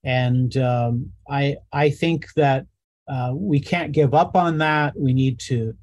And 0.04 0.54
um, 0.58 1.10
I, 1.28 1.56
I 1.72 1.88
think 1.88 2.26
that 2.34 2.66
uh, 3.08 3.32
we 3.34 3.60
can't 3.60 3.92
give 3.92 4.12
up 4.12 4.36
on 4.36 4.58
that. 4.58 4.92
We 4.94 5.14
need 5.14 5.40
to, 5.40 5.74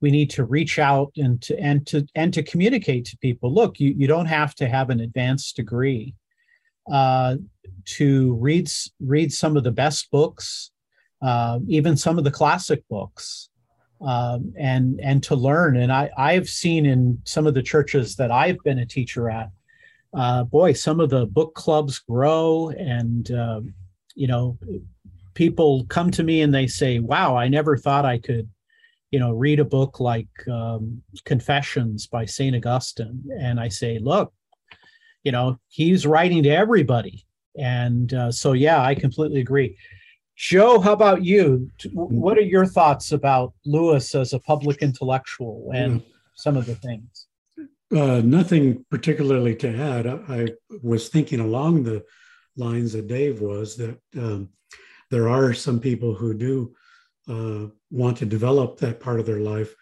we 0.00 0.10
need 0.10 0.30
to 0.30 0.44
reach 0.44 0.80
out 0.80 1.12
and 1.16 1.40
to, 1.42 1.56
and 1.60 1.86
to, 1.86 2.04
and 2.16 2.34
to 2.34 2.42
communicate 2.42 3.04
to 3.06 3.18
people. 3.18 3.54
Look, 3.54 3.78
you, 3.78 3.94
you 3.96 4.08
don't 4.08 4.26
have 4.26 4.56
to 4.56 4.68
have 4.68 4.90
an 4.90 5.00
advanced 5.00 5.54
degree 5.54 6.14
uh, 6.90 7.36
to 7.84 8.34
read, 8.34 8.70
read 9.00 9.32
some 9.32 9.56
of 9.56 9.64
the 9.64 9.70
best 9.70 10.10
books, 10.10 10.70
uh, 11.22 11.58
even 11.68 11.96
some 11.96 12.18
of 12.18 12.24
the 12.24 12.30
classic 12.30 12.82
books 12.88 13.50
um, 14.00 14.52
and 14.58 15.00
and 15.00 15.22
to 15.24 15.34
learn. 15.34 15.76
And 15.76 15.92
I 15.92 16.10
I've 16.16 16.48
seen 16.48 16.86
in 16.86 17.20
some 17.24 17.46
of 17.46 17.54
the 17.54 17.62
churches 17.62 18.16
that 18.16 18.30
I've 18.30 18.58
been 18.64 18.78
a 18.78 18.86
teacher 18.86 19.30
at, 19.30 19.50
uh, 20.14 20.44
boy, 20.44 20.72
some 20.72 21.00
of 21.00 21.10
the 21.10 21.26
book 21.26 21.54
clubs 21.54 21.98
grow, 21.98 22.70
and 22.70 23.30
uh, 23.30 23.60
you 24.14 24.26
know, 24.26 24.58
people 25.34 25.84
come 25.86 26.10
to 26.12 26.22
me 26.22 26.42
and 26.42 26.54
they 26.54 26.66
say, 26.66 26.98
"Wow, 26.98 27.36
I 27.36 27.48
never 27.48 27.76
thought 27.76 28.04
I 28.04 28.18
could." 28.18 28.48
You 29.10 29.18
know, 29.18 29.32
read 29.32 29.58
a 29.58 29.64
book 29.64 29.98
like 29.98 30.28
um, 30.48 31.02
Confessions 31.24 32.06
by 32.06 32.26
Saint 32.26 32.54
Augustine, 32.54 33.24
and 33.40 33.58
I 33.58 33.68
say, 33.68 33.98
"Look, 33.98 34.32
you 35.24 35.32
know, 35.32 35.58
he's 35.68 36.06
writing 36.06 36.42
to 36.44 36.50
everybody." 36.50 37.26
And 37.56 38.12
uh, 38.14 38.32
so, 38.32 38.52
yeah, 38.52 38.82
I 38.82 38.94
completely 38.94 39.40
agree. 39.40 39.76
Joe, 40.36 40.80
how 40.80 40.92
about 40.92 41.22
you? 41.22 41.70
What 41.92 42.38
are 42.38 42.42
your 42.42 42.64
thoughts 42.64 43.12
about 43.12 43.52
Lewis 43.66 44.14
as 44.14 44.32
a 44.32 44.38
public 44.38 44.78
intellectual 44.80 45.70
and 45.74 46.02
some 46.34 46.56
of 46.56 46.64
the 46.64 46.76
things? 46.76 47.26
Uh, 47.94 48.22
nothing 48.24 48.84
particularly 48.90 49.54
to 49.56 49.68
add. 49.68 50.06
I, 50.06 50.20
I, 50.28 50.48
was 50.82 51.08
thinking 51.08 51.40
along 51.40 51.82
the 51.82 52.04
lines 52.56 52.92
that 52.92 53.08
Dave 53.08 53.40
was 53.40 53.76
that 53.76 53.98
um, 54.16 54.48
there 55.10 55.28
are 55.28 55.52
some 55.52 55.80
people 55.80 56.14
who 56.14 56.32
do 56.32 56.74
uh, 57.28 57.66
want 57.90 58.16
to 58.18 58.26
develop 58.26 58.78
that 58.78 59.00
part 59.00 59.20
of 59.20 59.26
their 59.26 59.40
life. 59.40 59.74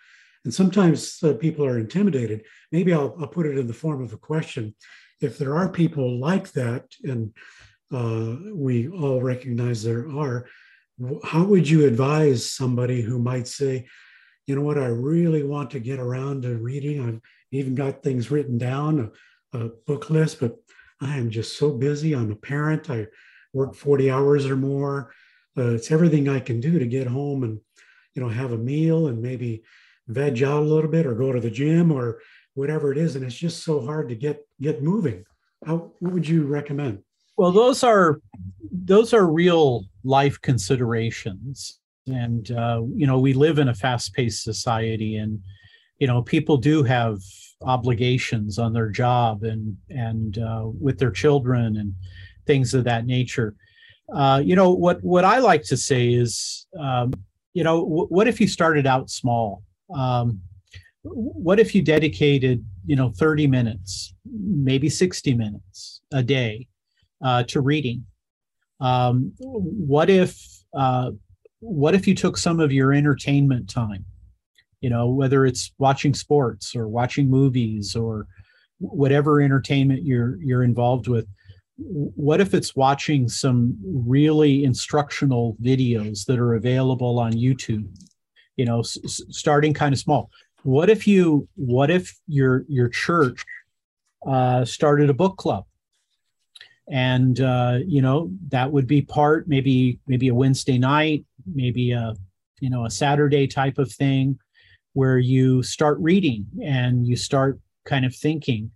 And 0.44 0.52
sometimes 0.52 1.22
uh, 1.22 1.34
people 1.34 1.66
are 1.66 1.78
intimidated. 1.78 2.44
Maybe 2.72 2.92
I'll, 2.94 3.14
I'll, 3.20 3.28
put 3.28 3.46
it 3.46 3.58
in 3.58 3.66
the 3.66 3.74
form 3.74 4.02
of 4.02 4.12
a 4.12 4.18
question. 4.18 4.74
If 5.20 5.38
there 5.38 5.56
are 5.56 5.68
people 5.68 6.18
like 6.20 6.52
that, 6.52 6.84
and 7.02 7.32
uh, 7.92 8.36
we 8.52 8.88
all 8.88 9.20
recognize 9.20 9.82
there 9.82 10.08
are. 10.10 10.46
How 11.24 11.44
would 11.44 11.68
you 11.68 11.86
advise 11.86 12.50
somebody 12.50 13.02
who 13.02 13.18
might 13.18 13.46
say, 13.46 13.86
you 14.46 14.56
know 14.56 14.62
what, 14.62 14.78
I 14.78 14.86
really 14.86 15.42
want 15.42 15.70
to 15.70 15.80
get 15.80 16.00
around 16.00 16.42
to 16.42 16.56
reading? 16.56 17.06
I've 17.06 17.20
even 17.52 17.74
got 17.74 18.02
things 18.02 18.30
written 18.30 18.58
down, 18.58 19.12
a, 19.52 19.58
a 19.58 19.68
book 19.86 20.10
list, 20.10 20.40
but 20.40 20.56
I 21.00 21.16
am 21.16 21.30
just 21.30 21.56
so 21.56 21.70
busy. 21.70 22.14
I'm 22.14 22.32
a 22.32 22.36
parent. 22.36 22.90
I 22.90 23.06
work 23.52 23.74
40 23.74 24.10
hours 24.10 24.46
or 24.46 24.56
more. 24.56 25.12
Uh, 25.56 25.70
it's 25.70 25.90
everything 25.90 26.28
I 26.28 26.40
can 26.40 26.60
do 26.60 26.78
to 26.78 26.86
get 26.86 27.06
home 27.06 27.44
and, 27.44 27.60
you 28.14 28.22
know, 28.22 28.28
have 28.28 28.52
a 28.52 28.58
meal 28.58 29.08
and 29.08 29.22
maybe 29.22 29.62
veg 30.08 30.42
out 30.42 30.62
a 30.62 30.66
little 30.66 30.90
bit 30.90 31.06
or 31.06 31.14
go 31.14 31.32
to 31.32 31.40
the 31.40 31.50
gym 31.50 31.92
or 31.92 32.20
whatever 32.58 32.90
it 32.90 32.98
is. 32.98 33.14
And 33.14 33.24
it's 33.24 33.36
just 33.36 33.62
so 33.62 33.80
hard 33.80 34.08
to 34.08 34.16
get 34.16 34.44
get 34.60 34.82
moving. 34.82 35.24
How, 35.64 35.92
what 36.00 36.12
would 36.12 36.28
you 36.28 36.44
recommend? 36.44 37.02
Well, 37.36 37.52
those 37.52 37.84
are 37.84 38.20
those 38.72 39.14
are 39.14 39.26
real 39.30 39.84
life 40.02 40.40
considerations, 40.40 41.78
and 42.06 42.50
uh, 42.50 42.82
you 42.94 43.06
know 43.06 43.18
we 43.20 43.32
live 43.32 43.58
in 43.58 43.68
a 43.68 43.74
fast-paced 43.74 44.42
society, 44.42 45.16
and 45.16 45.40
you 45.98 46.08
know 46.08 46.22
people 46.22 46.56
do 46.56 46.82
have 46.82 47.18
obligations 47.62 48.58
on 48.58 48.72
their 48.72 48.90
job 48.90 49.44
and 49.44 49.76
and 49.88 50.38
uh, 50.38 50.64
with 50.64 50.98
their 50.98 51.12
children 51.12 51.76
and 51.76 51.94
things 52.46 52.74
of 52.74 52.84
that 52.84 53.06
nature. 53.06 53.54
Uh, 54.12 54.40
you 54.44 54.56
know 54.56 54.70
what 54.72 55.02
what 55.04 55.24
I 55.24 55.38
like 55.38 55.62
to 55.64 55.76
say 55.76 56.12
is, 56.12 56.66
um, 56.78 57.12
you 57.52 57.62
know, 57.62 57.84
w- 57.84 58.08
what 58.08 58.26
if 58.26 58.40
you 58.40 58.48
started 58.48 58.86
out 58.86 59.10
small? 59.10 59.62
Um, 59.94 60.40
what 61.02 61.60
if 61.60 61.74
you 61.74 61.82
dedicated, 61.82 62.64
you 62.86 62.96
know, 62.96 63.12
30 63.16 63.46
minutes, 63.46 64.14
maybe 64.24 64.88
60 64.88 65.34
minutes 65.34 66.00
a 66.12 66.22
day 66.22 66.66
uh, 67.24 67.44
to 67.44 67.60
reading. 67.60 68.04
Um, 68.80 69.32
what 69.38 70.10
if 70.10 70.40
uh, 70.74 71.10
what 71.60 71.94
if 71.94 72.06
you 72.06 72.14
took 72.14 72.36
some 72.36 72.60
of 72.60 72.72
your 72.72 72.92
entertainment 72.92 73.68
time? 73.68 74.04
You 74.80 74.90
know, 74.90 75.08
whether 75.08 75.44
it's 75.44 75.72
watching 75.78 76.14
sports 76.14 76.76
or 76.76 76.86
watching 76.86 77.28
movies 77.28 77.96
or 77.96 78.28
whatever 78.78 79.40
entertainment 79.40 80.04
you're 80.04 80.40
you're 80.40 80.62
involved 80.62 81.08
with. 81.08 81.26
What 81.76 82.40
if 82.40 82.54
it's 82.54 82.74
watching 82.74 83.28
some 83.28 83.76
really 83.84 84.64
instructional 84.64 85.56
videos 85.62 86.24
that 86.26 86.38
are 86.38 86.54
available 86.54 87.18
on 87.18 87.32
YouTube? 87.32 87.88
You 88.56 88.64
know, 88.64 88.80
s- 88.80 89.22
starting 89.30 89.74
kind 89.74 89.92
of 89.92 90.00
small. 90.00 90.30
What 90.62 90.90
if 90.90 91.06
you 91.06 91.48
what 91.54 91.90
if 91.90 92.18
your 92.26 92.64
your 92.68 92.88
church 92.88 93.44
uh, 94.26 94.64
started 94.64 95.10
a 95.10 95.14
book 95.14 95.36
club? 95.36 95.64
And 96.90 97.40
uh, 97.40 97.78
you 97.86 98.02
know 98.02 98.30
that 98.48 98.70
would 98.70 98.86
be 98.86 99.02
part 99.02 99.48
maybe 99.48 99.98
maybe 100.06 100.28
a 100.28 100.34
wednesday 100.34 100.78
night 100.78 101.24
maybe 101.54 101.92
a 101.92 102.14
you 102.60 102.70
know 102.70 102.86
a 102.86 102.90
saturday 102.90 103.46
type 103.46 103.78
of 103.78 103.92
thing 103.92 104.38
where 104.94 105.18
you 105.18 105.62
start 105.62 105.98
reading 106.00 106.46
and 106.64 107.06
you 107.06 107.14
start 107.14 107.60
kind 107.84 108.04
of 108.04 108.14
thinking. 108.14 108.70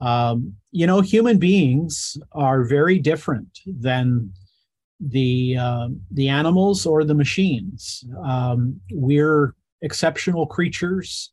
Um, 0.00 0.54
you 0.70 0.86
know 0.86 1.00
human 1.00 1.38
beings 1.38 2.16
are 2.32 2.64
very 2.64 2.98
different 2.98 3.60
than 3.66 4.32
the 5.00 5.56
uh, 5.58 5.88
the 6.10 6.28
animals 6.28 6.86
or 6.86 7.04
the 7.04 7.14
machines. 7.14 8.04
Um, 8.24 8.80
we're 8.90 9.54
exceptional 9.82 10.46
creatures 10.46 11.32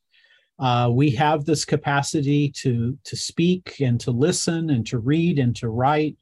uh, 0.60 0.90
we 0.92 1.10
have 1.12 1.46
this 1.46 1.64
capacity 1.64 2.50
to 2.50 2.98
to 3.06 3.16
speak 3.16 3.80
and 3.80 4.00
to 4.02 4.12
listen 4.12 4.70
and 4.70 4.86
to 4.88 5.00
read 5.00 5.40
and 5.40 5.56
to 5.56 5.70
write. 5.70 6.18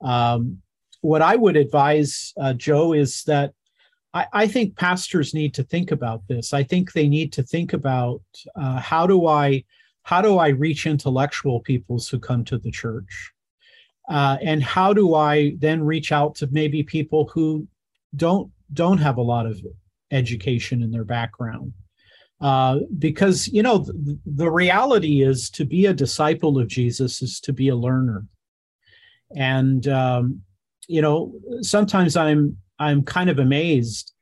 Um, 0.00 0.58
what 1.00 1.22
I 1.22 1.36
would 1.36 1.56
advise, 1.56 2.32
uh, 2.40 2.54
Joe, 2.54 2.92
is 2.92 3.24
that 3.24 3.52
I, 4.14 4.26
I, 4.32 4.46
think 4.46 4.76
pastors 4.76 5.34
need 5.34 5.54
to 5.54 5.64
think 5.64 5.90
about 5.90 6.22
this. 6.28 6.54
I 6.54 6.62
think 6.62 6.92
they 6.92 7.08
need 7.08 7.32
to 7.34 7.42
think 7.42 7.72
about 7.72 8.22
uh, 8.54 8.78
how 8.78 9.06
do 9.06 9.26
I 9.26 9.64
how 10.02 10.22
do 10.22 10.38
I 10.38 10.48
reach 10.48 10.86
intellectual 10.86 11.60
peoples 11.60 12.08
who 12.08 12.20
come 12.20 12.44
to 12.44 12.58
the 12.58 12.70
church, 12.70 13.32
uh, 14.08 14.36
and 14.40 14.62
how 14.62 14.92
do 14.92 15.14
I 15.14 15.56
then 15.58 15.82
reach 15.82 16.12
out 16.12 16.36
to 16.36 16.48
maybe 16.52 16.84
people 16.84 17.28
who 17.34 17.66
don't 18.14 18.52
don't 18.72 18.98
have 18.98 19.16
a 19.16 19.22
lot 19.22 19.46
of 19.46 19.60
education 20.10 20.82
in 20.82 20.90
their 20.90 21.04
background. 21.04 21.72
Uh, 22.40 22.80
because 22.98 23.48
you 23.48 23.62
know 23.62 23.78
the, 23.78 24.18
the 24.26 24.50
reality 24.50 25.22
is 25.22 25.48
to 25.48 25.64
be 25.64 25.86
a 25.86 25.94
disciple 25.94 26.58
of 26.58 26.66
jesus 26.66 27.22
is 27.22 27.40
to 27.40 27.52
be 27.52 27.68
a 27.68 27.76
learner. 27.76 28.26
And 29.36 29.86
um, 29.88 30.42
you 30.88 31.00
know 31.00 31.32
sometimes 31.62 32.16
i'm 32.16 32.56
i'm 32.78 33.02
kind 33.02 33.30
of 33.30 33.38
amazed 33.38 34.12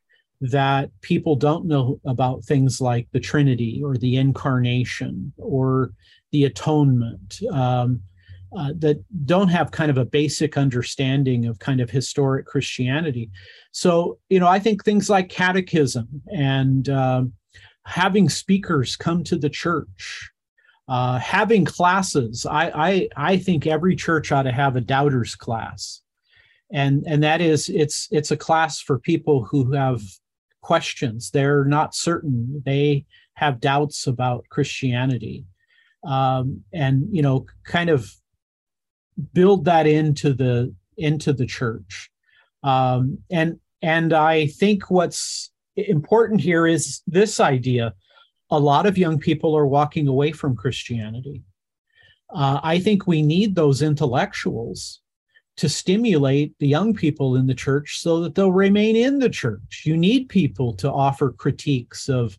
that 0.43 0.91
people 1.03 1.37
don't 1.37 1.67
know 1.67 2.01
about 2.05 2.45
things 2.45 2.81
like 2.81 3.07
the 3.13 3.21
trinity 3.21 3.81
or 3.85 3.97
the 3.97 4.17
incarnation 4.17 5.33
or 5.37 5.93
the 6.33 6.45
atonement. 6.45 7.41
Um, 7.53 8.01
uh, 8.57 8.73
that 8.79 9.03
don't 9.27 9.49
have 9.49 9.71
kind 9.71 9.91
of 9.91 9.99
a 9.99 10.05
basic 10.05 10.57
understanding 10.57 11.47
of 11.47 11.59
kind 11.59 11.81
of 11.81 11.91
historic 11.91 12.47
christianity 12.47 13.31
so 13.71 14.19
you 14.29 14.39
know 14.39 14.49
i 14.49 14.59
think 14.59 14.85
things 14.85 15.09
like 15.09 15.29
catechism 15.29 16.09
and 16.33 16.89
um, 16.89 17.33
having 17.85 18.29
speakers 18.29 18.97
come 18.97 19.25
to 19.25 19.37
the 19.37 19.51
church, 19.51 20.31
uh, 20.89 21.19
having 21.19 21.65
classes. 21.65 22.47
I, 22.47 22.71
I 22.71 23.09
I 23.17 23.37
think 23.37 23.67
every 23.67 23.97
church 23.97 24.33
ought 24.33 24.43
to 24.43 24.53
have 24.53 24.77
a 24.77 24.81
doubters 24.81 25.35
class, 25.35 26.03
and 26.73 27.05
and 27.07 27.23
that 27.23 27.41
is 27.41 27.69
it's 27.69 28.09
it's 28.11 28.31
a 28.31 28.37
class 28.37 28.81
for 28.81 28.99
people 28.99 29.45
who 29.45 29.73
have 29.73 30.03
questions. 30.61 31.31
They're 31.31 31.65
not 31.65 31.95
certain. 31.95 32.63
They 32.65 33.07
have 33.35 33.61
doubts 33.61 34.07
about 34.07 34.45
Christianity, 34.51 35.45
um, 36.05 36.63
and 36.73 37.07
you 37.11 37.23
know, 37.23 37.47
kind 37.65 37.91
of 37.91 38.13
build 39.33 39.65
that 39.65 39.87
into 39.87 40.33
the 40.33 40.75
into 40.97 41.33
the 41.33 41.47
church. 41.47 42.11
Um, 42.63 43.19
and 43.31 43.59
and 43.81 44.13
I 44.13 44.47
think 44.47 44.91
what's 44.91 45.51
important 45.77 46.41
here 46.41 46.67
is 46.67 47.03
this 47.07 47.41
idea 47.41 47.95
a 48.51 48.59
lot 48.59 48.85
of 48.85 48.99
young 48.99 49.19
people 49.19 49.57
are 49.57 49.67
walking 49.67 50.07
away 50.07 50.31
from 50.31 50.55
Christianity. 50.55 51.43
Uh, 52.35 52.61
I 52.63 52.79
think 52.79 53.07
we 53.07 53.23
need 53.23 53.55
those 53.55 53.81
intellectuals 53.81 55.01
to 55.57 55.69
stimulate 55.69 56.55
the 56.59 56.69
young 56.69 56.93
people 56.95 57.37
in 57.37 57.47
the 57.47 57.55
church 57.55 58.01
so 58.01 58.21
that 58.21 58.35
they'll 58.35 58.53
remain 58.53 58.95
in 58.97 59.19
the 59.19 59.31
church. 59.31 59.83
You 59.85 59.97
need 59.97 60.29
people 60.29 60.75
to 60.77 60.91
offer 60.91 61.33
critiques 61.33 62.09
of 62.09 62.39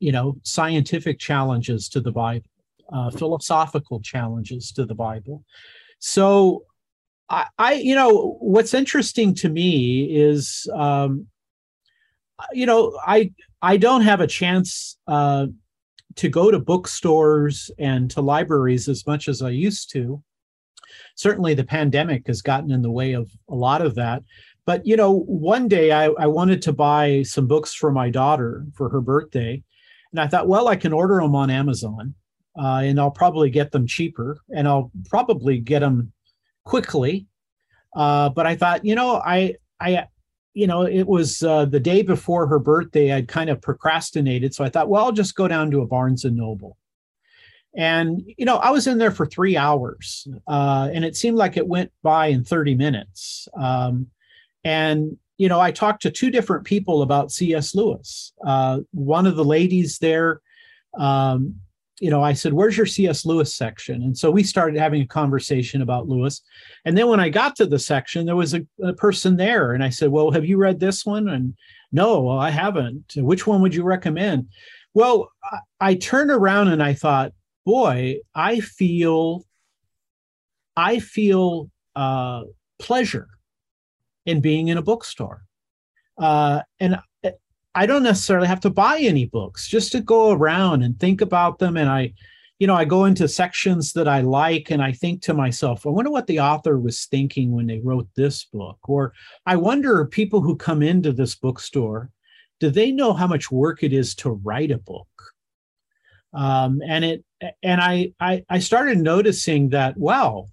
you 0.00 0.12
know, 0.12 0.36
scientific 0.42 1.18
challenges 1.18 1.88
to 1.90 2.00
the 2.00 2.12
Bible, 2.12 2.46
uh, 2.92 3.10
philosophical 3.10 4.00
challenges 4.00 4.72
to 4.72 4.84
the 4.84 4.94
Bible. 4.94 5.44
So, 5.98 6.64
I, 7.28 7.46
I, 7.58 7.72
you 7.74 7.94
know, 7.94 8.36
what's 8.40 8.74
interesting 8.74 9.34
to 9.34 9.48
me 9.48 10.04
is, 10.04 10.68
um, 10.74 11.26
you 12.52 12.66
know, 12.66 12.98
I 13.04 13.32
I 13.60 13.76
don't 13.76 14.02
have 14.02 14.20
a 14.20 14.26
chance 14.26 14.98
uh, 15.06 15.46
to 16.16 16.28
go 16.28 16.50
to 16.50 16.58
bookstores 16.58 17.70
and 17.78 18.10
to 18.12 18.20
libraries 18.20 18.88
as 18.88 19.06
much 19.06 19.28
as 19.28 19.42
I 19.42 19.50
used 19.50 19.90
to. 19.92 20.22
Certainly, 21.16 21.54
the 21.54 21.64
pandemic 21.64 22.26
has 22.28 22.42
gotten 22.42 22.70
in 22.70 22.82
the 22.82 22.90
way 22.90 23.12
of 23.12 23.30
a 23.48 23.54
lot 23.54 23.82
of 23.82 23.94
that. 23.96 24.22
But 24.64 24.86
you 24.86 24.96
know, 24.96 25.20
one 25.20 25.68
day 25.68 25.92
I, 25.92 26.06
I 26.18 26.26
wanted 26.26 26.62
to 26.62 26.72
buy 26.72 27.22
some 27.22 27.46
books 27.46 27.74
for 27.74 27.90
my 27.90 28.10
daughter 28.10 28.66
for 28.74 28.88
her 28.90 29.00
birthday, 29.00 29.62
and 30.12 30.20
I 30.20 30.28
thought, 30.28 30.48
well, 30.48 30.68
I 30.68 30.76
can 30.76 30.92
order 30.92 31.20
them 31.20 31.34
on 31.34 31.50
Amazon, 31.50 32.14
uh, 32.58 32.80
and 32.84 32.98
I'll 32.98 33.10
probably 33.10 33.50
get 33.50 33.70
them 33.70 33.86
cheaper, 33.86 34.38
and 34.54 34.66
I'll 34.66 34.90
probably 35.08 35.58
get 35.58 35.80
them 35.80 36.12
quickly. 36.64 37.26
Uh, 37.94 38.28
but 38.30 38.46
I 38.46 38.56
thought, 38.56 38.84
you 38.84 38.94
know, 38.94 39.16
I 39.16 39.56
I 39.80 40.06
you 40.54 40.66
know, 40.66 40.82
it 40.82 41.06
was 41.06 41.42
uh, 41.44 41.66
the 41.66 41.78
day 41.78 42.02
before 42.02 42.48
her 42.48 42.58
birthday. 42.58 43.12
I'd 43.12 43.28
kind 43.28 43.48
of 43.48 43.62
procrastinated, 43.62 44.54
so 44.54 44.64
I 44.64 44.68
thought, 44.68 44.88
well, 44.88 45.04
I'll 45.04 45.12
just 45.12 45.36
go 45.36 45.46
down 45.46 45.70
to 45.70 45.82
a 45.82 45.86
Barnes 45.86 46.24
and 46.24 46.36
Noble. 46.36 46.76
And 47.76 48.22
you 48.36 48.44
know, 48.44 48.56
I 48.56 48.70
was 48.70 48.88
in 48.88 48.98
there 48.98 49.12
for 49.12 49.24
three 49.24 49.56
hours, 49.56 50.26
uh, 50.48 50.90
and 50.92 51.04
it 51.04 51.16
seemed 51.16 51.36
like 51.36 51.56
it 51.56 51.68
went 51.68 51.92
by 52.02 52.26
in 52.26 52.44
30 52.44 52.74
minutes. 52.74 53.46
Um, 53.56 54.08
and 54.64 55.16
you 55.36 55.48
know, 55.48 55.60
I 55.60 55.70
talked 55.70 56.02
to 56.02 56.10
two 56.10 56.30
different 56.30 56.64
people 56.64 57.02
about 57.02 57.30
C.S. 57.30 57.74
Lewis. 57.74 58.32
Uh, 58.44 58.80
one 58.90 59.26
of 59.26 59.36
the 59.36 59.44
ladies 59.44 59.98
there, 59.98 60.40
um, 60.98 61.54
you 62.00 62.10
know, 62.10 62.22
I 62.22 62.32
said, 62.32 62.52
"Where's 62.52 62.76
your 62.76 62.86
C.S. 62.86 63.26
Lewis 63.26 63.54
section?" 63.54 64.02
And 64.02 64.16
so 64.16 64.30
we 64.30 64.42
started 64.42 64.78
having 64.78 65.02
a 65.02 65.06
conversation 65.06 65.82
about 65.82 66.08
Lewis. 66.08 66.42
And 66.84 66.96
then 66.96 67.08
when 67.08 67.20
I 67.20 67.28
got 67.28 67.56
to 67.56 67.66
the 67.66 67.78
section, 67.78 68.26
there 68.26 68.36
was 68.36 68.54
a, 68.54 68.64
a 68.82 68.92
person 68.92 69.36
there, 69.36 69.72
and 69.72 69.82
I 69.82 69.88
said, 69.88 70.10
"Well, 70.10 70.30
have 70.30 70.44
you 70.44 70.56
read 70.58 70.80
this 70.80 71.04
one?" 71.04 71.28
And 71.28 71.54
no, 71.92 72.20
well, 72.20 72.38
I 72.38 72.50
haven't. 72.50 73.14
Which 73.16 73.46
one 73.46 73.62
would 73.62 73.74
you 73.74 73.82
recommend? 73.82 74.48
Well, 74.94 75.30
I, 75.42 75.58
I 75.80 75.94
turned 75.94 76.30
around 76.30 76.68
and 76.68 76.82
I 76.82 76.94
thought, 76.94 77.32
boy, 77.64 78.16
I 78.34 78.60
feel, 78.60 79.44
I 80.76 80.98
feel 80.98 81.70
uh, 81.96 82.42
pleasure 82.78 83.28
in 84.26 84.40
being 84.40 84.68
in 84.68 84.78
a 84.78 84.82
bookstore. 84.82 85.42
Uh, 86.18 86.62
and 86.80 86.98
I 87.80 87.86
don't 87.86 88.02
necessarily 88.02 88.48
have 88.48 88.60
to 88.60 88.70
buy 88.70 88.96
any 88.98 89.26
books, 89.26 89.68
just 89.68 89.92
to 89.92 90.00
go 90.00 90.32
around 90.32 90.82
and 90.82 90.98
think 90.98 91.20
about 91.20 91.58
them. 91.58 91.76
And 91.76 91.88
I, 91.88 92.12
you 92.58 92.66
know, 92.66 92.74
I 92.74 92.84
go 92.84 93.04
into 93.04 93.28
sections 93.28 93.92
that 93.92 94.08
I 94.08 94.20
like 94.22 94.72
and 94.72 94.82
I 94.82 94.92
think 94.92 95.22
to 95.22 95.34
myself, 95.34 95.86
I 95.86 95.90
wonder 95.90 96.10
what 96.10 96.26
the 96.26 96.40
author 96.40 96.76
was 96.78 97.06
thinking 97.06 97.52
when 97.52 97.66
they 97.68 97.78
wrote 97.78 98.08
this 98.16 98.46
book. 98.52 98.78
Or 98.88 99.12
I 99.46 99.54
wonder 99.56 100.04
people 100.06 100.40
who 100.40 100.56
come 100.56 100.82
into 100.82 101.12
this 101.12 101.36
bookstore, 101.36 102.10
do 102.58 102.68
they 102.70 102.90
know 102.90 103.12
how 103.12 103.28
much 103.28 103.52
work 103.52 103.84
it 103.84 103.92
is 103.92 104.14
to 104.16 104.30
write 104.30 104.72
a 104.72 104.78
book? 104.78 105.08
Um, 106.34 106.80
and 106.94 107.04
it 107.04 107.24
and 107.62 107.80
I, 107.80 108.12
I 108.18 108.44
I 108.56 108.58
started 108.58 108.98
noticing 108.98 109.70
that, 109.70 109.96
wow, 109.96 110.48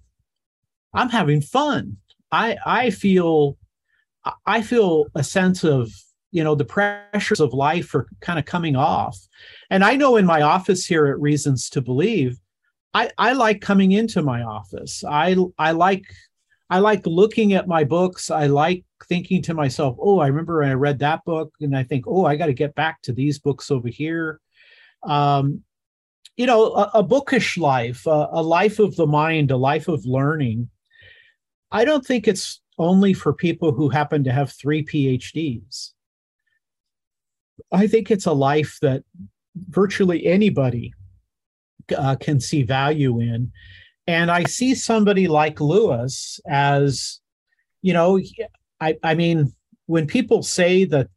I'm 0.94 1.10
having 1.10 1.42
fun. 1.42 1.96
I 2.30 2.56
I 2.64 2.90
feel 2.90 3.58
I 4.56 4.62
feel 4.62 5.06
a 5.14 5.24
sense 5.24 5.64
of, 5.64 5.90
you 6.36 6.44
know, 6.44 6.54
the 6.54 6.66
pressures 6.66 7.40
of 7.40 7.54
life 7.54 7.94
are 7.94 8.06
kind 8.20 8.38
of 8.38 8.44
coming 8.44 8.76
off. 8.76 9.18
And 9.70 9.82
I 9.82 9.96
know 9.96 10.16
in 10.16 10.26
my 10.26 10.42
office 10.42 10.84
here 10.84 11.06
at 11.06 11.18
Reasons 11.18 11.70
to 11.70 11.80
Believe, 11.80 12.38
I, 12.92 13.10
I 13.16 13.32
like 13.32 13.62
coming 13.62 13.92
into 13.92 14.20
my 14.20 14.42
office. 14.42 15.02
I 15.02 15.34
I 15.58 15.70
like 15.72 16.04
I 16.68 16.80
like 16.80 17.06
looking 17.06 17.54
at 17.54 17.66
my 17.66 17.84
books. 17.84 18.30
I 18.30 18.48
like 18.48 18.84
thinking 19.08 19.40
to 19.44 19.54
myself, 19.54 19.96
oh, 19.98 20.18
I 20.18 20.26
remember 20.26 20.62
I 20.62 20.74
read 20.74 20.98
that 20.98 21.24
book, 21.24 21.54
and 21.62 21.74
I 21.74 21.84
think, 21.84 22.04
oh, 22.06 22.26
I 22.26 22.36
got 22.36 22.46
to 22.46 22.52
get 22.52 22.74
back 22.74 23.00
to 23.02 23.14
these 23.14 23.38
books 23.38 23.70
over 23.70 23.88
here. 23.88 24.38
Um, 25.04 25.62
you 26.36 26.44
know, 26.44 26.74
a, 26.74 26.90
a 26.98 27.02
bookish 27.02 27.56
life, 27.56 28.04
a, 28.06 28.28
a 28.30 28.42
life 28.42 28.78
of 28.78 28.94
the 28.96 29.06
mind, 29.06 29.50
a 29.50 29.56
life 29.56 29.88
of 29.88 30.04
learning. 30.04 30.68
I 31.72 31.86
don't 31.86 32.04
think 32.04 32.28
it's 32.28 32.60
only 32.78 33.14
for 33.14 33.32
people 33.32 33.72
who 33.72 33.88
happen 33.88 34.22
to 34.24 34.32
have 34.32 34.52
three 34.52 34.84
PhDs. 34.84 35.92
I 37.72 37.86
think 37.86 38.10
it's 38.10 38.26
a 38.26 38.32
life 38.32 38.78
that 38.82 39.02
virtually 39.68 40.26
anybody 40.26 40.92
uh, 41.96 42.16
can 42.16 42.40
see 42.40 42.62
value 42.62 43.20
in. 43.20 43.52
And 44.06 44.30
I 44.30 44.44
see 44.44 44.74
somebody 44.74 45.26
like 45.26 45.60
Lewis 45.60 46.40
as, 46.46 47.20
you 47.82 47.92
know, 47.92 48.20
I, 48.80 48.96
I 49.02 49.14
mean, 49.14 49.52
when 49.86 50.06
people 50.06 50.42
say 50.42 50.84
that 50.84 51.08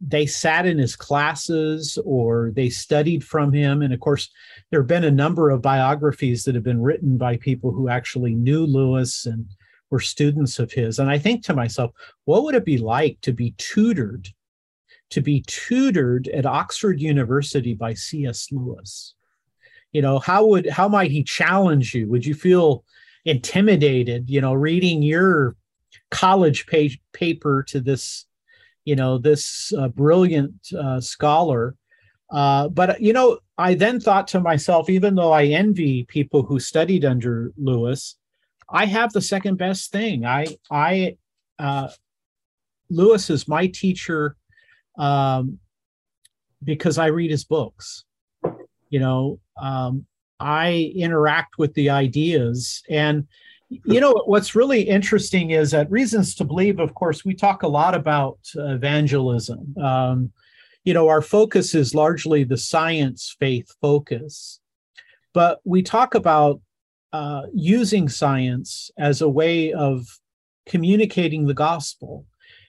they 0.00 0.26
sat 0.26 0.66
in 0.66 0.78
his 0.78 0.96
classes 0.96 1.98
or 2.04 2.52
they 2.54 2.68
studied 2.68 3.22
from 3.22 3.52
him, 3.52 3.82
and 3.82 3.92
of 3.92 4.00
course, 4.00 4.30
there 4.70 4.80
have 4.80 4.88
been 4.88 5.04
a 5.04 5.10
number 5.10 5.50
of 5.50 5.62
biographies 5.62 6.44
that 6.44 6.54
have 6.54 6.64
been 6.64 6.82
written 6.82 7.16
by 7.16 7.36
people 7.36 7.70
who 7.70 7.88
actually 7.88 8.34
knew 8.34 8.66
Lewis 8.66 9.26
and 9.26 9.46
were 9.90 10.00
students 10.00 10.58
of 10.58 10.72
his. 10.72 10.98
And 10.98 11.10
I 11.10 11.18
think 11.18 11.44
to 11.44 11.54
myself, 11.54 11.92
what 12.24 12.44
would 12.44 12.54
it 12.54 12.64
be 12.64 12.78
like 12.78 13.20
to 13.20 13.32
be 13.32 13.54
tutored, 13.58 14.28
to 15.12 15.20
be 15.20 15.44
tutored 15.46 16.28
at 16.28 16.46
Oxford 16.46 17.00
University 17.00 17.74
by 17.74 17.94
C.S. 17.94 18.48
Lewis? 18.50 19.14
You 19.92 20.02
know, 20.02 20.18
how 20.18 20.46
would 20.46 20.68
how 20.68 20.88
might 20.88 21.10
he 21.10 21.22
challenge 21.22 21.94
you? 21.94 22.08
Would 22.08 22.24
you 22.24 22.34
feel 22.34 22.84
intimidated, 23.24 24.28
you 24.30 24.40
know, 24.40 24.54
reading 24.54 25.02
your 25.02 25.54
college 26.10 26.66
page 26.66 26.98
paper 27.12 27.62
to 27.64 27.80
this, 27.80 28.26
you 28.84 28.96
know, 28.96 29.18
this 29.18 29.72
uh, 29.76 29.88
brilliant 29.88 30.54
uh, 30.76 31.00
scholar? 31.00 31.76
Uh, 32.30 32.68
but 32.68 33.02
you 33.02 33.12
know, 33.12 33.38
I 33.58 33.74
then 33.74 34.00
thought 34.00 34.28
to 34.28 34.40
myself, 34.40 34.88
even 34.88 35.14
though 35.14 35.32
I 35.32 35.44
envy 35.44 36.04
people 36.04 36.42
who 36.42 36.58
studied 36.58 37.04
under 37.04 37.52
Lewis, 37.58 38.16
I 38.70 38.86
have 38.86 39.12
the 39.12 39.20
second 39.20 39.56
best 39.56 39.92
thing. 39.92 40.24
I 40.24 40.46
I 40.70 41.18
uh, 41.58 41.88
Lewis 42.88 43.28
is 43.28 43.46
my 43.46 43.66
teacher 43.66 44.36
um, 44.98 45.58
because 46.62 46.98
I 46.98 47.06
read 47.06 47.30
his 47.30 47.44
books. 47.44 48.04
You 48.90 49.00
know, 49.00 49.40
um, 49.60 50.06
I 50.38 50.92
interact 50.94 51.58
with 51.58 51.72
the 51.74 51.90
ideas, 51.90 52.82
and 52.90 53.26
you 53.70 54.00
know 54.00 54.12
what's 54.26 54.54
really 54.54 54.82
interesting 54.82 55.50
is 55.50 55.72
at 55.72 55.90
Reasons 55.90 56.34
to 56.36 56.44
Believe. 56.44 56.78
Of 56.78 56.94
course, 56.94 57.24
we 57.24 57.34
talk 57.34 57.62
a 57.62 57.68
lot 57.68 57.94
about 57.94 58.38
evangelism. 58.54 59.74
Um, 59.78 60.32
you 60.84 60.92
know, 60.92 61.08
our 61.08 61.22
focus 61.22 61.74
is 61.74 61.94
largely 61.94 62.44
the 62.44 62.58
science 62.58 63.34
faith 63.38 63.74
focus, 63.80 64.60
but 65.32 65.60
we 65.64 65.82
talk 65.82 66.14
about 66.14 66.60
uh, 67.12 67.42
using 67.54 68.08
science 68.08 68.90
as 68.98 69.20
a 69.20 69.28
way 69.28 69.72
of 69.72 70.06
communicating 70.66 71.46
the 71.46 71.54
gospel. 71.54 72.26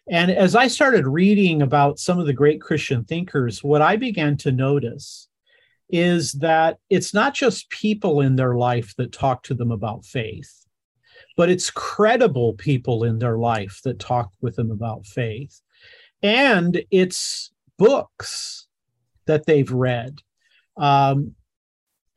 And 0.10 0.32
as 0.32 0.56
I 0.56 0.68
started 0.68 1.08
reading 1.08 1.62
about 1.62 2.00
some 2.00 2.20
of 2.20 2.26
the 2.26 2.34
great 2.34 2.62
Christian 2.62 3.06
thinkers, 3.06 3.64
what 3.64 3.82
I 3.82 3.96
began 3.96 4.36
to 4.38 4.52
notice 4.52 5.30
is 5.90 6.34
that 6.34 6.78
it's 6.90 7.14
not 7.14 7.34
just 7.34 7.70
people 7.70 8.20
in 8.20 8.36
their 8.36 8.56
life 8.56 8.94
that 8.98 9.14
talk 9.14 9.44
to 9.44 9.54
them 9.54 9.72
about 9.72 10.06
faith, 10.06 10.66
but 11.38 11.50
it's 11.50 11.70
credible 11.70 12.54
people 12.54 13.04
in 13.04 13.20
their 13.20 13.38
life 13.38 13.80
that 13.84 14.00
talk 14.00 14.32
with 14.42 14.56
them 14.56 14.72
about 14.72 15.06
faith. 15.06 15.62
And 16.22 16.84
it's 16.92 17.52
books 17.78 18.68
that 19.26 19.46
they've 19.46 19.72
read. 19.72 20.20
Um, 20.76 21.36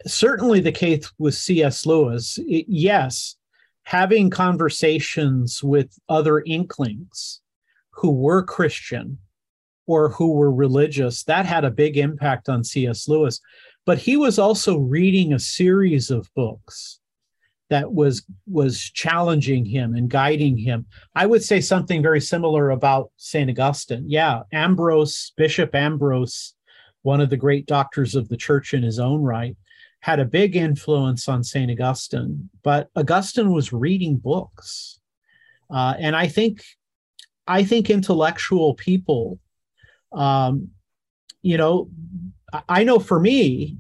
certainly 0.06 0.60
the 0.60 0.72
case 0.72 1.12
with 1.18 1.34
C.S. 1.34 1.86
Lewis. 1.86 2.38
It, 2.38 2.66
yes, 2.68 3.36
having 3.84 4.30
conversations 4.30 5.62
with 5.62 5.96
other 6.08 6.40
inklings 6.40 7.42
who 7.96 8.10
were 8.10 8.42
Christian 8.42 9.18
or 9.86 10.10
who 10.10 10.32
were 10.32 10.52
religious, 10.52 11.22
that 11.24 11.46
had 11.46 11.64
a 11.64 11.70
big 11.70 11.96
impact 11.96 12.48
on 12.48 12.64
C.S. 12.64 13.08
Lewis. 13.08 13.40
But 13.84 13.98
he 13.98 14.16
was 14.16 14.38
also 14.38 14.78
reading 14.78 15.32
a 15.32 15.38
series 15.38 16.10
of 16.10 16.28
books 16.34 17.00
that 17.68 17.92
was 17.92 18.24
was 18.46 18.80
challenging 18.80 19.64
him 19.64 19.94
and 19.94 20.08
guiding 20.08 20.56
him. 20.56 20.86
I 21.14 21.26
would 21.26 21.42
say 21.42 21.60
something 21.60 22.02
very 22.02 22.20
similar 22.20 22.70
about 22.70 23.10
St. 23.16 23.50
Augustine. 23.50 24.04
Yeah, 24.08 24.42
Ambrose, 24.52 25.32
Bishop 25.36 25.74
Ambrose, 25.74 26.54
one 27.02 27.20
of 27.20 27.30
the 27.30 27.36
great 27.36 27.66
doctors 27.66 28.14
of 28.14 28.28
the 28.28 28.36
church 28.36 28.74
in 28.74 28.82
his 28.82 28.98
own 28.98 29.22
right, 29.22 29.56
had 30.00 30.20
a 30.20 30.24
big 30.24 30.56
influence 30.56 31.28
on 31.28 31.42
St. 31.42 31.70
Augustine, 31.70 32.50
but 32.62 32.88
Augustine 32.94 33.52
was 33.52 33.72
reading 33.72 34.16
books. 34.16 35.00
Uh, 35.68 35.94
and 35.98 36.14
I 36.14 36.28
think, 36.28 36.62
I 37.46 37.64
think 37.64 37.90
intellectual 37.90 38.74
people, 38.74 39.38
um, 40.12 40.68
you 41.42 41.56
know, 41.56 41.88
I 42.68 42.84
know 42.84 42.98
for 42.98 43.20
me, 43.20 43.76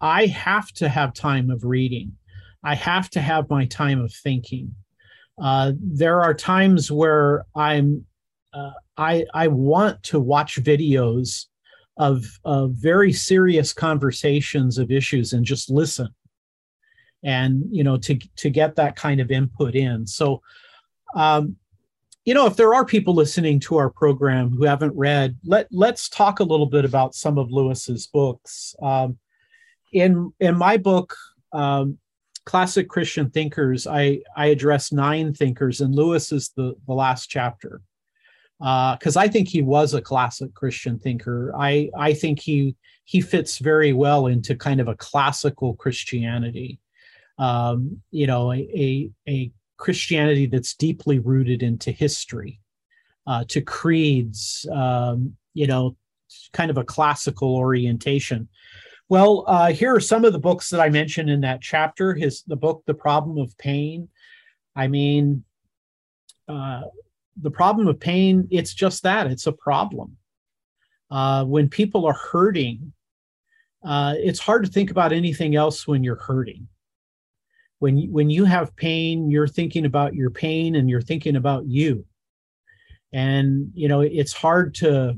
I 0.00 0.26
have 0.26 0.72
to 0.72 0.88
have 0.88 1.12
time 1.12 1.50
of 1.50 1.64
reading. 1.64 2.16
I 2.62 2.74
have 2.74 3.10
to 3.10 3.20
have 3.20 3.50
my 3.50 3.66
time 3.66 4.00
of 4.00 4.12
thinking. 4.12 4.74
Uh, 5.40 5.72
there 5.80 6.20
are 6.20 6.34
times 6.34 6.90
where 6.90 7.46
I'm 7.54 8.04
uh, 8.52 8.72
I 8.96 9.24
I 9.32 9.48
want 9.48 10.02
to 10.04 10.20
watch 10.20 10.62
videos 10.62 11.46
of 11.96 12.24
of 12.44 12.72
very 12.72 13.12
serious 13.12 13.72
conversations 13.72 14.78
of 14.78 14.90
issues 14.90 15.32
and 15.32 15.44
just 15.44 15.70
listen, 15.70 16.08
and 17.22 17.64
you 17.70 17.84
know 17.84 17.96
to 17.98 18.18
to 18.36 18.50
get 18.50 18.76
that 18.76 18.96
kind 18.96 19.20
of 19.20 19.30
input 19.30 19.74
in. 19.74 20.06
So, 20.06 20.42
um, 21.14 21.56
you 22.24 22.34
know, 22.34 22.46
if 22.46 22.56
there 22.56 22.74
are 22.74 22.84
people 22.84 23.14
listening 23.14 23.60
to 23.60 23.76
our 23.76 23.90
program 23.90 24.50
who 24.50 24.64
haven't 24.64 24.96
read, 24.96 25.36
let 25.44 25.68
let's 25.70 26.08
talk 26.08 26.40
a 26.40 26.44
little 26.44 26.66
bit 26.66 26.84
about 26.84 27.14
some 27.14 27.38
of 27.38 27.50
Lewis's 27.50 28.06
books. 28.06 28.74
Um, 28.82 29.18
in 29.92 30.32
in 30.38 30.56
my 30.56 30.76
book, 30.76 31.16
um, 31.52 31.98
classic 32.44 32.88
Christian 32.88 33.30
thinkers, 33.30 33.86
I 33.86 34.20
I 34.36 34.46
address 34.46 34.92
nine 34.92 35.32
thinkers, 35.32 35.80
and 35.80 35.94
Lewis 35.94 36.30
is 36.32 36.50
the 36.56 36.74
the 36.86 36.94
last 36.94 37.26
chapter 37.26 37.80
because 38.58 39.16
uh, 39.16 39.20
I 39.20 39.28
think 39.28 39.48
he 39.48 39.62
was 39.62 39.94
a 39.94 40.02
classic 40.02 40.52
Christian 40.52 40.98
thinker. 40.98 41.52
I 41.58 41.90
I 41.96 42.12
think 42.12 42.40
he 42.40 42.76
he 43.04 43.22
fits 43.22 43.58
very 43.58 43.94
well 43.94 44.26
into 44.26 44.54
kind 44.54 44.80
of 44.80 44.88
a 44.88 44.94
classical 44.94 45.74
Christianity. 45.74 46.78
Um, 47.38 48.02
you 48.10 48.26
know, 48.26 48.52
a, 48.52 48.58
a, 48.58 49.10
a 49.26 49.50
Christianity 49.80 50.46
that's 50.46 50.74
deeply 50.74 51.18
rooted 51.18 51.62
into 51.62 51.90
history, 51.90 52.60
uh, 53.26 53.44
to 53.48 53.60
creeds. 53.60 54.66
Um, 54.72 55.36
you 55.54 55.66
know, 55.66 55.96
kind 56.52 56.70
of 56.70 56.78
a 56.78 56.84
classical 56.84 57.56
orientation. 57.56 58.48
Well, 59.08 59.44
uh, 59.48 59.72
here 59.72 59.94
are 59.94 60.00
some 60.00 60.24
of 60.24 60.32
the 60.32 60.38
books 60.38 60.70
that 60.70 60.80
I 60.80 60.88
mentioned 60.88 61.28
in 61.28 61.40
that 61.40 61.60
chapter. 61.60 62.14
His 62.14 62.42
the 62.46 62.56
book, 62.56 62.84
The 62.86 62.94
Problem 62.94 63.38
of 63.38 63.56
Pain. 63.58 64.08
I 64.76 64.86
mean, 64.86 65.44
uh, 66.48 66.82
the 67.40 67.50
problem 67.50 67.88
of 67.88 67.98
pain, 67.98 68.46
it's 68.50 68.74
just 68.74 69.02
that 69.02 69.26
it's 69.26 69.46
a 69.46 69.52
problem. 69.52 70.16
Uh, 71.10 71.44
when 71.44 71.68
people 71.68 72.06
are 72.06 72.18
hurting, 72.32 72.92
uh, 73.84 74.14
it's 74.18 74.38
hard 74.38 74.64
to 74.64 74.70
think 74.70 74.90
about 74.90 75.12
anything 75.12 75.56
else 75.56 75.86
when 75.86 76.04
you're 76.04 76.16
hurting. 76.16 76.68
When 77.80 77.98
you, 77.98 78.12
when 78.12 78.30
you 78.30 78.44
have 78.44 78.76
pain, 78.76 79.30
you're 79.30 79.48
thinking 79.48 79.84
about 79.84 80.14
your 80.14 80.30
pain 80.30 80.76
and 80.76 80.88
you're 80.88 81.02
thinking 81.02 81.36
about 81.36 81.66
you. 81.66 82.06
And 83.12 83.72
you 83.74 83.88
know 83.88 84.02
it's 84.02 84.32
hard 84.32 84.74
to 84.76 85.16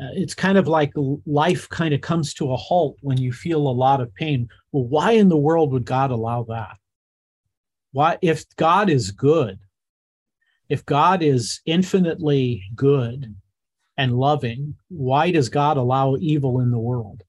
uh, 0.00 0.08
it's 0.14 0.34
kind 0.34 0.56
of 0.56 0.66
like 0.66 0.92
life 1.26 1.68
kind 1.68 1.92
of 1.92 2.00
comes 2.00 2.32
to 2.34 2.50
a 2.52 2.56
halt 2.56 2.96
when 3.02 3.18
you 3.18 3.32
feel 3.32 3.68
a 3.68 3.68
lot 3.68 4.00
of 4.00 4.14
pain. 4.14 4.48
Well, 4.72 4.86
why 4.86 5.12
in 5.12 5.28
the 5.28 5.36
world 5.36 5.72
would 5.72 5.84
God 5.84 6.10
allow 6.10 6.44
that? 6.44 6.78
Why, 7.92 8.18
if 8.22 8.44
God 8.56 8.88
is 8.88 9.10
good, 9.10 9.58
if 10.70 10.86
God 10.86 11.22
is 11.22 11.60
infinitely 11.66 12.62
good 12.74 13.34
and 13.98 14.16
loving, 14.16 14.76
why 14.88 15.30
does 15.30 15.50
God 15.50 15.76
allow 15.76 16.16
evil 16.16 16.60
in 16.60 16.70
the 16.70 16.78
world? 16.78 17.22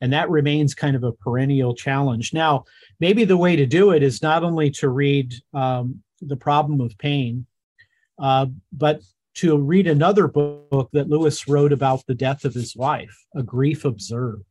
And 0.00 0.12
that 0.12 0.30
remains 0.30 0.74
kind 0.74 0.96
of 0.96 1.04
a 1.04 1.12
perennial 1.12 1.74
challenge. 1.74 2.32
Now, 2.32 2.64
maybe 3.00 3.24
the 3.24 3.36
way 3.36 3.56
to 3.56 3.66
do 3.66 3.90
it 3.90 4.02
is 4.02 4.22
not 4.22 4.42
only 4.42 4.70
to 4.72 4.88
read 4.88 5.34
um, 5.52 6.02
The 6.20 6.36
Problem 6.36 6.80
of 6.80 6.96
Pain, 6.98 7.46
uh, 8.18 8.46
but 8.72 9.02
to 9.34 9.56
read 9.56 9.86
another 9.86 10.26
book 10.26 10.88
that 10.92 11.08
Lewis 11.08 11.46
wrote 11.48 11.72
about 11.72 12.04
the 12.06 12.14
death 12.14 12.44
of 12.44 12.54
his 12.54 12.76
wife, 12.76 13.16
A 13.34 13.42
Grief 13.42 13.84
Observed. 13.84 14.44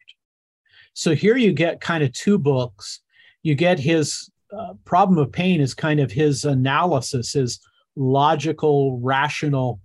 So 0.94 1.16
here 1.16 1.38
you 1.38 1.54
get 1.54 1.82
kind 1.82 2.04
of 2.04 2.12
two 2.14 2.38
books. 2.38 3.02
You 3.44 3.56
get 3.56 3.80
his 3.80 4.30
uh, 4.52 4.74
problem 4.86 5.18
of 5.18 5.32
pain 5.32 5.62
is 5.62 5.74
kind 5.74 6.00
of 6.00 6.12
his 6.12 6.46
analysis, 6.46 7.34
his 7.34 7.60
logical, 7.96 9.00
rational, 9.00 9.80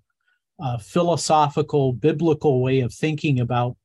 uh, 0.58 0.78
philosophical, 0.78 1.92
biblical 1.92 2.62
way 2.62 2.80
of 2.80 2.92
thinking 2.92 3.40
about 3.40 3.76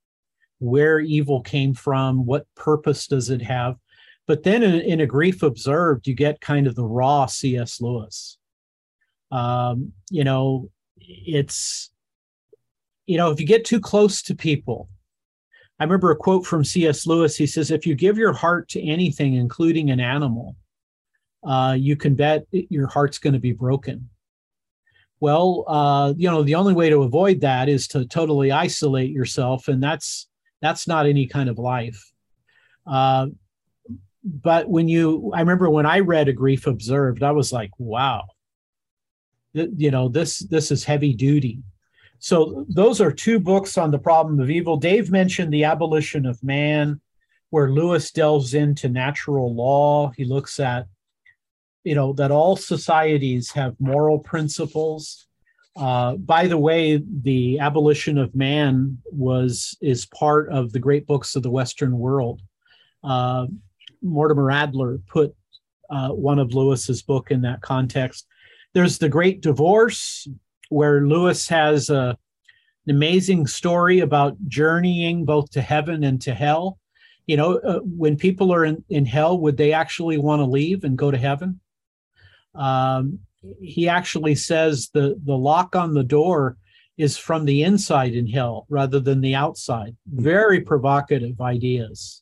where 0.60 1.00
evil 1.00 1.42
came 1.42 1.74
from, 1.74 2.26
what 2.26 2.46
purpose 2.56 3.08
does 3.08 3.30
it 3.30 3.42
have. 3.42 3.76
But 4.28 4.44
then 4.44 4.62
in, 4.62 4.82
in 4.82 5.02
a 5.02 5.08
grief 5.08 5.42
observed, 5.42 6.08
you 6.08 6.14
get 6.14 6.40
kind 6.42 6.68
of 6.68 6.76
the 6.76 6.86
raw 6.86 7.26
C.S. 7.26 7.82
Lewis. 7.82 8.38
Um, 9.32 9.94
you 10.10 10.24
know, 10.24 10.70
it's 11.02 11.92
you 13.10 13.18
know 13.18 13.32
if 13.32 13.40
you 13.40 13.46
get 13.46 13.66
too 13.66 13.80
close 13.80 14.22
to 14.22 14.36
people 14.36 14.88
i 15.80 15.84
remember 15.84 16.12
a 16.12 16.16
quote 16.16 16.46
from 16.46 16.64
cs 16.64 17.08
lewis 17.08 17.36
he 17.36 17.48
says 17.48 17.72
if 17.72 17.86
you 17.86 17.96
give 17.96 18.18
your 18.18 18.34
heart 18.34 18.70
to 18.70 18.82
anything 18.82 19.34
including 19.34 19.90
an 19.90 20.00
animal 20.00 20.56
uh, 21.46 21.74
you 21.78 21.96
can 21.96 22.16
bet 22.16 22.46
your 22.52 22.88
heart's 22.88 23.18
going 23.18 23.34
to 23.34 23.40
be 23.40 23.54
broken 23.54 24.10
well 25.20 25.64
uh, 25.68 26.14
you 26.18 26.30
know 26.30 26.44
the 26.44 26.56
only 26.56 26.74
way 26.74 26.90
to 26.90 27.04
avoid 27.04 27.42
that 27.42 27.68
is 27.68 27.88
to 27.88 28.06
totally 28.06 28.52
isolate 28.52 29.10
yourself 29.10 29.68
and 29.70 29.82
that's 29.82 30.28
that's 30.62 30.88
not 30.88 31.06
any 31.06 31.28
kind 31.28 31.50
of 31.50 31.58
life. 31.58 32.12
Uh, 32.86 33.28
but 34.24 34.70
when 34.70 34.88
you 34.88 35.32
i 35.34 35.40
remember 35.40 35.70
when 35.70 35.86
i 35.86 36.00
read 36.00 36.28
a 36.28 36.34
grief 36.34 36.68
observed 36.68 37.24
i 37.24 37.32
was 37.32 37.52
like 37.52 37.72
wow. 37.78 38.24
You 39.54 39.90
know 39.90 40.10
this 40.10 40.40
this 40.40 40.70
is 40.70 40.84
heavy 40.84 41.14
duty. 41.14 41.64
So 42.20 42.66
those 42.70 43.02
are 43.02 43.12
two 43.12 43.40
books 43.40 43.78
on 43.78 43.90
the 43.90 43.98
problem 43.98 44.40
of 44.40 44.50
evil. 44.50 44.78
Dave 44.78 45.10
mentioned 45.10 45.52
the 45.52 45.64
abolition 45.64 46.26
of 46.26 46.44
man 46.44 47.02
where 47.50 47.72
lewis 47.72 48.12
delves 48.12 48.54
into 48.54 48.90
natural 48.90 49.56
law. 49.56 50.12
He 50.16 50.24
looks 50.24 50.60
at 50.60 50.86
you 51.84 51.96
know 51.96 52.14
that 52.14 52.30
all 52.30 52.56
societies 52.56 53.52
have 53.52 53.80
moral 53.80 54.20
principles 54.20 55.28
uh, 55.80 56.16
by 56.18 56.46
the 56.48 56.58
way 56.58 57.02
the 57.24 57.58
abolition 57.60 58.18
of 58.18 58.36
man 58.36 58.98
was 59.12 59.78
is 59.82 60.06
part 60.06 60.50
of 60.50 60.72
the 60.72 60.80
great 60.80 61.08
books 61.08 61.36
of 61.36 61.44
the 61.44 61.52
western 61.52 61.98
world 61.98 62.42
uh, 63.04 63.48
mortimer 64.02 64.52
adler 64.52 65.00
put 65.08 65.36
uh, 65.90 66.10
one 66.10 66.38
of 66.38 66.54
lewis's 66.54 67.02
book 67.02 67.32
in 67.32 67.42
that 67.42 67.62
context 67.62 68.28
there's 68.74 68.98
the 68.98 69.10
Great 69.10 69.42
Divorce, 69.42 70.28
where 70.70 71.02
Lewis 71.02 71.48
has 71.50 71.90
a, 71.90 72.18
an 72.86 72.96
amazing 72.96 73.48
story 73.48 74.00
about 74.00 74.38
journeying 74.48 75.26
both 75.26 75.50
to 75.52 75.62
heaven 75.62 76.04
and 76.04 76.22
to 76.22 76.34
hell. 76.34 76.80
You 77.26 77.38
know, 77.38 77.58
uh, 77.58 77.80
when 77.80 78.16
people 78.16 78.54
are 78.54 78.66
in, 78.66 78.84
in 78.90 79.06
hell, 79.06 79.40
would 79.40 79.58
they 79.58 79.74
actually 79.74 80.18
want 80.18 80.40
to 80.40 80.46
leave 80.46 80.84
and 80.84 80.98
go 80.98 81.12
to 81.12 81.18
heaven? 81.18 81.60
Um, 82.56 83.20
he 83.62 83.88
actually 83.88 84.36
says 84.36 84.90
the, 84.94 85.20
the 85.24 85.36
lock 85.36 85.76
on 85.76 85.94
the 85.94 86.04
door 86.04 86.58
is 86.98 87.18
from 87.18 87.46
the 87.46 87.64
inside 87.64 88.14
in 88.14 88.28
hell 88.28 88.66
rather 88.70 89.00
than 89.00 89.22
the 89.22 89.36
outside. 89.36 89.96
Very 90.08 90.62
provocative 90.62 91.40
ideas. 91.40 92.22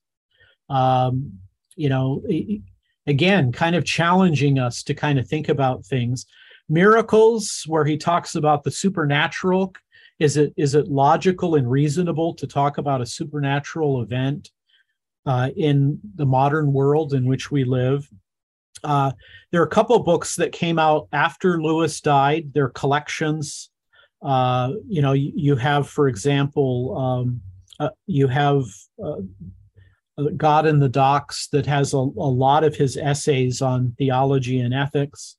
Um, 0.69 1.39
you 1.75 1.89
know, 1.89 2.23
again, 3.07 3.51
kind 3.51 3.75
of 3.75 3.85
challenging 3.85 4.59
us 4.59 4.83
to 4.83 4.93
kind 4.93 5.17
of 5.17 5.27
think 5.27 5.49
about 5.49 5.85
things. 5.85 6.25
Miracles, 6.69 7.63
where 7.67 7.85
he 7.85 7.97
talks 7.97 8.35
about 8.35 8.63
the 8.63 8.71
supernatural. 8.71 9.73
Is 10.19 10.35
it 10.35 10.53
is 10.57 10.75
it 10.75 10.87
logical 10.87 11.55
and 11.55 11.69
reasonable 11.69 12.33
to 12.35 12.47
talk 12.47 12.77
about 12.77 13.01
a 13.01 13.05
supernatural 13.05 14.01
event 14.01 14.49
uh, 15.25 15.49
in 15.55 15.99
the 16.15 16.25
modern 16.25 16.73
world 16.73 17.13
in 17.13 17.25
which 17.25 17.51
we 17.51 17.63
live? 17.63 18.09
Uh, 18.83 19.11
there 19.51 19.61
are 19.61 19.65
a 19.65 19.69
couple 19.69 19.97
books 19.99 20.35
that 20.35 20.51
came 20.51 20.79
out 20.79 21.07
after 21.11 21.61
Lewis 21.61 22.01
died. 22.01 22.51
They're 22.53 22.69
collections. 22.69 23.69
Uh, 24.21 24.73
you 24.87 25.01
know, 25.01 25.13
you, 25.13 25.31
you, 25.35 25.55
have, 25.55 25.87
for 25.87 26.07
example, 26.07 26.97
um, 26.97 27.41
uh, 27.79 27.89
you 28.07 28.27
have 28.27 28.63
uh, 29.03 29.21
God 30.35 30.65
in 30.65 30.79
the 30.79 30.89
Docks 30.89 31.47
that 31.49 31.65
has 31.67 31.93
a, 31.93 31.97
a, 31.97 31.99
lot 31.99 32.63
of 32.63 32.75
his 32.75 32.97
essays 32.97 33.61
on 33.61 33.93
theology 33.97 34.59
and 34.59 34.73
ethics. 34.73 35.37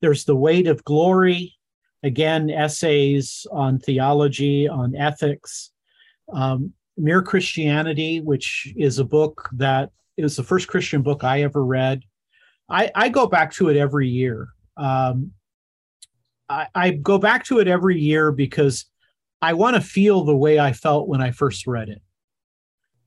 There's 0.00 0.24
The 0.24 0.36
Weight 0.36 0.66
of 0.66 0.84
Glory, 0.84 1.54
again, 2.02 2.50
essays 2.50 3.46
on 3.50 3.78
theology, 3.78 4.68
on 4.68 4.94
ethics. 4.94 5.70
Um, 6.32 6.74
Mere 6.98 7.22
Christianity, 7.22 8.20
which 8.20 8.72
is 8.76 8.98
a 8.98 9.04
book 9.04 9.48
that 9.52 9.90
is 10.16 10.36
the 10.36 10.42
first 10.42 10.66
Christian 10.66 11.00
book 11.00 11.22
I 11.22 11.42
ever 11.42 11.64
read. 11.64 12.02
I, 12.68 12.90
I 12.94 13.08
go 13.08 13.26
back 13.26 13.52
to 13.54 13.68
it 13.68 13.76
every 13.76 14.08
year. 14.08 14.48
Um, 14.76 15.32
I, 16.48 16.66
I 16.74 16.90
go 16.90 17.18
back 17.18 17.44
to 17.44 17.58
it 17.58 17.68
every 17.68 17.98
year 17.98 18.32
because 18.32 18.86
I 19.40 19.54
want 19.54 19.76
to 19.76 19.80
feel 19.80 20.24
the 20.24 20.36
way 20.36 20.58
I 20.58 20.72
felt 20.72 21.08
when 21.08 21.20
I 21.20 21.30
first 21.30 21.66
read 21.66 21.88
it. 21.88 22.02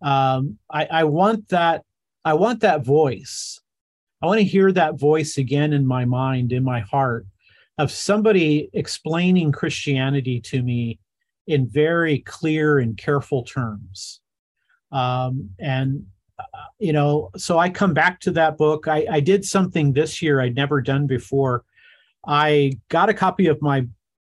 Um, 0.01 0.57
I, 0.69 0.85
I 0.85 1.03
want 1.03 1.49
that 1.49 1.83
i 2.23 2.33
want 2.33 2.59
that 2.61 2.85
voice. 2.85 3.59
I 4.21 4.27
want 4.27 4.39
to 4.39 4.45
hear 4.45 4.71
that 4.71 4.99
voice 4.99 5.37
again 5.37 5.73
in 5.73 5.85
my 5.85 6.05
mind 6.05 6.51
in 6.51 6.63
my 6.63 6.79
heart 6.81 7.25
of 7.77 7.91
somebody 7.91 8.69
explaining 8.73 9.51
christianity 9.51 10.39
to 10.41 10.61
me 10.61 10.99
in 11.47 11.67
very 11.67 12.19
clear 12.19 12.77
and 12.79 12.95
careful 12.97 13.43
terms. 13.43 14.21
Um, 14.91 15.49
and 15.59 16.05
you 16.79 16.93
know, 16.93 17.29
so 17.37 17.57
I 17.57 17.69
come 17.69 17.93
back 17.93 18.19
to 18.21 18.31
that 18.31 18.57
book. 18.57 18.87
I, 18.87 19.05
I 19.09 19.19
did 19.19 19.45
something 19.45 19.93
this 19.93 20.21
year 20.21 20.41
I'd 20.41 20.55
never 20.55 20.81
done 20.81 21.07
before. 21.07 21.63
I 22.25 22.73
got 22.89 23.09
a 23.09 23.13
copy 23.13 23.47
of 23.47 23.61
my 23.61 23.87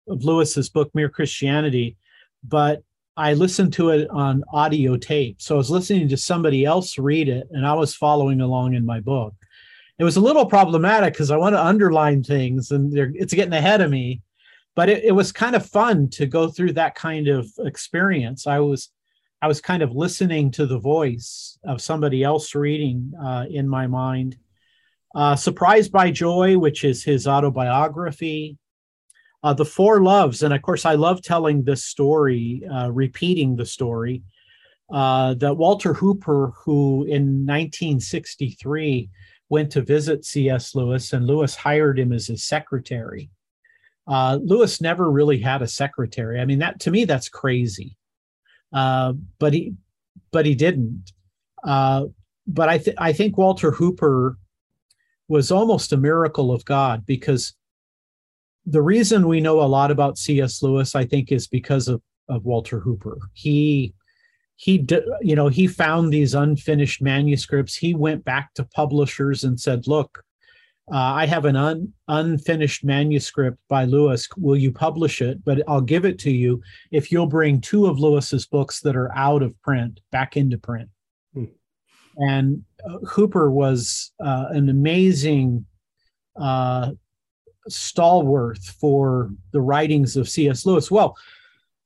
of 0.08 0.24
Lewis's 0.24 0.70
book, 0.70 0.90
Mere 0.96 1.10
Christianity, 1.10 1.98
but 2.44 2.84
I 3.18 3.34
listened 3.34 3.74
to 3.74 3.90
it 3.90 4.10
on 4.10 4.44
audio 4.54 4.96
tape. 4.96 5.42
So 5.42 5.56
I 5.56 5.58
was 5.58 5.72
listening 5.72 6.08
to 6.10 6.18
somebody 6.18 6.66
else 6.66 6.98
read 6.98 7.28
it 7.28 7.48
and 7.52 7.66
I 7.66 7.74
was 7.74 7.96
following 7.96 8.42
along 8.42 8.76
in 8.76 8.86
my 8.86 9.00
book. 9.00 9.34
It 10.00 10.04
was 10.04 10.18
a 10.18 10.22
little 10.22 10.46
problematic 10.46 11.14
because 11.14 11.32
I 11.32 11.38
want 11.38 11.56
to 11.56 11.66
underline 11.66 12.24
things 12.24 12.70
and 12.72 12.96
it's 12.96 13.34
getting 13.34 13.54
ahead 13.54 13.82
of 13.82 13.90
me. 13.90 14.22
But 14.76 14.90
it, 14.90 15.06
it 15.06 15.12
was 15.12 15.32
kind 15.32 15.56
of 15.56 15.66
fun 15.66 16.10
to 16.12 16.28
go 16.28 16.50
through 16.50 16.74
that 16.74 16.94
kind 16.94 17.28
of 17.28 17.50
experience. 17.58 18.46
I 18.46 18.60
was 18.60 18.90
I 19.42 19.48
was 19.48 19.62
kind 19.62 19.84
of 19.84 19.96
listening 19.96 20.52
to 20.52 20.66
the 20.66 20.80
voice 20.80 21.60
of 21.64 21.82
somebody 21.82 22.24
else 22.24 22.56
reading 22.56 23.14
uh, 23.22 23.46
in 23.50 23.68
my 23.68 23.88
mind. 23.88 24.38
Uh, 25.16 25.36
Surprised 25.36 25.92
by 25.92 26.12
Joy, 26.12 26.58
which 26.58 26.84
is 26.84 27.04
his 27.04 27.28
autobiography, 27.28 28.58
uh, 29.44 29.54
the 29.54 29.66
four 29.66 30.02
loves 30.02 30.44
and 30.44 30.54
of 30.54 30.62
course 30.62 30.86
i 30.86 30.96
love 30.96 31.22
telling 31.22 31.64
this 31.64 31.86
story 31.86 32.62
uh, 32.74 32.90
repeating 32.92 33.56
the 33.56 33.66
story 33.66 34.24
uh, 34.92 35.34
that 35.36 35.56
walter 35.56 35.94
hooper 35.94 36.54
who 36.56 37.04
in 37.06 37.46
1963 37.46 39.10
went 39.50 39.72
to 39.72 39.82
visit 39.82 40.26
cs 40.26 40.76
lewis 40.76 41.14
and 41.14 41.26
lewis 41.26 41.56
hired 41.56 42.00
him 42.00 42.12
as 42.12 42.28
his 42.28 42.44
secretary. 42.44 43.30
Uh, 44.08 44.40
lewis 44.42 44.80
never 44.80 45.12
really 45.12 45.40
had 45.40 45.62
a 45.62 45.68
secretary. 45.68 46.40
I 46.40 46.46
mean 46.46 46.60
that 46.60 46.80
to 46.82 46.92
me 46.92 47.06
that's 47.06 47.30
crazy 47.30 47.97
uh, 48.74 49.14
but 49.40 49.54
he 49.54 49.74
but 50.32 50.46
he 50.46 50.56
didn't 50.56 51.12
uh, 51.64 52.06
but 52.46 52.70
i 52.70 52.78
th- 52.78 52.98
i 53.00 53.12
think 53.14 53.38
walter 53.38 53.72
hooper 53.72 54.38
was 55.28 55.52
almost 55.52 55.92
a 55.92 55.98
miracle 55.98 56.52
of 56.52 56.64
god 56.66 57.06
because 57.06 57.54
the 58.68 58.82
reason 58.82 59.28
we 59.28 59.40
know 59.40 59.62
a 59.62 59.64
lot 59.64 59.92
about 59.92 60.18
C.S. 60.18 60.62
Lewis, 60.62 60.94
I 60.94 61.06
think, 61.06 61.32
is 61.32 61.48
because 61.48 61.88
of, 61.88 62.02
of 62.28 62.44
Walter 62.46 62.80
Hooper. 62.82 63.18
He 63.34 63.94
he 64.58 64.86
you 65.22 65.36
know 65.36 65.48
he 65.48 65.68
found 65.68 66.12
these 66.12 66.34
unfinished 66.34 67.02
manuscripts. 67.02 67.76
He 67.76 67.94
went 67.94 68.26
back 68.26 68.54
to 68.56 68.66
publishers 68.66 69.44
and 69.46 69.60
said, 69.60 69.88
"Look, 69.88 70.24
uh, 70.92 70.96
I 70.96 71.26
have 71.26 71.46
an 71.46 71.56
un, 71.56 71.94
unfinished 72.08 72.84
manuscript 72.84 73.58
by 73.68 73.84
Lewis. 73.84 74.28
Will 74.38 74.56
you 74.56 74.72
publish 74.72 75.22
it? 75.22 75.44
But 75.44 75.62
I'll 75.68 75.82
give 75.82 76.06
it 76.06 76.18
to 76.20 76.32
you 76.32 76.62
if 76.92 77.12
you'll 77.12 77.28
bring 77.28 77.60
two 77.60 77.88
of 77.88 78.00
Lewis's 78.00 78.46
books 78.46 78.80
that 78.82 78.96
are 78.96 79.14
out 79.16 79.44
of 79.44 79.60
print 79.62 80.00
back 80.12 80.38
into 80.38 80.58
print." 80.58 80.90
Hmm. 81.34 81.46
And 82.18 82.64
uh, 82.86 83.00
Hooper 83.00 83.52
was 83.52 84.14
uh, 84.24 84.46
an 84.52 84.70
amazing 84.70 85.66
uh, 86.40 86.92
stalwart 87.68 88.60
for 88.60 89.32
the 89.52 89.62
writings 89.62 90.16
of 90.16 90.30
C.S. 90.30 90.66
Lewis. 90.66 90.90
Well, 90.90 91.18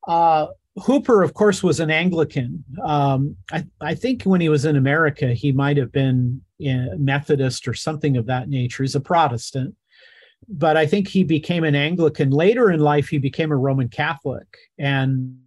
uh, 0.07 0.47
Hooper, 0.83 1.23
of 1.23 1.33
course, 1.33 1.61
was 1.63 1.79
an 1.79 1.91
Anglican. 1.91 2.63
Um, 2.83 3.35
I, 3.51 3.65
I, 3.81 3.95
think 3.95 4.23
when 4.23 4.39
he 4.41 4.49
was 4.49 4.63
in 4.63 4.77
America, 4.77 5.33
he 5.33 5.51
might 5.51 5.77
have 5.77 5.91
been 5.91 6.41
Methodist 6.97 7.68
or 7.68 7.74
something 7.74 8.18
of 8.18 8.26
that 8.28 8.49
nature. 8.49 8.84
He's 8.84 8.95
a 8.95 8.99
Protestant. 8.99 9.76
But 10.47 10.76
I 10.76 10.88
think 10.88 11.07
he 11.07 11.24
became 11.24 11.64
an 11.64 11.76
Anglican. 11.76 12.32
Later 12.32 12.72
in 12.72 12.80
life, 12.80 13.09
he 13.09 13.20
became 13.20 13.51
a 13.51 13.57
Roman 13.57 13.89
Catholic. 13.89 14.47
And 14.80 15.38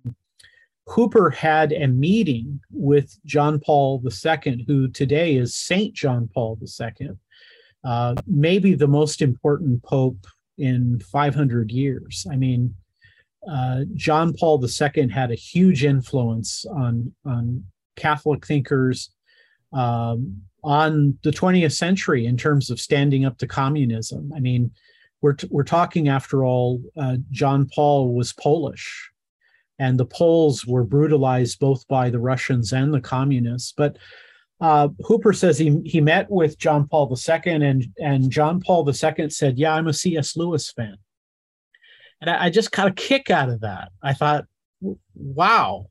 Hooper 0.86 1.30
had 1.30 1.72
a 1.72 1.88
meeting 1.88 2.60
with 2.70 3.18
John 3.24 3.58
Paul 3.58 4.02
II, 4.04 4.64
who 4.68 4.88
today 4.88 5.34
is 5.34 5.56
Saint 5.56 5.94
John 5.94 6.28
Paul 6.32 6.58
II 6.62 7.10
uh, 7.84 8.14
maybe 8.26 8.74
the 8.74 8.88
most 8.88 9.20
important 9.20 9.82
pope 9.82 10.26
in 10.56 11.00
500 11.00 11.70
years. 11.70 12.26
I 12.30 12.36
mean, 12.36 12.74
uh, 13.48 13.80
John 13.94 14.32
Paul 14.32 14.64
II 14.64 15.08
had 15.08 15.30
a 15.30 15.34
huge 15.34 15.84
influence 15.84 16.64
on 16.64 17.12
on 17.26 17.64
Catholic 17.96 18.46
thinkers 18.46 19.10
um, 19.72 20.42
on 20.64 21.16
the 21.22 21.30
20th 21.30 21.76
century 21.76 22.26
in 22.26 22.36
terms 22.36 22.70
of 22.70 22.80
standing 22.80 23.24
up 23.24 23.38
to 23.38 23.46
communism. 23.46 24.32
I 24.34 24.40
mean, 24.40 24.70
we're 25.20 25.34
t- 25.34 25.48
we're 25.50 25.62
talking 25.62 26.08
after 26.08 26.44
all. 26.44 26.82
Uh, 26.96 27.18
John 27.30 27.68
Paul 27.74 28.14
was 28.14 28.32
Polish, 28.32 29.10
and 29.78 29.98
the 29.98 30.06
Poles 30.06 30.66
were 30.66 30.84
brutalized 30.84 31.58
both 31.60 31.86
by 31.86 32.10
the 32.10 32.18
Russians 32.18 32.72
and 32.72 32.92
the 32.92 33.00
communists. 33.00 33.72
But 33.76 33.98
uh, 34.60 34.88
Hooper 35.04 35.32
says 35.32 35.58
he 35.58 35.80
he 35.84 36.00
met 36.00 36.30
with 36.30 36.58
John 36.58 36.88
Paul 36.88 37.14
II, 37.16 37.52
and 37.52 37.86
and 37.98 38.30
John 38.30 38.60
Paul 38.60 38.88
II 38.88 39.30
said, 39.30 39.58
"Yeah, 39.58 39.74
I'm 39.74 39.88
a 39.88 39.92
C.S. 39.92 40.36
Lewis 40.36 40.70
fan," 40.72 40.96
and 42.20 42.30
I, 42.30 42.46
I 42.46 42.50
just 42.50 42.72
got 42.72 42.88
a 42.88 42.92
kick 42.92 43.30
out 43.30 43.50
of 43.50 43.60
that. 43.60 43.92
I 44.02 44.14
thought, 44.14 44.46
"Wow!" 45.14 45.86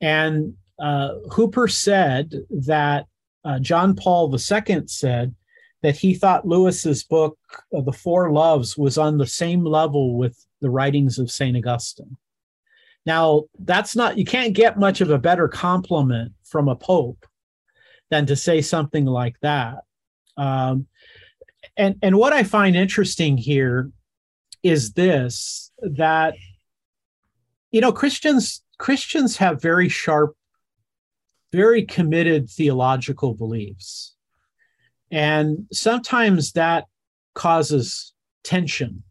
And 0.00 0.54
uh, 0.78 1.14
Hooper 1.32 1.68
said 1.68 2.34
that 2.50 3.06
uh, 3.48 3.58
John 3.58 3.96
Paul 3.96 4.30
II 4.32 4.82
said 4.86 5.34
that 5.82 5.96
he 5.96 6.12
thought 6.12 6.46
Lewis's 6.46 7.02
book, 7.02 7.38
uh, 7.74 7.80
The 7.80 7.92
Four 7.92 8.30
Loves, 8.30 8.76
was 8.76 8.98
on 8.98 9.16
the 9.16 9.26
same 9.26 9.64
level 9.64 10.18
with 10.18 10.44
the 10.60 10.68
writings 10.68 11.18
of 11.18 11.30
Saint 11.30 11.56
Augustine. 11.56 12.18
Now, 13.06 13.44
that's 13.58 13.96
not 13.96 14.18
you 14.18 14.26
can't 14.26 14.52
get 14.52 14.78
much 14.78 15.00
of 15.00 15.10
a 15.10 15.18
better 15.18 15.48
compliment 15.48 16.32
from 16.44 16.68
a 16.68 16.76
pope 16.76 17.24
than 18.10 18.26
to 18.26 18.36
say 18.36 18.60
something 18.60 19.06
like 19.06 19.40
that. 19.40 19.78
Um, 20.36 20.86
and 21.74 21.96
and 22.02 22.18
what 22.18 22.34
I 22.34 22.42
find 22.42 22.76
interesting 22.76 23.38
here 23.38 23.90
is 24.62 24.92
this 24.92 25.72
that 25.80 26.34
you 27.70 27.80
know 27.80 27.92
Christians 27.92 28.62
Christians 28.78 29.38
have 29.38 29.62
very 29.62 29.88
sharp, 29.88 30.36
very 31.52 31.84
committed 31.84 32.48
theological 32.50 33.34
beliefs, 33.34 34.14
and 35.10 35.66
sometimes 35.72 36.52
that 36.52 36.86
causes 37.34 38.12
tension 38.44 39.02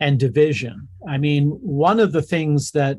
and 0.00 0.18
division. 0.18 0.88
I 1.08 1.18
mean, 1.18 1.48
one 1.48 2.00
of 2.00 2.12
the 2.12 2.22
things 2.22 2.72
that 2.72 2.98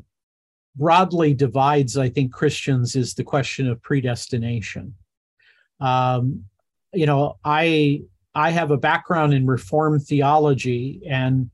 broadly 0.74 1.34
divides, 1.34 1.96
I 1.96 2.08
think, 2.08 2.32
Christians 2.32 2.96
is 2.96 3.14
the 3.14 3.24
question 3.24 3.68
of 3.68 3.82
predestination. 3.82 4.94
Um, 5.80 6.44
you 6.92 7.06
know, 7.06 7.38
I 7.44 8.02
I 8.34 8.50
have 8.50 8.70
a 8.70 8.76
background 8.76 9.34
in 9.34 9.46
Reformed 9.46 10.02
theology, 10.02 11.02
and 11.08 11.50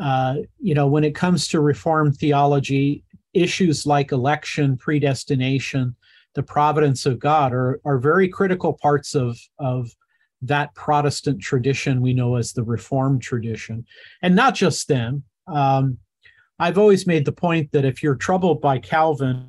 uh, 0.00 0.36
you 0.60 0.74
know, 0.74 0.86
when 0.86 1.04
it 1.04 1.14
comes 1.14 1.48
to 1.48 1.60
Reformed 1.60 2.16
theology, 2.16 3.04
issues 3.32 3.86
like 3.86 4.12
election, 4.12 4.76
predestination, 4.76 5.96
the 6.36 6.42
providence 6.42 7.06
of 7.06 7.18
God 7.18 7.52
are 7.52 7.80
are 7.84 7.98
very 7.98 8.28
critical 8.28 8.74
parts 8.74 9.16
of 9.16 9.36
of 9.58 9.90
that 10.42 10.72
Protestant 10.74 11.40
tradition 11.40 12.02
we 12.02 12.12
know 12.12 12.36
as 12.36 12.52
the 12.52 12.62
Reformed 12.62 13.22
tradition, 13.22 13.84
and 14.22 14.36
not 14.36 14.54
just 14.54 14.86
them. 14.86 15.24
Um, 15.48 15.98
I've 16.58 16.78
always 16.78 17.06
made 17.06 17.24
the 17.24 17.32
point 17.32 17.72
that 17.72 17.84
if 17.84 18.02
you're 18.02 18.14
troubled 18.14 18.60
by 18.60 18.78
Calvin, 18.78 19.48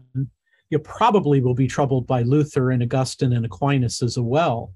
you 0.69 0.79
probably 0.79 1.41
will 1.41 1.53
be 1.53 1.67
troubled 1.67 2.07
by 2.07 2.23
Luther 2.23 2.71
and 2.71 2.81
Augustine 2.81 3.33
and 3.33 3.45
Aquinas 3.45 4.01
as 4.01 4.17
well. 4.17 4.73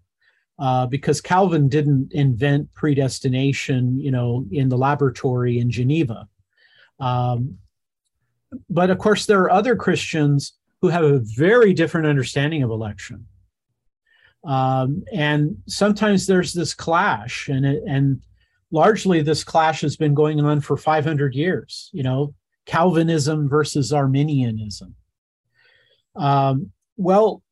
Uh, 0.60 0.86
because 0.86 1.22
Calvin 1.22 1.68
didn't 1.68 2.12
invent 2.14 2.72
predestination, 2.74 4.00
you 4.00 4.12
know, 4.12 4.46
in 4.52 4.70
the 4.70 4.78
laboratory 4.78 5.58
in 5.60 5.72
Geneva. 5.72 6.28
Um, 7.00 7.58
but 8.70 8.90
of 8.90 9.00
course, 9.00 9.26
there 9.26 9.42
are 9.42 9.52
other 9.52 9.76
Christians 9.76 10.54
who 10.82 10.88
have 10.88 11.04
a 11.04 11.20
very 11.20 11.74
different 11.74 12.08
understanding 12.08 12.64
of 12.64 12.72
election. 12.72 13.28
Um, 14.44 15.04
and 15.14 15.58
sometimes 15.68 16.26
there's 16.26 16.54
this 16.54 16.74
clash, 16.74 17.48
and 17.48 17.66
it, 17.66 17.84
and 17.88 18.22
largely 18.72 19.22
this 19.22 19.44
clash 19.44 19.82
has 19.82 19.96
been 19.96 20.16
going 20.16 20.40
on 20.40 20.62
for 20.62 20.78
500 20.78 21.36
years. 21.36 21.90
You 21.94 22.04
know, 22.04 22.34
Calvinism 22.66 23.48
versus 23.48 23.94
Arminianism. 23.94 24.96
Um, 26.16 26.72
well, 26.98 27.44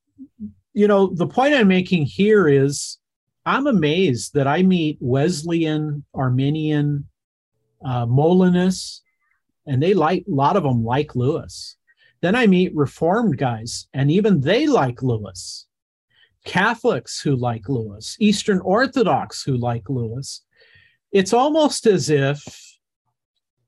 you 0.74 0.88
know, 0.88 1.08
the 1.08 1.28
point 1.28 1.54
I'm 1.54 1.68
making 1.68 2.06
here 2.06 2.48
is 2.48 2.98
I'm 3.46 3.68
amazed 3.68 4.34
that 4.34 4.48
I 4.48 4.64
meet 4.64 4.98
Wesleyan, 5.00 6.04
Arminian, 6.14 7.08
uh, 7.84 8.06
Molinist, 8.06 9.04
and 9.66 9.82
they 9.82 9.94
like 9.94 10.26
a 10.28 10.32
lot 10.32 10.58
of 10.58 10.64
them 10.64 10.84
like 10.84 11.16
Lewis. 11.16 11.78
Then 12.22 12.36
I 12.36 12.48
meet 12.48 12.76
Reformed 12.76 13.38
guys, 13.38 13.88
and 13.94 14.12
even 14.12 14.42
they 14.42 14.68
like 14.68 15.02
Lewis. 15.02 15.68
Catholics 16.46 17.22
who 17.22 17.36
like 17.36 17.68
Lewis, 17.70 18.16
Eastern 18.20 18.60
Orthodox 18.60 19.44
who 19.44 19.58
like 19.58 19.90
Lewis. 19.90 20.44
It's 21.12 21.34
almost 21.34 21.86
as 21.86 22.10
if 22.10 22.44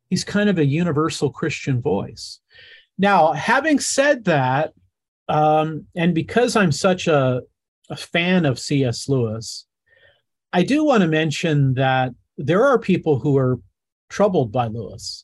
he's 0.09 0.23
kind 0.23 0.49
of 0.49 0.57
a 0.57 0.65
universal 0.65 1.29
Christian 1.29 1.81
voice. 1.81 2.39
Now, 2.97 3.33
having 3.33 3.79
said 3.79 4.25
that, 4.25 4.73
Um, 5.27 5.87
and 5.95 6.13
because 6.13 6.57
I'm 6.57 6.73
such 6.73 7.07
a, 7.07 7.41
a 7.89 7.95
fan 7.95 8.45
of 8.45 8.59
C.S. 8.59 9.07
Lewis, 9.07 9.65
I 10.51 10.63
do 10.63 10.83
want 10.83 11.01
to 11.03 11.07
mention 11.07 11.75
that 11.75 12.11
there 12.37 12.65
are 12.65 12.77
people 12.77 13.19
who 13.19 13.37
are 13.37 13.59
troubled 14.09 14.51
by 14.51 14.67
Lewis. 14.67 15.23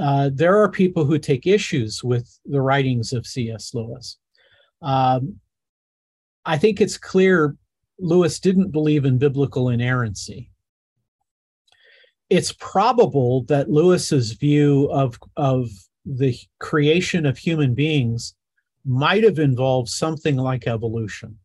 Uh, 0.00 0.30
there 0.32 0.56
are 0.56 0.68
people 0.70 1.04
who 1.04 1.18
take 1.18 1.46
issues 1.46 2.02
with 2.02 2.38
the 2.46 2.60
writings 2.60 3.12
of 3.12 3.26
C.S. 3.26 3.74
Lewis. 3.74 4.18
Um, 4.82 5.36
I 6.44 6.58
think 6.58 6.80
it's 6.80 6.98
clear 6.98 7.56
Lewis 7.98 8.40
didn't 8.40 8.72
believe 8.72 9.04
in 9.04 9.18
biblical 9.18 9.68
inerrancy. 9.68 10.50
It's 12.28 12.52
probable 12.52 13.44
that 13.44 13.70
Lewis's 13.70 14.32
view 14.32 14.90
of, 14.90 15.18
of 15.36 15.68
the 16.04 16.36
creation 16.58 17.26
of 17.26 17.38
human 17.38 17.74
beings 17.74 18.34
might 18.84 19.22
have 19.22 19.38
involved 19.38 19.88
something 19.88 20.36
like 20.36 20.66
evolution. 20.66 21.38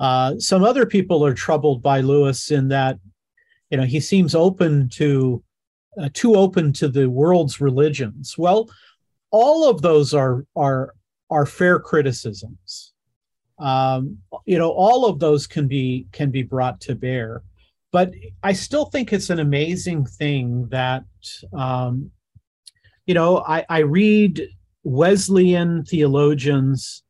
Uh, 0.00 0.38
some 0.38 0.64
other 0.64 0.86
people 0.86 1.24
are 1.24 1.34
troubled 1.34 1.82
by 1.82 2.00
Lewis 2.00 2.50
in 2.50 2.68
that, 2.68 2.98
you 3.70 3.76
know, 3.76 3.84
he 3.84 4.00
seems 4.00 4.34
open 4.34 4.88
to, 4.90 5.42
uh, 6.00 6.08
too 6.12 6.34
open 6.34 6.72
to 6.74 6.88
the 6.88 7.08
world's 7.08 7.60
religions. 7.60 8.36
Well, 8.36 8.68
all 9.30 9.68
of 9.68 9.82
those 9.82 10.14
are 10.14 10.44
are 10.56 10.94
are 11.30 11.46
fair 11.46 11.78
criticisms. 11.78 12.92
Um, 13.58 14.18
you 14.46 14.58
know, 14.58 14.70
all 14.70 15.06
of 15.06 15.18
those 15.18 15.46
can 15.46 15.68
be 15.68 16.06
can 16.12 16.30
be 16.30 16.42
brought 16.42 16.80
to 16.82 16.94
bear. 16.94 17.42
But 17.92 18.12
I 18.42 18.54
still 18.54 18.86
think 18.86 19.12
it's 19.12 19.30
an 19.30 19.38
amazing 19.38 20.04
thing 20.04 20.66
that, 20.70 21.04
um, 21.52 22.10
you 23.06 23.14
know, 23.14 23.38
I, 23.46 23.64
I 23.68 23.78
read 23.78 24.48
Wesleyan 24.82 25.84
theologians 25.84 27.03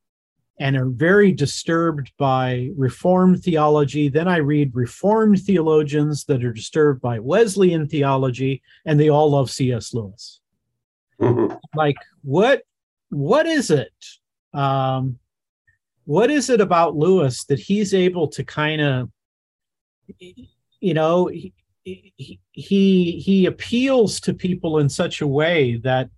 and 0.58 0.76
are 0.76 0.88
very 0.88 1.32
disturbed 1.32 2.12
by 2.16 2.70
Reformed 2.76 3.42
theology. 3.42 4.08
Then 4.08 4.28
I 4.28 4.36
read 4.36 4.74
Reformed 4.74 5.40
theologians 5.42 6.24
that 6.26 6.44
are 6.44 6.52
disturbed 6.52 7.00
by 7.00 7.18
Wesleyan 7.18 7.88
theology, 7.88 8.62
and 8.84 8.98
they 8.98 9.08
all 9.08 9.30
love 9.30 9.50
C.S. 9.50 9.92
Lewis. 9.94 10.40
Mm-hmm. 11.20 11.54
Like, 11.74 11.96
what? 12.22 12.62
What 13.10 13.46
is 13.46 13.70
it? 13.70 13.92
Um, 14.52 15.18
what 16.04 16.30
is 16.30 16.50
it 16.50 16.60
about 16.60 16.96
Lewis 16.96 17.44
that 17.44 17.58
he's 17.58 17.94
able 17.94 18.28
to 18.28 18.44
kind 18.44 18.80
of, 18.80 19.10
you 20.18 20.94
know, 20.94 21.26
he, 21.26 21.52
he 21.84 22.40
he 22.52 23.46
appeals 23.46 24.20
to 24.20 24.34
people 24.34 24.78
in 24.78 24.88
such 24.88 25.20
a 25.20 25.26
way 25.26 25.76
that 25.76 26.08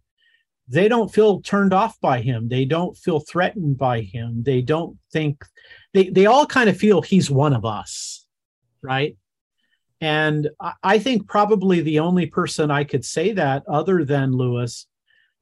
they 0.69 0.89
don't 0.89 1.13
feel 1.13 1.41
turned 1.41 1.73
off 1.73 2.01
by 2.01 2.21
him. 2.21 2.49
They 2.49 2.65
don't 2.65 2.97
feel 2.97 3.21
threatened 3.21 3.79
by 3.79 4.01
him. 4.01 4.43
They 4.43 4.63
don't 4.63 4.99
think 5.13 5.45
they 5.95 6.11
they 6.11 6.27
all 6.27 6.47
kind 6.47 6.69
of 6.69 6.77
feel 6.77 7.03
he's 7.03 7.31
one 7.31 7.53
of 7.53 7.65
us 7.65 8.27
right? 8.87 9.17
And 10.01 10.51
i 10.83 10.99
think 10.99 11.27
probably 11.27 11.81
the 11.81 12.01
only 12.01 12.27
person 12.27 12.71
i 12.71 12.85
could 12.85 13.05
say 13.05 13.33
that 13.33 13.63
other 13.67 14.05
than 14.05 14.37
lewis 14.37 14.87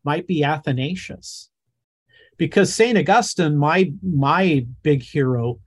might 0.04 0.26
be 0.28 0.44
athanasius. 0.44 1.50
Because 2.36 2.72
saint 2.72 2.96
augustine 2.96 3.56
my 3.56 3.92
my 4.02 4.64
big 4.82 5.02
hero 5.02 5.58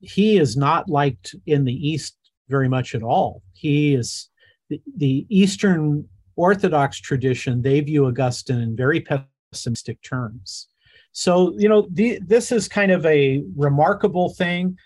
he 0.00 0.38
is 0.38 0.56
not 0.56 0.88
liked 0.88 1.34
in 1.46 1.64
the 1.64 1.88
east 1.90 2.16
very 2.48 2.68
much 2.68 2.94
at 2.94 3.02
all. 3.02 3.42
He 3.52 3.94
is 3.94 4.30
the, 4.70 4.80
the 4.96 5.26
eastern 5.28 6.08
Orthodox 6.36 6.98
tradition, 6.98 7.62
they 7.62 7.80
view 7.80 8.06
Augustine 8.06 8.60
in 8.60 8.76
very 8.76 9.04
pessimistic 9.52 10.02
terms. 10.02 10.68
So, 11.12 11.54
you 11.56 11.68
know, 11.68 11.86
the, 11.92 12.18
this 12.26 12.50
is 12.50 12.66
kind 12.66 12.90
of 12.90 13.06
a 13.06 13.44
remarkable 13.56 14.30
thing. 14.34 14.76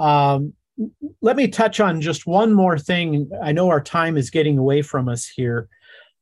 Um, 0.00 0.54
let 1.20 1.36
me 1.36 1.46
touch 1.46 1.78
on 1.78 2.00
just 2.00 2.26
one 2.26 2.52
more 2.52 2.78
thing. 2.78 3.30
I 3.42 3.52
know 3.52 3.68
our 3.68 3.82
time 3.82 4.16
is 4.16 4.30
getting 4.30 4.58
away 4.58 4.82
from 4.82 5.08
us 5.08 5.26
here. 5.26 5.68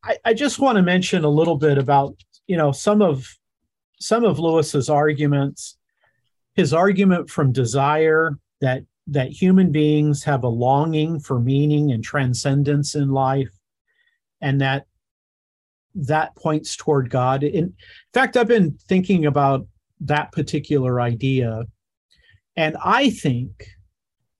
I, 0.04 0.16
I 0.24 0.34
just 0.34 0.58
want 0.58 0.76
to 0.76 0.82
mention 0.82 1.24
a 1.24 1.30
little 1.30 1.56
bit 1.56 1.78
about, 1.78 2.16
you 2.46 2.56
know, 2.56 2.72
some 2.72 3.00
of 3.02 3.26
some 4.00 4.24
of 4.24 4.38
Lewis's 4.38 4.90
arguments. 4.90 5.78
His 6.54 6.74
argument 6.74 7.30
from 7.30 7.52
desire 7.52 8.36
that 8.60 8.82
that 9.06 9.30
human 9.30 9.72
beings 9.72 10.24
have 10.24 10.44
a 10.44 10.48
longing 10.48 11.18
for 11.18 11.40
meaning 11.40 11.92
and 11.92 12.04
transcendence 12.04 12.94
in 12.94 13.10
life 13.10 13.50
and 14.42 14.60
that 14.60 14.86
that 15.94 16.34
points 16.36 16.76
toward 16.76 17.10
God. 17.10 17.44
In 17.44 17.74
fact, 18.12 18.36
I've 18.36 18.48
been 18.48 18.76
thinking 18.88 19.26
about 19.26 19.66
that 20.00 20.32
particular 20.32 21.00
idea, 21.00 21.62
and 22.56 22.76
I 22.84 23.10
think 23.10 23.68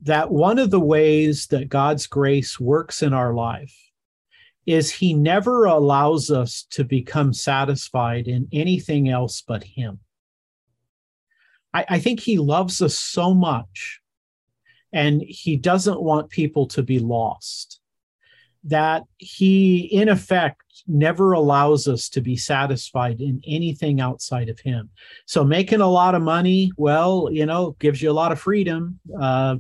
that 0.01 0.31
one 0.31 0.59
of 0.59 0.71
the 0.71 0.81
ways 0.81 1.47
that 1.47 1.69
God's 1.69 2.07
grace 2.07 2.59
works 2.59 3.03
in 3.03 3.15
our 3.15 3.33
life 3.33 3.75
is 4.67 4.91
He 4.91 5.15
never 5.15 5.67
allows 5.67 6.31
us 6.31 6.67
to 6.71 6.85
become 6.85 7.33
satisfied 7.33 8.27
in 8.27 8.49
anything 8.53 9.09
else 9.09 9.43
but 9.47 9.63
Him. 9.63 10.01
I, 11.73 11.85
I 11.89 11.99
think 12.01 12.21
He 12.21 12.39
loves 12.39 12.83
us 12.83 12.99
so 12.99 13.35
much, 13.35 14.01
and 14.93 15.23
He 15.23 15.57
doesn't 15.57 16.03
want 16.03 16.31
people 16.31 16.67
to 16.69 16.83
be 16.83 16.99
lost 16.99 17.82
that 18.65 19.03
he, 19.19 19.81
in 19.87 20.09
effect, 20.09 20.61
never 20.87 21.33
allows 21.33 21.89
us 21.89 22.09
to 22.11 22.21
be 22.21 22.37
satisfied 22.37 23.21
in 23.21 23.41
anything 23.47 24.01
outside 24.01 24.49
of 24.49 24.59
him. 24.61 24.91
So, 25.27 25.45
making 25.45 25.81
a 25.81 25.91
lot 25.91 26.15
of 26.15 26.23
money, 26.23 26.73
well, 26.77 27.29
you 27.31 27.47
know, 27.47 27.77
gives 27.79 28.01
you 28.01 28.11
a 28.11 28.13
lot 28.13 28.33
of 28.33 28.41
freedom. 28.41 29.01
Uh, 29.21 29.57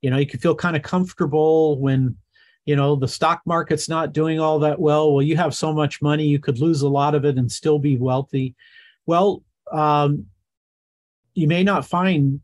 you 0.00 0.10
know, 0.10 0.16
you 0.16 0.26
can 0.26 0.40
feel 0.40 0.54
kind 0.54 0.76
of 0.76 0.82
comfortable 0.82 1.78
when, 1.78 2.16
you 2.64 2.76
know, 2.76 2.96
the 2.96 3.08
stock 3.08 3.42
market's 3.44 3.88
not 3.88 4.12
doing 4.12 4.40
all 4.40 4.58
that 4.60 4.80
well. 4.80 5.12
Well, 5.12 5.22
you 5.22 5.36
have 5.36 5.54
so 5.54 5.72
much 5.72 6.00
money, 6.00 6.24
you 6.24 6.38
could 6.38 6.58
lose 6.58 6.82
a 6.82 6.88
lot 6.88 7.14
of 7.14 7.24
it 7.24 7.36
and 7.36 7.50
still 7.50 7.78
be 7.78 7.96
wealthy. 7.98 8.54
Well, 9.06 9.42
um, 9.70 10.26
you 11.34 11.46
may 11.46 11.62
not 11.62 11.84
find 11.84 12.40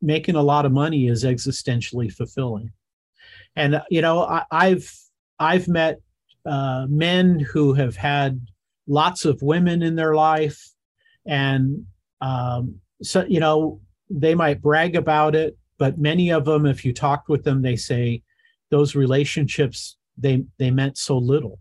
making 0.00 0.34
a 0.34 0.42
lot 0.42 0.66
of 0.66 0.72
money 0.72 1.08
is 1.08 1.24
existentially 1.24 2.12
fulfilling. 2.12 2.70
And, 3.56 3.82
you 3.90 4.00
know, 4.00 4.22
I, 4.22 4.44
I've, 4.50 4.92
I've 5.38 5.68
met 5.68 6.00
uh, 6.44 6.86
men 6.88 7.40
who 7.40 7.74
have 7.74 7.96
had 7.96 8.46
lots 8.86 9.24
of 9.24 9.42
women 9.42 9.82
in 9.82 9.94
their 9.94 10.14
life, 10.14 10.60
and 11.26 11.86
um, 12.20 12.76
so 13.02 13.24
you 13.28 13.40
know 13.40 13.80
they 14.10 14.34
might 14.34 14.62
brag 14.62 14.96
about 14.96 15.34
it, 15.34 15.56
but 15.78 15.98
many 15.98 16.30
of 16.30 16.44
them, 16.44 16.66
if 16.66 16.84
you 16.84 16.92
talk 16.92 17.28
with 17.28 17.44
them, 17.44 17.62
they 17.62 17.76
say 17.76 18.22
those 18.70 18.94
relationships 18.94 19.96
they 20.16 20.44
they 20.58 20.70
meant 20.70 20.98
so 20.98 21.18
little. 21.18 21.58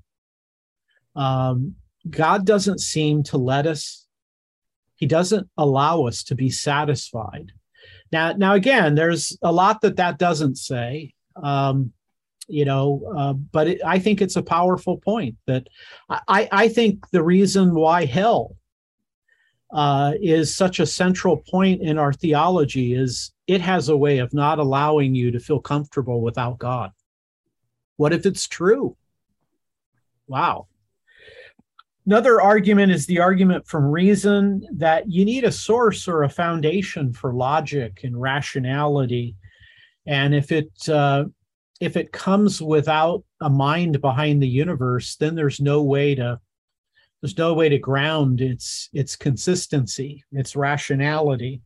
Um, 1.16 1.76
God 2.10 2.46
doesn't 2.46 2.80
seem 2.80 3.24
to 3.24 3.38
let 3.38 3.68
us. 3.68 4.08
He 4.96 5.08
doesn't 5.08 5.50
allow 5.58 6.04
us 6.06 6.24
to 6.26 6.36
be 6.36 6.50
satisfied. 6.50 7.52
Now, 8.12 8.34
now 8.34 8.54
again, 8.54 8.96
there's 8.96 9.38
a 9.42 9.52
lot 9.52 9.82
that 9.82 9.96
that 9.98 10.20
doesn't 10.20 10.56
say. 10.56 11.14
Um, 11.42 11.94
you 12.52 12.66
know 12.66 13.02
uh, 13.18 13.34
but 13.34 13.68
it, 13.68 13.82
i 13.86 13.98
think 13.98 14.22
it's 14.22 14.36
a 14.36 14.44
powerful 14.44 14.98
point 14.98 15.36
that 15.48 15.68
i 16.10 16.48
i 16.52 16.68
think 16.68 17.10
the 17.12 17.24
reason 17.24 17.74
why 17.74 18.06
hell 18.06 18.56
uh, 19.74 20.14
is 20.22 20.56
such 20.56 20.80
a 20.80 20.86
central 20.86 21.38
point 21.38 21.82
in 21.82 21.98
our 21.98 22.12
theology 22.12 22.94
is 22.94 23.32
it 23.48 23.62
has 23.62 23.90
a 23.90 23.98
way 23.98 24.18
of 24.18 24.34
not 24.34 24.60
allowing 24.60 25.16
you 25.16 25.32
to 25.32 25.40
feel 25.40 25.60
comfortable 25.60 26.22
without 26.22 26.60
god. 26.60 26.92
What 27.98 28.14
if 28.14 28.26
it's 28.26 28.48
true? 28.48 28.98
Wow. 30.28 30.68
Another 32.06 32.42
argument 32.42 32.92
is 32.92 33.06
the 33.06 33.20
argument 33.20 33.68
from 33.68 33.86
reason 33.86 34.68
that 34.74 35.10
you 35.10 35.24
need 35.24 35.44
a 35.44 35.52
source 35.52 36.08
or 36.08 36.24
a 36.24 36.30
foundation 36.30 37.14
for 37.14 37.34
logic 37.34 38.02
and 38.04 38.20
rationality. 38.20 39.36
And 40.06 40.34
if 40.34 40.52
it 40.52 40.72
uh, 40.90 41.26
if 41.82 41.98
it 41.98 42.12
comes 42.12 42.62
without 42.62 43.24
a 43.42 43.50
mind 43.50 44.00
behind 44.00 44.42
the 44.42 44.48
universe, 44.48 45.16
then 45.16 45.36
there's 45.36 45.60
no 45.60 45.82
way 45.82 46.16
to 46.16 46.40
there's 47.22 47.38
no 47.38 47.54
way 47.54 47.70
to 47.70 47.78
ground 47.78 48.40
its 48.40 48.88
its 48.94 49.16
consistency, 49.16 50.24
its 50.32 50.56
rationality. 50.56 51.62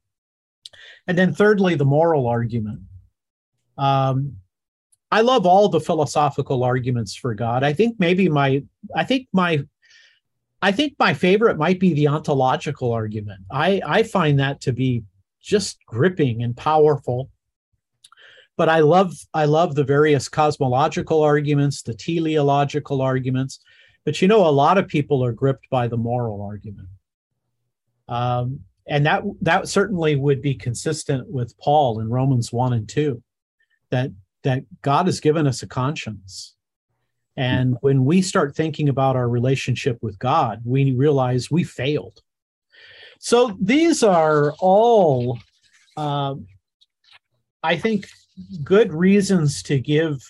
And 1.08 1.18
then 1.18 1.34
thirdly, 1.34 1.76
the 1.76 1.86
moral 1.86 2.28
argument. 2.28 2.82
Um, 3.78 4.38
I 5.12 5.22
love 5.22 5.46
all 5.46 5.70
the 5.70 5.80
philosophical 5.80 6.64
arguments 6.64 7.14
for 7.14 7.36
God. 7.36 7.64
I 7.64 7.74
think 7.74 7.98
maybe 8.00 8.30
my 8.30 8.64
I 8.96 9.04
think 9.04 9.28
my 9.34 9.66
I 10.62 10.72
think 10.72 10.96
my 10.98 11.14
favorite 11.14 11.58
might 11.58 11.80
be 11.80 11.94
the 11.94 12.08
ontological 12.08 12.94
argument. 12.94 13.42
I, 13.52 13.82
I 13.86 14.04
find 14.04 14.40
that 14.40 14.62
to 14.62 14.72
be 14.72 15.04
just 15.42 15.78
gripping 15.86 16.42
and 16.42 16.56
powerful 16.56 17.30
but 18.58 18.70
I 18.70 18.80
love 18.80 19.14
I 19.34 19.46
love 19.46 19.76
the 19.76 19.84
various 19.84 20.30
cosmological 20.30 21.22
arguments, 21.22 21.82
the 21.82 21.94
teleological 21.94 23.02
arguments. 23.02 23.60
But 24.06 24.22
you 24.22 24.28
know, 24.28 24.48
a 24.48 24.52
lot 24.52 24.78
of 24.78 24.88
people 24.88 25.24
are 25.24 25.34
gripped 25.34 25.70
by 25.70 25.88
the 25.88 25.98
moral 25.98 26.42
argument. 26.42 26.88
Um, 28.08 28.62
and 28.88 29.06
that 29.06 29.24
that 29.42 29.68
certainly 29.68 30.16
would 30.16 30.42
be 30.42 30.56
consistent 30.56 31.28
with 31.30 31.58
Paul 31.58 32.00
in 32.00 32.10
Romans 32.10 32.54
1 32.54 32.74
and 32.74 32.88
2 32.88 33.22
that 33.90 34.12
that 34.44 34.64
God 34.82 35.08
has 35.08 35.20
given 35.20 35.48
us 35.48 35.64
a 35.64 35.68
conscience. 35.68 36.56
And 37.36 37.78
when 37.82 38.06
we 38.06 38.22
start 38.22 38.56
thinking 38.56 38.88
about 38.88 39.16
our 39.16 39.28
relationship 39.28 39.98
with 40.02 40.18
God, 40.20 40.62
we 40.64 40.94
realize 40.94 41.52
we 41.52 41.64
failed. 41.64 42.22
So 43.20 43.58
these 43.60 44.04
are 44.04 44.54
all, 44.60 45.40
uh, 45.98 46.36
I 47.64 47.78
think, 47.78 48.08
good 48.64 48.94
reasons 48.94 49.64
to 49.64 49.80
give, 49.80 50.22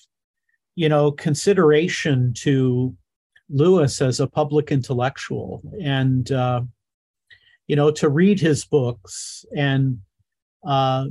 you 0.76 0.90
know, 0.90 1.12
consideration 1.12 2.34
to 2.36 2.96
Lewis 3.50 4.02
as 4.02 4.20
a 4.20 4.28
public 4.28 4.72
intellectual, 4.72 5.62
and 5.82 6.32
uh, 6.32 6.62
you 7.68 7.76
know, 7.76 7.92
to 7.92 8.10
read 8.10 8.40
his 8.40 8.66
books 8.66 9.46
and. 9.56 10.00
Uh, 10.66 11.06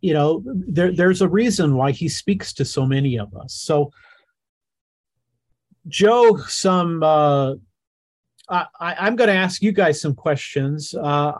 you 0.00 0.12
know, 0.12 0.42
there, 0.44 0.92
there's 0.92 1.22
a 1.22 1.28
reason 1.28 1.76
why 1.76 1.90
he 1.90 2.10
speaks 2.10 2.52
to 2.52 2.62
so 2.62 2.84
many 2.84 3.18
of 3.18 3.34
us. 3.34 3.54
So, 3.54 3.90
Joe, 5.88 6.36
some 6.46 7.02
uh, 7.02 7.54
I, 8.48 8.66
I'm 8.78 9.16
going 9.16 9.28
to 9.28 9.34
ask 9.34 9.62
you 9.62 9.72
guys 9.72 10.00
some 10.00 10.14
questions. 10.14 10.94
Uh, 10.94 11.32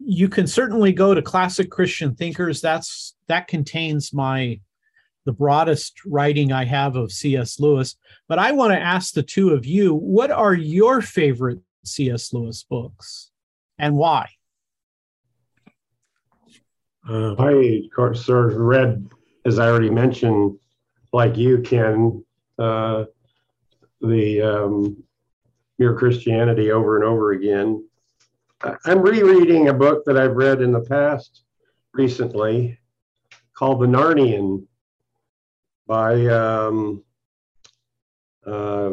you 0.00 0.28
can 0.28 0.46
certainly 0.46 0.92
go 0.92 1.14
to 1.14 1.22
classic 1.22 1.70
Christian 1.70 2.14
thinkers. 2.14 2.60
That's 2.60 3.14
that 3.28 3.48
contains 3.48 4.12
my 4.12 4.60
the 5.26 5.32
broadest 5.32 6.00
writing 6.06 6.50
I 6.50 6.64
have 6.64 6.96
of 6.96 7.12
C.S. 7.12 7.60
Lewis. 7.60 7.96
But 8.26 8.38
I 8.38 8.52
want 8.52 8.72
to 8.72 8.80
ask 8.80 9.12
the 9.12 9.22
two 9.22 9.50
of 9.50 9.66
you, 9.66 9.94
what 9.94 10.30
are 10.30 10.54
your 10.54 11.02
favorite 11.02 11.60
C.S. 11.84 12.32
Lewis 12.32 12.64
books, 12.64 13.30
and 13.78 13.96
why? 13.96 14.28
Uh, 17.08 17.34
I, 17.38 17.52
of 17.84 17.90
course, 17.94 18.28
read, 18.28 19.08
as 19.44 19.58
I 19.58 19.68
already 19.68 19.90
mentioned, 19.90 20.58
like 21.12 21.36
you, 21.36 21.60
Ken, 21.60 22.24
uh, 22.58 23.04
the 24.00 24.42
um, 24.42 25.02
Mere 25.78 25.94
Christianity 25.94 26.70
over 26.70 26.96
and 26.96 27.04
over 27.04 27.32
again. 27.32 27.84
I'm 28.62 29.00
rereading 29.00 29.68
a 29.68 29.74
book 29.74 30.04
that 30.04 30.18
I've 30.18 30.36
read 30.36 30.60
in 30.60 30.72
the 30.72 30.80
past 30.80 31.44
recently 31.94 32.78
called 33.56 33.80
The 33.80 33.86
Narnian 33.86 34.66
by 35.86 36.26
um, 36.26 37.02
uh, 38.46 38.92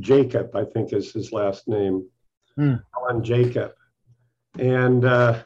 Jacob, 0.00 0.54
I 0.56 0.64
think 0.64 0.92
is 0.92 1.12
his 1.12 1.32
last 1.32 1.68
name, 1.68 2.08
hmm. 2.56 2.74
Alan 2.96 3.22
Jacob. 3.22 3.72
And 4.58 5.04
uh, 5.04 5.42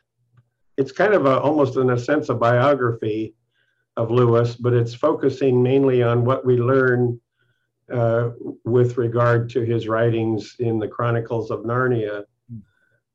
it's 0.76 0.92
kind 0.92 1.14
of 1.14 1.26
a, 1.26 1.38
almost 1.38 1.76
in 1.76 1.90
a 1.90 1.98
sense 1.98 2.28
a 2.28 2.34
biography 2.34 3.34
of 3.96 4.10
Lewis, 4.10 4.56
but 4.56 4.72
it's 4.72 4.94
focusing 4.94 5.62
mainly 5.62 6.02
on 6.02 6.24
what 6.24 6.44
we 6.44 6.56
learn 6.56 7.20
uh, 7.92 8.30
with 8.64 8.98
regard 8.98 9.48
to 9.50 9.60
his 9.60 9.88
writings 9.88 10.56
in 10.58 10.78
the 10.78 10.88
Chronicles 10.88 11.50
of 11.50 11.60
Narnia. 11.60 12.24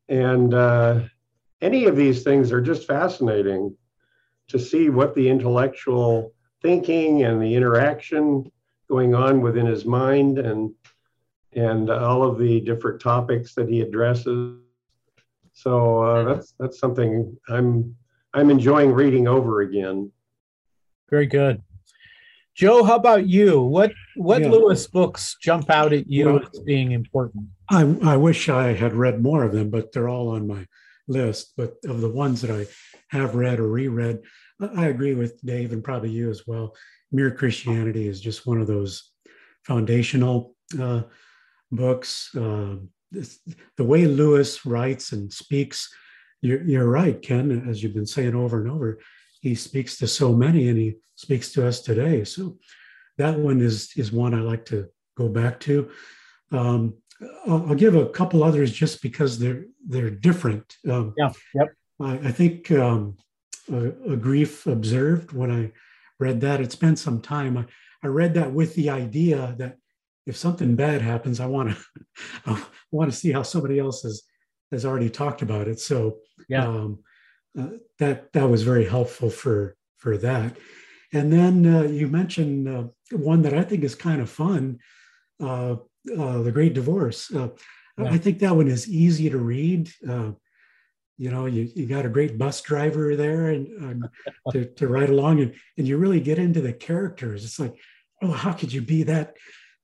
And 0.08 0.52
uh, 0.54 1.00
any 1.60 1.84
of 1.86 1.96
these 1.96 2.22
things 2.22 2.52
are 2.52 2.60
just 2.60 2.86
fascinating 2.86 3.76
to 4.48 4.58
see 4.58 4.90
what 4.90 5.14
the 5.14 5.28
intellectual 5.28 6.34
thinking 6.60 7.22
and 7.22 7.40
the 7.40 7.54
interaction 7.54 8.50
going 8.88 9.14
on 9.14 9.40
within 9.40 9.66
his 9.66 9.84
mind 9.84 10.38
and 10.38 10.72
and 11.54 11.90
all 11.90 12.22
of 12.22 12.38
the 12.38 12.60
different 12.60 13.00
topics 13.00 13.54
that 13.54 13.68
he 13.68 13.82
addresses. 13.82 14.58
So 15.52 16.02
uh, 16.02 16.24
that's 16.24 16.54
that's 16.58 16.78
something 16.78 17.36
I'm 17.48 17.94
I'm 18.34 18.50
enjoying 18.50 18.92
reading 18.92 19.28
over 19.28 19.60
again. 19.60 20.10
Very 21.10 21.26
good. 21.26 21.62
Joe, 22.54 22.84
how 22.84 22.96
about 22.96 23.26
you? 23.26 23.60
What 23.62 23.92
what 24.16 24.42
yeah. 24.42 24.48
Lewis 24.48 24.86
books 24.86 25.36
jump 25.40 25.70
out 25.70 25.92
at 25.92 26.08
you 26.08 26.26
well, 26.26 26.40
as 26.40 26.60
being 26.60 26.92
important? 26.92 27.46
I, 27.72 28.12
I 28.12 28.16
wish 28.16 28.48
I 28.48 28.72
had 28.72 28.94
read 28.94 29.22
more 29.22 29.44
of 29.44 29.52
them, 29.52 29.70
but 29.70 29.92
they're 29.92 30.08
all 30.08 30.28
on 30.28 30.46
my 30.46 30.66
list. 31.08 31.54
But 31.56 31.74
of 31.86 32.00
the 32.00 32.08
ones 32.08 32.40
that 32.42 32.50
I 32.50 32.66
have 33.16 33.34
read 33.34 33.58
or 33.58 33.68
reread, 33.68 34.20
I 34.76 34.86
agree 34.86 35.14
with 35.14 35.44
Dave 35.44 35.72
and 35.72 35.82
probably 35.82 36.10
you 36.10 36.30
as 36.30 36.46
well. 36.46 36.74
Mere 37.10 37.30
Christianity 37.30 38.06
is 38.06 38.20
just 38.20 38.46
one 38.46 38.60
of 38.60 38.66
those 38.66 39.10
foundational 39.64 40.54
uh, 40.80 41.02
books. 41.70 42.34
Uh, 42.36 42.76
the 43.10 43.84
way 43.84 44.06
Lewis 44.06 44.64
writes 44.64 45.12
and 45.12 45.32
speaks, 45.32 45.92
you're, 46.40 46.62
you're 46.62 46.88
right, 46.88 47.20
Ken, 47.20 47.66
as 47.68 47.82
you've 47.82 47.94
been 47.94 48.06
saying 48.06 48.34
over 48.34 48.60
and 48.60 48.70
over 48.70 49.00
he 49.42 49.56
speaks 49.56 49.98
to 49.98 50.06
so 50.06 50.32
many 50.32 50.68
and 50.68 50.78
he 50.78 50.96
speaks 51.16 51.52
to 51.52 51.66
us 51.66 51.80
today. 51.80 52.24
So 52.24 52.56
that 53.18 53.38
one 53.38 53.60
is 53.60 53.92
is 53.96 54.12
one 54.12 54.34
I 54.34 54.40
like 54.40 54.64
to 54.66 54.88
go 55.18 55.28
back 55.28 55.60
to. 55.60 55.90
Um, 56.52 56.94
I'll, 57.46 57.68
I'll, 57.68 57.74
give 57.74 57.94
a 57.94 58.08
couple 58.08 58.42
others 58.42 58.72
just 58.72 59.02
because 59.02 59.38
they're 59.38 59.66
they're 59.86 60.10
different. 60.10 60.76
Um, 60.88 61.14
yeah. 61.16 61.32
Yep. 61.54 61.74
I, 62.00 62.12
I 62.14 62.32
think 62.32 62.70
um, 62.70 63.16
a, 63.70 64.12
a, 64.12 64.16
grief 64.16 64.66
observed 64.66 65.32
when 65.32 65.50
I 65.50 65.72
read 66.18 66.40
that. 66.40 66.60
It's 66.60 66.74
been 66.74 66.96
some 66.96 67.20
time. 67.20 67.56
I, 67.56 67.66
I 68.02 68.08
read 68.08 68.34
that 68.34 68.52
with 68.52 68.74
the 68.74 68.90
idea 68.90 69.54
that 69.58 69.76
if 70.26 70.36
something 70.36 70.76
bad 70.76 71.02
happens, 71.02 71.40
I 71.40 71.46
want 71.46 71.70
to 71.70 71.76
I 72.46 72.64
want 72.90 73.10
to 73.10 73.16
see 73.16 73.32
how 73.32 73.42
somebody 73.42 73.78
else 73.78 74.02
has 74.02 74.22
has 74.70 74.84
already 74.84 75.10
talked 75.10 75.42
about 75.42 75.68
it. 75.68 75.80
So 75.80 76.18
yeah. 76.48 76.66
Um, 76.66 76.98
uh, 77.58 77.68
that 77.98 78.32
that 78.32 78.48
was 78.48 78.62
very 78.62 78.86
helpful 78.86 79.30
for 79.30 79.76
for 79.98 80.16
that. 80.18 80.56
And 81.12 81.32
then 81.32 81.66
uh, 81.66 81.82
you 81.82 82.08
mentioned 82.08 82.68
uh, 82.68 82.84
one 83.10 83.42
that 83.42 83.52
I 83.52 83.62
think 83.62 83.84
is 83.84 83.94
kind 83.94 84.22
of 84.22 84.30
fun, 84.30 84.78
uh, 86.10 86.22
uh, 86.22 86.42
the 86.42 86.52
Great 86.52 86.74
Divorce. 86.74 87.30
Yeah. 87.32 87.48
I 87.98 88.18
think 88.18 88.38
that 88.38 88.56
one 88.56 88.68
is 88.68 88.88
easy 88.88 89.28
to 89.30 89.38
read. 89.38 89.90
you 90.02 91.30
know, 91.30 91.46
you, 91.46 91.70
you 91.74 91.86
got 91.86 92.06
a 92.06 92.08
great 92.08 92.38
bus 92.38 92.60
driver 92.62 93.14
there 93.14 93.50
and 93.50 94.08
to, 94.52 94.64
to 94.64 94.88
ride 94.88 95.10
along, 95.10 95.40
and, 95.40 95.54
and 95.78 95.86
you 95.86 95.96
really 95.98 96.20
get 96.20 96.38
into 96.38 96.60
the 96.60 96.72
characters. 96.72 97.44
It's 97.44 97.60
like, 97.60 97.74
oh, 98.22 98.32
how 98.32 98.52
could 98.52 98.72
you 98.72 98.80
be 98.80 99.02
that, 99.04 99.36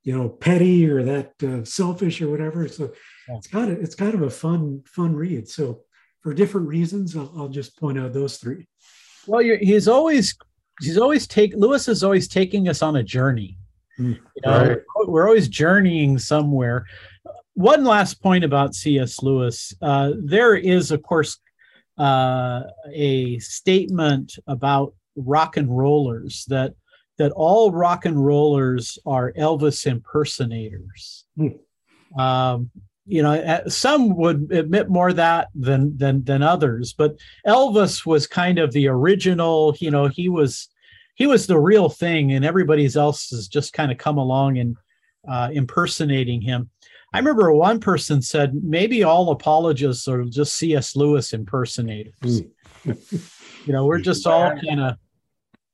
you 0.03 0.17
know, 0.17 0.27
petty 0.27 0.89
or 0.89 1.03
that 1.03 1.67
selfish 1.67 2.21
or 2.21 2.29
whatever? 2.29 2.67
So 2.67 2.91
yeah. 3.27 3.37
it's 3.37 3.47
kind 3.47 3.71
of 3.71 3.79
it's 3.81 3.95
kind 3.95 4.15
of 4.15 4.23
a 4.23 4.29
fun 4.29 4.81
fun 4.85 5.15
read. 5.15 5.47
So 5.47 5.83
for 6.21 6.33
different 6.33 6.67
reasons. 6.67 7.15
I'll, 7.15 7.31
I'll 7.35 7.47
just 7.47 7.79
point 7.79 7.99
out 7.99 8.13
those 8.13 8.37
three. 8.37 8.67
Well, 9.27 9.41
he's 9.41 9.87
always 9.87 10.37
he's 10.81 10.97
always 10.97 11.27
take 11.27 11.53
Lewis 11.55 11.87
is 11.87 12.03
always 12.03 12.27
taking 12.27 12.67
us 12.67 12.81
on 12.81 12.95
a 12.95 13.03
journey. 13.03 13.57
Mm, 13.99 14.15
you 14.35 14.41
know, 14.45 14.67
right. 14.67 14.77
we're 15.07 15.27
always 15.27 15.47
journeying 15.47 16.17
somewhere. 16.17 16.85
One 17.53 17.83
last 17.83 18.21
point 18.21 18.43
about 18.43 18.75
C.S. 18.75 19.21
Lewis: 19.21 19.73
uh, 19.81 20.13
there 20.17 20.55
is, 20.55 20.91
of 20.91 21.03
course, 21.03 21.37
uh, 21.97 22.63
a 22.93 23.39
statement 23.39 24.37
about 24.47 24.93
rock 25.15 25.57
and 25.57 25.75
rollers 25.75 26.45
that 26.47 26.73
that 27.17 27.33
all 27.33 27.71
rock 27.71 28.05
and 28.05 28.25
rollers 28.25 28.97
are 29.05 29.33
Elvis 29.33 29.85
impersonators. 29.85 31.25
Mm. 31.37 31.59
Um, 32.17 32.71
you 33.09 33.23
know 33.23 33.63
some 33.67 34.15
would 34.15 34.51
admit 34.51 34.87
more 34.87 35.11
that 35.11 35.49
than 35.55 35.97
than 35.97 36.23
than 36.23 36.43
others 36.43 36.93
but 36.93 37.17
elvis 37.45 38.05
was 38.05 38.27
kind 38.27 38.59
of 38.59 38.71
the 38.71 38.87
original 38.87 39.75
you 39.79 39.89
know 39.89 40.05
he 40.05 40.29
was 40.29 40.69
he 41.19 41.27
was 41.27 41.45
the 41.45 41.59
real 41.59 41.89
thing 41.89 42.31
and 42.31 42.45
everybody 42.45 42.89
else 42.95 43.29
has 43.29 43.47
just 43.47 43.73
kind 43.73 43.91
of 43.91 43.97
come 43.97 44.17
along 44.17 44.57
and 44.57 44.77
uh, 45.27 45.49
impersonating 45.51 46.41
him. 46.41 46.69
I 47.13 47.19
remember 47.19 47.51
one 47.51 47.79
person 47.79 48.21
said 48.21 48.53
maybe 48.63 49.03
all 49.03 49.29
apologists 49.31 50.07
are 50.07 50.23
just 50.23 50.55
cs 50.55 50.95
lewis 50.95 51.33
impersonators. 51.33 52.41
You 53.65 53.73
know 53.73 53.85
we're 53.85 53.99
just 53.99 54.25
all 54.25 54.51
kind 54.51 54.79
of 54.79 54.95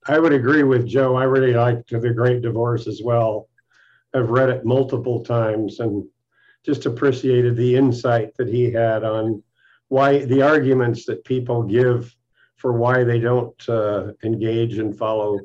i 0.07 0.17
would 0.17 0.33
agree 0.33 0.63
with 0.63 0.87
joe. 0.87 1.15
I 1.15 1.23
really 1.23 1.53
liked 1.53 1.91
the 1.91 2.09
great 2.09 2.41
divorce 2.41 2.87
as 2.87 3.01
well. 3.01 3.47
I've 4.13 4.31
read 4.31 4.49
it 4.49 4.65
multiple 4.65 5.23
times 5.23 5.79
and 5.79 6.03
just 6.65 6.87
appreciated 6.87 7.55
the 7.55 7.75
insight 7.75 8.35
that 8.37 8.49
he 8.49 8.71
had 8.71 9.03
on 9.03 9.43
why 9.89 10.25
the 10.25 10.41
arguments 10.41 11.05
that 11.05 11.23
people 11.23 11.61
give 11.61 12.13
for 12.55 12.73
why 12.73 13.03
they 13.03 13.19
don't 13.19 13.69
uh, 13.69 14.11
engage 14.23 14.77
and 14.77 14.97
follow 14.97 15.39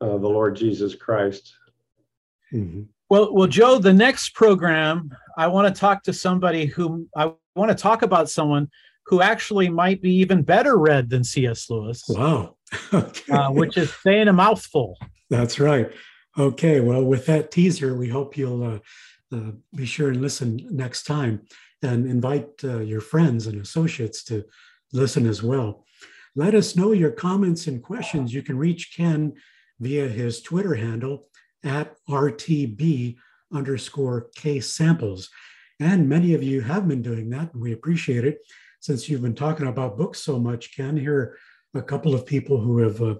uh, 0.00 0.18
the 0.18 0.28
Lord 0.28 0.56
Jesus 0.56 0.94
Christ. 0.94 1.54
Mm-hmm. 2.52 2.82
Well, 3.10 3.32
well, 3.34 3.46
Joe, 3.46 3.78
the 3.78 3.92
next 3.92 4.34
program, 4.34 5.10
I 5.36 5.46
want 5.46 5.74
to 5.74 5.78
talk 5.78 6.02
to 6.04 6.12
somebody 6.12 6.66
who 6.66 7.08
I 7.16 7.32
want 7.54 7.70
to 7.70 7.74
talk 7.74 8.02
about 8.02 8.28
someone 8.28 8.68
who 9.06 9.22
actually 9.22 9.70
might 9.70 10.02
be 10.02 10.12
even 10.16 10.42
better 10.42 10.76
read 10.76 11.08
than 11.08 11.24
C.S. 11.24 11.70
Lewis. 11.70 12.04
Wow. 12.08 12.56
okay. 12.92 13.32
uh, 13.32 13.50
which 13.50 13.78
is 13.78 13.92
saying 14.02 14.28
a 14.28 14.32
mouthful. 14.32 14.98
That's 15.30 15.58
right. 15.58 15.90
Okay. 16.36 16.80
Well, 16.80 17.02
with 17.02 17.24
that 17.26 17.50
teaser, 17.50 17.96
we 17.96 18.08
hope 18.08 18.36
you'll 18.36 18.62
uh, 18.62 18.78
uh, 19.34 19.52
be 19.74 19.86
sure 19.86 20.10
and 20.10 20.20
listen 20.20 20.60
next 20.70 21.04
time. 21.04 21.42
and 21.82 22.06
invite 22.06 22.48
uh, 22.64 22.80
your 22.80 23.00
friends 23.00 23.46
and 23.46 23.60
associates 23.60 24.24
to 24.24 24.44
listen 24.92 25.26
as 25.26 25.42
well. 25.42 25.84
Let 26.38 26.54
us 26.54 26.76
know 26.76 26.92
your 26.92 27.10
comments 27.10 27.66
and 27.66 27.82
questions. 27.82 28.32
You 28.32 28.42
can 28.42 28.56
reach 28.56 28.94
Ken 28.96 29.32
via 29.80 30.06
his 30.06 30.40
Twitter 30.40 30.76
handle 30.76 31.26
at 31.64 31.96
RTB 32.08 33.16
underscore 33.52 34.28
K 34.36 34.60
samples. 34.60 35.30
And 35.80 36.08
many 36.08 36.34
of 36.34 36.44
you 36.44 36.60
have 36.60 36.86
been 36.86 37.02
doing 37.02 37.28
that, 37.30 37.52
and 37.52 37.60
we 37.60 37.72
appreciate 37.72 38.24
it. 38.24 38.38
Since 38.78 39.08
you've 39.08 39.22
been 39.22 39.34
talking 39.34 39.66
about 39.66 39.98
books 39.98 40.20
so 40.20 40.38
much, 40.38 40.76
Ken, 40.76 40.96
here 40.96 41.36
are 41.74 41.80
a 41.80 41.82
couple 41.82 42.14
of 42.14 42.24
people 42.24 42.60
who 42.60 42.78
have 42.78 43.02
uh, 43.02 43.16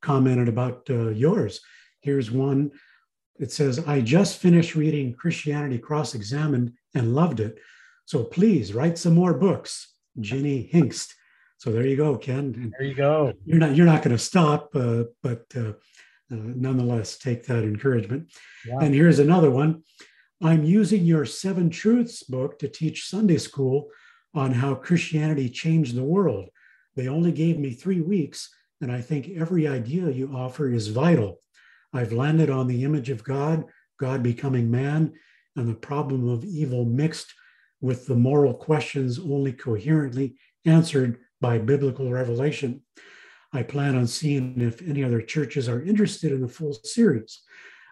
commented 0.00 0.46
about 0.46 0.88
uh, 0.88 1.08
yours. 1.08 1.60
Here's 2.00 2.30
one. 2.30 2.70
It 3.40 3.50
says, 3.50 3.84
I 3.88 4.02
just 4.02 4.38
finished 4.38 4.76
reading 4.76 5.14
Christianity 5.14 5.78
Cross 5.78 6.14
Examined 6.14 6.74
and 6.94 7.12
loved 7.12 7.40
it. 7.40 7.58
So 8.04 8.22
please 8.22 8.72
write 8.72 8.98
some 8.98 9.14
more 9.16 9.34
books. 9.34 9.96
Jenny 10.20 10.70
Hinkst. 10.72 11.12
So 11.62 11.70
there 11.70 11.86
you 11.86 11.96
go, 11.96 12.18
Ken. 12.18 12.52
And 12.56 12.74
There 12.76 12.88
you 12.88 12.94
go. 12.94 13.32
You're 13.44 13.60
not 13.60 13.76
you're 13.76 13.86
not 13.86 14.02
going 14.02 14.16
to 14.16 14.20
stop, 14.20 14.74
uh, 14.74 15.04
but 15.22 15.44
uh, 15.54 15.68
uh, 15.68 15.74
nonetheless, 16.28 17.18
take 17.18 17.46
that 17.46 17.62
encouragement. 17.62 18.32
Yeah. 18.66 18.78
And 18.80 18.92
here's 18.92 19.20
another 19.20 19.48
one. 19.48 19.84
I'm 20.42 20.64
using 20.64 21.04
your 21.04 21.24
Seven 21.24 21.70
Truths 21.70 22.24
book 22.24 22.58
to 22.58 22.68
teach 22.68 23.08
Sunday 23.08 23.38
school 23.38 23.90
on 24.34 24.50
how 24.50 24.74
Christianity 24.74 25.48
changed 25.48 25.94
the 25.94 26.02
world. 26.02 26.48
They 26.96 27.06
only 27.06 27.30
gave 27.30 27.60
me 27.60 27.74
three 27.74 28.00
weeks, 28.00 28.52
and 28.80 28.90
I 28.90 29.00
think 29.00 29.28
every 29.28 29.68
idea 29.68 30.10
you 30.10 30.34
offer 30.34 30.68
is 30.68 30.88
vital. 30.88 31.38
I've 31.92 32.12
landed 32.12 32.50
on 32.50 32.66
the 32.66 32.82
image 32.82 33.08
of 33.08 33.22
God, 33.22 33.66
God 34.00 34.20
becoming 34.20 34.68
man, 34.68 35.12
and 35.54 35.68
the 35.68 35.74
problem 35.74 36.28
of 36.28 36.44
evil 36.44 36.84
mixed 36.84 37.32
with 37.80 38.06
the 38.06 38.16
moral 38.16 38.52
questions 38.52 39.20
only 39.20 39.52
coherently 39.52 40.34
answered 40.64 41.20
by 41.42 41.58
biblical 41.58 42.10
revelation. 42.10 42.80
I 43.52 43.62
plan 43.64 43.96
on 43.96 44.06
seeing 44.06 44.58
if 44.60 44.80
any 44.80 45.04
other 45.04 45.20
churches 45.20 45.68
are 45.68 45.82
interested 45.82 46.32
in 46.32 46.40
the 46.40 46.48
full 46.48 46.72
series. 46.72 47.42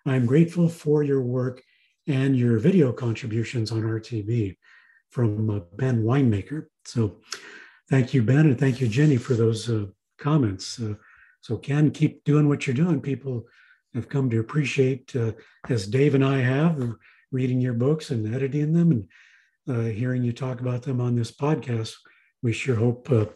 I'm 0.06 0.24
grateful 0.24 0.68
for 0.70 1.02
your 1.02 1.20
work 1.20 1.62
and 2.06 2.35
your 2.35 2.59
video 2.59 2.93
contributions 2.93 3.70
on 3.70 3.82
RTB 3.82 4.56
from 5.10 5.51
uh, 5.51 5.59
Ben 5.77 6.02
Winemaker. 6.02 6.66
So 6.86 7.18
thank 7.90 8.14
you, 8.14 8.22
Ben, 8.22 8.47
and 8.47 8.59
thank 8.59 8.81
you, 8.81 8.89
Jenny, 8.89 9.18
for 9.18 9.35
those 9.35 9.68
uh, 9.68 9.86
comments. 10.16 10.81
Uh, 10.81 10.94
so, 11.43 11.59
Ken, 11.59 11.90
keep 11.90 12.24
doing 12.24 12.48
what 12.48 12.66
you're 12.66 12.74
doing. 12.74 13.01
People 13.02 13.47
have 13.94 14.09
come 14.09 14.31
to 14.31 14.40
appreciate, 14.40 15.14
uh, 15.16 15.32
as 15.68 15.86
Dave 15.86 16.14
and 16.14 16.24
I 16.24 16.39
have, 16.39 16.94
reading 17.32 17.60
your 17.60 17.74
books 17.74 18.10
and 18.10 18.35
editing 18.35 18.72
them 18.72 18.93
and 18.93 19.09
uh, 19.68 19.90
hearing 19.90 20.22
you 20.22 20.32
talk 20.32 20.60
about 20.60 20.82
them 20.82 21.01
on 21.01 21.16
this 21.16 21.32
podcast 21.32 21.94
we 22.42 22.52
sure 22.52 22.76
hope 22.76 23.10
uh, 23.10 23.26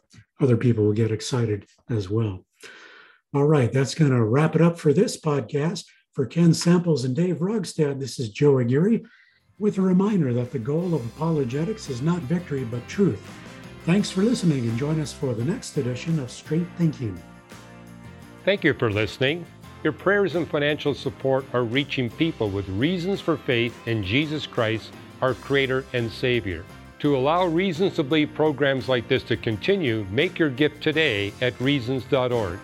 other 0.41 0.57
people 0.57 0.85
will 0.85 0.93
get 0.93 1.11
excited 1.11 1.67
as 1.91 2.09
well. 2.09 2.45
All 3.35 3.45
right, 3.45 3.73
that's 3.73 3.95
going 3.95 4.13
to 4.13 4.25
wrap 4.25 4.55
it 4.55 4.63
up 4.63 4.79
for 4.79 4.93
this 4.93 5.21
podcast. 5.21 5.85
For 6.13 6.27
Ken 6.27 6.55
Samples 6.55 7.05
and 7.05 7.17
Dave 7.17 7.39
Rogstad, 7.39 7.99
this 7.99 8.21
is 8.21 8.29
Joe 8.29 8.59
Aguirre 8.59 9.03
with 9.59 9.79
a 9.79 9.83
reminder 9.83 10.33
that 10.33 10.53
the 10.53 10.59
goal 10.59 10.95
of 10.95 11.05
apologetics 11.07 11.91
is 11.91 12.03
not 12.03 12.21
victory 12.23 12.65
but 12.65 12.87
truth. 12.87 13.21
Thanks 13.85 14.11
for 14.11 14.23
listening 14.23 14.61
and 14.61 14.79
join 14.79 15.01
us 15.01 15.13
for 15.13 15.35
the 15.35 15.45
next 15.45 15.77
edition 15.77 16.19
of 16.21 16.31
Straight 16.31 16.67
Thinking. 16.79 17.21
Thank 18.45 18.63
you 18.63 18.75
for 18.75 18.91
listening. 18.91 19.45
Your 19.83 19.93
prayers 19.93 20.35
and 20.35 20.49
financial 20.49 20.95
support 20.95 21.45
are 21.53 21.65
reaching 21.65 22.09
people 22.11 22.49
with 22.49 22.69
reasons 22.71 23.21
for 23.21 23.37
faith 23.37 23.77
in 23.87 24.03
Jesus 24.03 24.47
Christ, 24.47 24.93
our 25.21 25.35
Creator 25.35 25.85
and 25.93 26.11
Savior. 26.11 26.65
To 27.05 27.19
allow 27.19 27.45
Reasons 27.45 27.97
to 27.97 28.03
Believe 28.03 28.33
programs 28.33 28.89
like 28.89 29.09
this 29.09 29.23
to 29.25 29.37
continue, 29.37 30.07
make 30.11 30.39
your 30.39 30.49
gift 30.49 30.83
today 30.83 31.35
at 31.43 31.61
reasons.org. 31.61 32.59